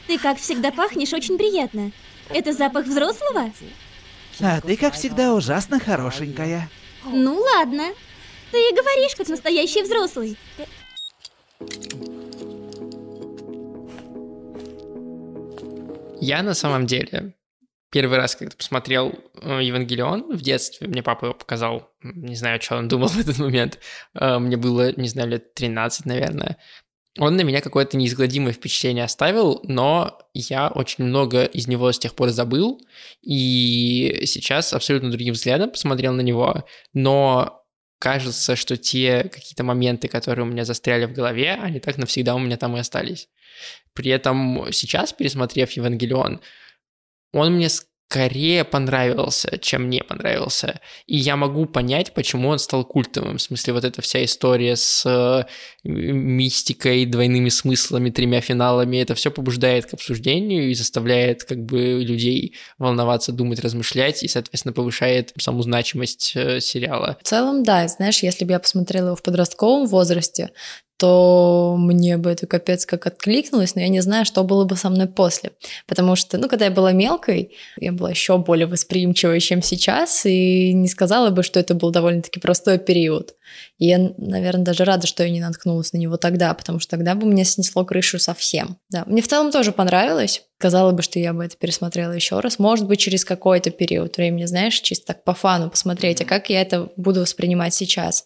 Ты, 0.06 0.18
как 0.18 0.38
всегда, 0.38 0.70
пахнешь 0.70 1.12
очень 1.12 1.36
приятно. 1.36 1.92
Это 2.30 2.54
запах 2.54 2.86
взрослого? 2.86 3.52
А 4.40 4.62
ты, 4.62 4.74
как 4.78 4.94
всегда, 4.94 5.34
ужасно 5.34 5.78
хорошенькая. 5.78 6.70
Ну 7.04 7.38
ладно. 7.38 7.88
Ты 8.52 8.56
и 8.56 8.74
говоришь, 8.74 9.14
как 9.16 9.28
настоящий 9.28 9.82
взрослый. 9.82 10.38
Я 16.22 16.42
на 16.42 16.54
самом 16.54 16.86
деле 16.86 17.34
первый 17.92 18.16
раз, 18.16 18.34
когда 18.34 18.56
посмотрел 18.56 19.14
э, 19.42 19.60
Евангелион 19.62 20.34
в 20.34 20.40
детстве, 20.40 20.88
мне 20.88 21.02
папа 21.02 21.26
его 21.26 21.34
показал, 21.34 21.90
не 22.02 22.34
знаю, 22.34 22.60
что 22.60 22.76
он 22.76 22.88
думал 22.88 23.08
в 23.08 23.18
этот 23.18 23.38
момент, 23.38 23.78
э, 24.14 24.38
мне 24.38 24.56
было, 24.56 24.92
не 24.98 25.08
знаю, 25.08 25.28
лет 25.28 25.54
13, 25.54 26.06
наверное. 26.06 26.56
Он 27.18 27.36
на 27.36 27.42
меня 27.42 27.60
какое-то 27.60 27.98
неизгладимое 27.98 28.54
впечатление 28.54 29.04
оставил, 29.04 29.60
но 29.64 30.18
я 30.32 30.68
очень 30.68 31.04
много 31.04 31.44
из 31.44 31.68
него 31.68 31.92
с 31.92 31.98
тех 31.98 32.14
пор 32.14 32.30
забыл, 32.30 32.80
и 33.20 34.22
сейчас 34.24 34.72
абсолютно 34.72 35.10
другим 35.10 35.34
взглядом 35.34 35.70
посмотрел 35.70 36.14
на 36.14 36.22
него, 36.22 36.64
но 36.94 37.62
кажется, 37.98 38.56
что 38.56 38.78
те 38.78 39.24
какие-то 39.24 39.64
моменты, 39.64 40.08
которые 40.08 40.46
у 40.46 40.48
меня 40.48 40.64
застряли 40.64 41.04
в 41.04 41.12
голове, 41.12 41.58
они 41.60 41.78
так 41.78 41.98
навсегда 41.98 42.34
у 42.34 42.38
меня 42.38 42.56
там 42.56 42.74
и 42.78 42.80
остались. 42.80 43.28
При 43.92 44.10
этом 44.10 44.72
сейчас, 44.72 45.12
пересмотрев 45.12 45.70
Евангелион, 45.72 46.40
он 47.32 47.54
мне 47.54 47.68
скорее 48.12 48.64
понравился, 48.64 49.58
чем 49.58 49.88
не 49.88 50.02
понравился. 50.02 50.80
И 51.06 51.16
я 51.16 51.36
могу 51.36 51.64
понять, 51.64 52.12
почему 52.12 52.50
он 52.50 52.58
стал 52.58 52.84
культовым. 52.84 53.38
В 53.38 53.42
смысле, 53.42 53.72
вот 53.72 53.84
эта 53.84 54.02
вся 54.02 54.22
история 54.22 54.76
с 54.76 55.02
э, 55.06 55.44
мистикой, 55.88 57.06
двойными 57.06 57.48
смыслами, 57.48 58.10
тремя 58.10 58.42
финалами, 58.42 58.98
это 58.98 59.14
все 59.14 59.30
побуждает 59.30 59.86
к 59.86 59.94
обсуждению 59.94 60.70
и 60.70 60.74
заставляет 60.74 61.44
как 61.44 61.64
бы 61.64 62.02
людей 62.04 62.54
волноваться, 62.76 63.32
думать, 63.32 63.60
размышлять, 63.60 64.22
и, 64.22 64.28
соответственно, 64.28 64.74
повышает 64.74 65.32
саму 65.38 65.62
значимость 65.62 66.32
э, 66.34 66.60
сериала. 66.60 67.16
В 67.22 67.26
целом, 67.26 67.62
да, 67.62 67.88
знаешь, 67.88 68.22
если 68.22 68.44
бы 68.44 68.52
я 68.52 68.60
посмотрела 68.60 69.06
его 69.06 69.16
в 69.16 69.22
подростковом 69.22 69.86
возрасте, 69.86 70.50
то 71.02 71.74
мне 71.76 72.16
бы 72.16 72.30
это 72.30 72.46
капец 72.46 72.86
как 72.86 73.08
откликнулось, 73.08 73.74
но 73.74 73.80
я 73.80 73.88
не 73.88 73.98
знаю, 73.98 74.24
что 74.24 74.44
было 74.44 74.64
бы 74.64 74.76
со 74.76 74.88
мной 74.88 75.08
после. 75.08 75.50
Потому 75.88 76.14
что, 76.14 76.38
ну, 76.38 76.48
когда 76.48 76.66
я 76.66 76.70
была 76.70 76.92
мелкой, 76.92 77.56
я 77.76 77.90
была 77.90 78.10
еще 78.10 78.38
более 78.38 78.68
восприимчивой, 78.68 79.40
чем 79.40 79.62
сейчас, 79.62 80.24
и 80.26 80.72
не 80.72 80.86
сказала 80.86 81.30
бы, 81.30 81.42
что 81.42 81.58
это 81.58 81.74
был 81.74 81.90
довольно-таки 81.90 82.38
простой 82.38 82.78
период. 82.78 83.34
И 83.78 83.86
я, 83.86 84.12
наверное, 84.16 84.64
даже 84.64 84.84
рада, 84.84 85.08
что 85.08 85.24
я 85.24 85.30
не 85.30 85.40
наткнулась 85.40 85.92
на 85.92 85.96
него 85.96 86.18
тогда, 86.18 86.54
потому 86.54 86.78
что 86.78 86.92
тогда 86.92 87.16
бы 87.16 87.26
мне 87.26 87.44
снесло 87.44 87.84
крышу 87.84 88.20
совсем. 88.20 88.76
Да, 88.88 89.02
мне 89.06 89.22
в 89.22 89.26
целом 89.26 89.50
тоже 89.50 89.72
понравилось. 89.72 90.44
Казалось 90.58 90.94
бы, 90.94 91.02
что 91.02 91.18
я 91.18 91.32
бы 91.32 91.44
это 91.44 91.56
пересмотрела 91.56 92.12
еще 92.12 92.38
раз. 92.38 92.60
Может 92.60 92.86
быть, 92.86 93.00
через 93.00 93.24
какой-то 93.24 93.72
период 93.72 94.16
времени, 94.18 94.44
знаешь, 94.44 94.78
чисто 94.78 95.08
так 95.08 95.24
по 95.24 95.34
фану 95.34 95.68
посмотреть, 95.68 96.22
а 96.22 96.26
как 96.26 96.48
я 96.48 96.60
это 96.60 96.92
буду 96.96 97.22
воспринимать 97.22 97.74
сейчас. 97.74 98.24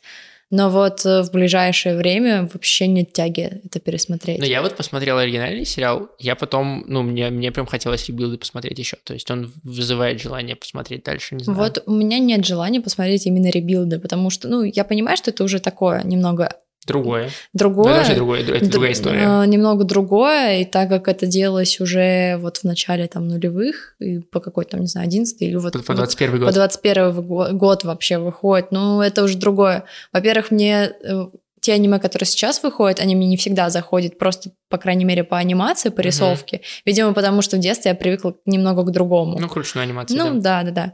Но 0.51 0.71
вот 0.71 1.05
э, 1.05 1.23
в 1.23 1.33
ближайшее 1.33 1.97
время 1.97 2.49
вообще 2.53 2.87
нет 2.87 3.13
тяги 3.13 3.61
это 3.65 3.81
пересмотреть. 3.81 4.39
Ну, 4.39 4.45
я 4.45 4.63
вот 4.63 4.77
посмотрел 4.77 5.19
оригинальный 5.19 5.65
сериал, 5.65 6.09
я 6.21 6.37
потом, 6.37 6.85
ну, 6.87 7.03
мне, 7.03 7.31
мне 7.31 7.51
прям 7.51 7.67
хотелось 7.67 8.07
ребилды 8.07 8.39
посмотреть 8.39 8.79
еще. 8.79 8.97
То 9.03 9.15
есть 9.15 9.29
он 9.31 9.53
вызывает 9.65 10.21
желание 10.21 10.55
посмотреть 10.55 11.03
дальше, 11.03 11.35
не 11.35 11.43
знаю. 11.43 11.59
Вот 11.59 11.83
у 11.87 11.93
меня 11.93 12.21
нет 12.21 12.45
желания 12.47 12.81
посмотреть 12.81 13.27
именно 13.27 13.51
ребилды, 13.51 13.99
потому 13.99 14.31
что, 14.31 14.49
ну, 14.49 14.63
я 14.63 14.85
понимаю, 14.85 15.17
что 15.17 15.31
это 15.31 15.43
уже 15.43 15.59
такое 15.59 16.03
немного 16.05 16.51
Другое. 16.87 17.31
Другое. 17.53 17.89
это 17.89 17.99
вообще 17.99 18.15
другое, 18.15 18.41
это 18.43 18.71
другая 18.71 18.93
история. 18.93 19.47
Немного 19.47 19.85
другое, 19.85 20.61
и 20.61 20.65
так 20.65 20.89
как 20.89 21.09
это 21.09 21.27
делалось 21.27 21.81
уже 21.81 22.37
вот 22.39 22.59
в 22.59 22.65
начале 22.65 23.07
там 23.09 23.27
нулевых, 23.29 23.97
и 23.99 24.21
по 24.21 24.41
какой-то, 24.41 24.73
там, 24.73 24.81
не 24.81 24.87
знаю, 24.87 25.07
11 25.07 25.43
или 25.43 25.57
вот... 25.57 25.73
По 25.85 25.95
21 25.95 26.39
год. 26.39 26.49
По 26.49 26.55
21 26.55 27.59
год 27.59 27.85
вообще 27.85 28.19
выходит, 28.19 28.71
ну 28.71 29.01
это 29.01 29.23
уже 29.23 29.37
другое. 29.37 29.85
Во-первых, 30.13 30.51
мне 30.51 30.93
э, 31.03 31.27
те 31.61 31.73
аниме, 31.73 31.99
которые 31.99 32.27
сейчас 32.29 32.63
выходят, 32.63 33.01
они 33.01 33.17
мне 33.17 33.27
не 33.27 33.37
всегда 33.37 33.71
заходят, 33.71 34.19
просто, 34.19 34.51
по 34.69 34.79
крайней 34.79 35.05
мере, 35.05 35.25
по 35.25 35.37
анимации, 35.37 35.89
по 35.89 36.01
рисовке. 36.01 36.59
Угу. 36.59 36.65
Видимо, 36.85 37.13
потому 37.13 37.43
что 37.43 37.57
в 37.57 37.61
детстве 37.61 37.91
я 37.91 37.95
привыкла 37.97 38.37
немного 38.47 38.85
к 38.85 38.93
другому. 38.93 39.37
Ну, 39.41 39.49
к 39.49 39.57
ручной 39.57 39.83
анимации, 39.83 40.17
Ну, 40.17 40.41
да, 40.41 40.63
да, 40.63 40.71
да. 40.71 40.93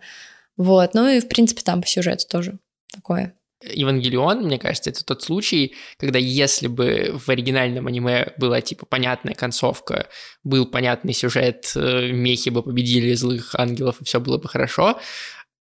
Вот, 0.56 0.94
ну 0.94 1.08
и, 1.08 1.20
в 1.20 1.28
принципе, 1.28 1.60
там 1.62 1.82
по 1.82 1.86
сюжету 1.86 2.26
тоже 2.26 2.58
такое. 2.90 3.34
Евангелион, 3.64 4.44
мне 4.44 4.58
кажется, 4.58 4.90
это 4.90 5.04
тот 5.04 5.22
случай, 5.22 5.74
когда 5.98 6.18
если 6.18 6.66
бы 6.66 7.18
в 7.18 7.28
оригинальном 7.28 7.86
аниме 7.86 8.32
была 8.36 8.60
типа 8.60 8.86
понятная 8.86 9.34
концовка, 9.34 10.08
был 10.44 10.66
понятный 10.66 11.12
сюжет, 11.12 11.72
э, 11.74 12.10
мехи 12.12 12.50
бы 12.50 12.62
победили 12.62 13.14
злых 13.14 13.54
ангелов 13.54 14.00
и 14.00 14.04
все 14.04 14.20
было 14.20 14.38
бы 14.38 14.48
хорошо, 14.48 14.98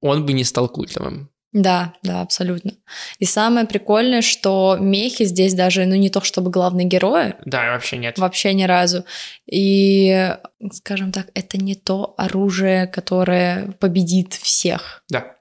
он 0.01 0.27
бы 0.27 0.33
не 0.33 0.45
стал 0.45 0.69
культовым. 0.69 1.31
Да, 1.53 1.95
да, 2.03 2.21
абсолютно. 2.21 2.73
И 3.19 3.25
самое 3.25 3.67
прикольное, 3.67 4.21
что 4.21 4.77
мехи 4.79 5.25
здесь 5.25 5.55
даже, 5.55 5.87
ну 5.87 5.95
не 5.95 6.11
то 6.11 6.21
чтобы 6.21 6.51
главные 6.51 6.87
герои. 6.87 7.35
Да, 7.47 7.73
вообще 7.73 7.97
нет. 7.97 8.19
Вообще 8.19 8.53
ни 8.53 8.65
разу. 8.65 9.07
И, 9.51 10.37
скажем 10.73 11.13
так, 11.13 11.29
это 11.33 11.57
не 11.57 11.75
то 11.75 12.15
оружие, 12.19 12.87
которое 12.87 13.73
победит 13.81 14.35
всех. 14.35 15.03
Да, 15.09 15.21
да. 15.21 15.36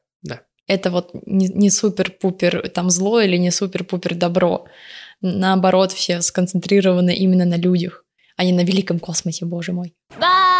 Это 0.67 0.89
вот 0.89 1.11
не, 1.25 1.47
не 1.47 1.69
супер-пупер 1.69 2.69
там 2.69 2.89
зло 2.89 3.21
или 3.21 3.37
не 3.37 3.51
супер-пупер 3.51 4.15
добро. 4.15 4.65
Наоборот, 5.21 5.91
все 5.91 6.21
сконцентрированы 6.21 7.13
именно 7.13 7.45
на 7.45 7.57
людях, 7.57 8.03
а 8.37 8.43
не 8.43 8.51
на 8.51 8.63
великом 8.63 8.99
космосе, 8.99 9.45
боже 9.45 9.71
мой. 9.71 9.93
Бака! 10.19 10.54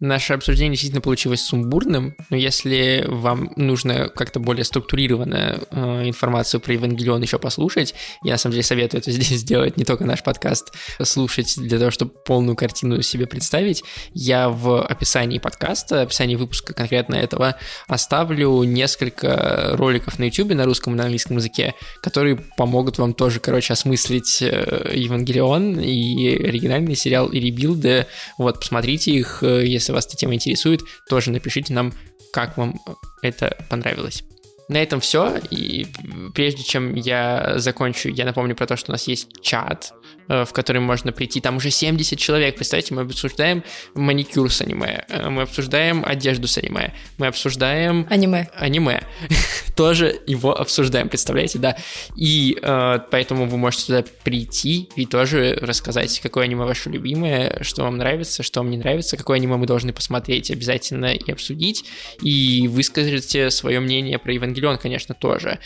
Наше 0.00 0.32
обсуждение 0.32 0.72
действительно 0.72 1.02
получилось 1.02 1.42
сумбурным, 1.42 2.16
но 2.30 2.36
если 2.36 3.04
вам 3.06 3.52
нужно 3.56 4.08
как-то 4.08 4.40
более 4.40 4.64
структурированную 4.64 5.60
э, 5.70 6.08
информацию 6.08 6.58
про 6.62 6.72
Евангелион 6.72 7.20
еще 7.20 7.38
послушать, 7.38 7.94
я 8.24 8.32
на 8.32 8.38
самом 8.38 8.52
деле 8.52 8.62
советую 8.62 9.02
это 9.02 9.10
здесь 9.12 9.28
сделать, 9.28 9.76
не 9.76 9.84
только 9.84 10.06
наш 10.06 10.22
подкаст 10.22 10.72
слушать 11.02 11.54
для 11.58 11.78
того, 11.78 11.90
чтобы 11.90 12.12
полную 12.24 12.56
картину 12.56 13.02
себе 13.02 13.26
представить. 13.26 13.84
Я 14.14 14.48
в 14.48 14.82
описании 14.82 15.38
подкаста, 15.38 16.00
описании 16.00 16.36
выпуска 16.36 16.72
конкретно 16.72 17.16
этого 17.16 17.56
оставлю 17.86 18.62
несколько 18.62 19.72
роликов 19.74 20.18
на 20.18 20.24
YouTube 20.24 20.54
на 20.54 20.64
русском 20.64 20.94
и 20.94 20.96
на 20.96 21.04
английском 21.04 21.36
языке, 21.36 21.74
которые 22.02 22.36
помогут 22.56 22.96
вам 22.96 23.12
тоже, 23.12 23.38
короче, 23.38 23.74
осмыслить 23.74 24.40
э, 24.40 24.92
Евангелион 24.94 25.78
и 25.78 26.42
оригинальный 26.42 26.96
сериал 26.96 27.28
и 27.28 27.38
ребилды. 27.38 28.06
Вот, 28.38 28.60
посмотрите 28.60 29.12
их, 29.12 29.42
э, 29.42 29.66
если 29.66 29.89
если 29.90 29.94
вас 29.94 30.06
эта 30.06 30.16
тема 30.16 30.34
интересует, 30.34 30.82
тоже 31.08 31.30
напишите 31.30 31.74
нам, 31.74 31.92
как 32.32 32.56
вам 32.56 32.80
это 33.22 33.56
понравилось. 33.68 34.24
На 34.68 34.82
этом 34.82 35.00
все. 35.00 35.38
И 35.50 35.86
прежде 36.34 36.62
чем 36.62 36.94
я 36.94 37.54
закончу, 37.56 38.08
я 38.08 38.24
напомню 38.24 38.54
про 38.54 38.66
то, 38.66 38.76
что 38.76 38.92
у 38.92 38.94
нас 38.94 39.08
есть 39.08 39.42
чат, 39.42 39.92
в 40.30 40.52
который 40.52 40.80
можно 40.80 41.12
прийти. 41.12 41.40
Там 41.40 41.56
уже 41.56 41.70
70 41.70 42.18
человек. 42.18 42.56
Представьте, 42.56 42.94
мы 42.94 43.02
обсуждаем 43.02 43.64
маникюр 43.94 44.52
с 44.52 44.60
аниме, 44.60 45.04
э, 45.08 45.28
мы 45.28 45.42
обсуждаем 45.42 46.04
одежду 46.06 46.46
с 46.46 46.56
аниме, 46.58 46.94
мы 47.18 47.26
обсуждаем... 47.26 48.06
Аниме. 48.08 48.48
Аниме. 48.54 49.02
Тоже 49.76 50.20
его 50.26 50.56
обсуждаем, 50.56 51.08
представляете, 51.08 51.58
да. 51.58 51.76
И 52.16 52.58
э, 52.62 52.98
поэтому 53.10 53.46
вы 53.46 53.58
можете 53.58 53.86
туда 53.86 54.04
прийти 54.22 54.88
и 54.96 55.06
тоже 55.06 55.58
рассказать, 55.60 56.20
какое 56.20 56.44
аниме 56.44 56.64
ваше 56.64 56.90
любимое, 56.90 57.58
что 57.62 57.82
вам 57.82 57.96
нравится, 57.96 58.42
что 58.42 58.60
вам 58.60 58.70
не 58.70 58.78
нравится, 58.78 59.16
какое 59.16 59.38
аниме 59.38 59.56
мы 59.56 59.66
должны 59.66 59.92
посмотреть 59.92 60.50
обязательно 60.50 61.14
и 61.14 61.32
обсудить. 61.32 61.84
И 62.22 62.68
выскажите 62.68 63.50
свое 63.50 63.80
мнение 63.80 64.18
про 64.18 64.32
Евангелион, 64.32 64.78
конечно, 64.78 65.14
тоже. 65.14 65.58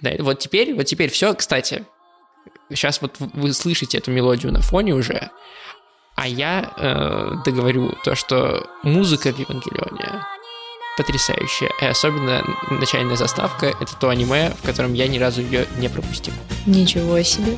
Да, 0.00 0.10
вот 0.18 0.40
теперь, 0.40 0.74
вот 0.74 0.84
теперь 0.84 1.10
все, 1.10 1.32
кстати, 1.34 1.84
Сейчас 2.70 3.02
вот 3.02 3.16
вы 3.18 3.52
слышите 3.52 3.98
эту 3.98 4.10
мелодию 4.10 4.52
на 4.52 4.60
фоне 4.60 4.94
уже, 4.94 5.30
а 6.14 6.26
я 6.26 6.72
э, 6.76 7.32
договорю 7.44 7.94
то, 8.04 8.14
что 8.14 8.66
музыка 8.82 9.32
в 9.32 9.38
Евангелионе 9.38 10.24
потрясающая, 10.96 11.70
и 11.80 11.86
особенно 11.86 12.42
начальная 12.70 13.16
заставка— 13.16 13.66
это 13.80 13.96
то 13.96 14.10
аниме, 14.10 14.50
в 14.50 14.66
котором 14.66 14.92
я 14.92 15.08
ни 15.08 15.18
разу 15.18 15.40
ее 15.40 15.66
не 15.78 15.88
пропустил. 15.88 16.34
Ничего 16.66 17.22
себе. 17.22 17.56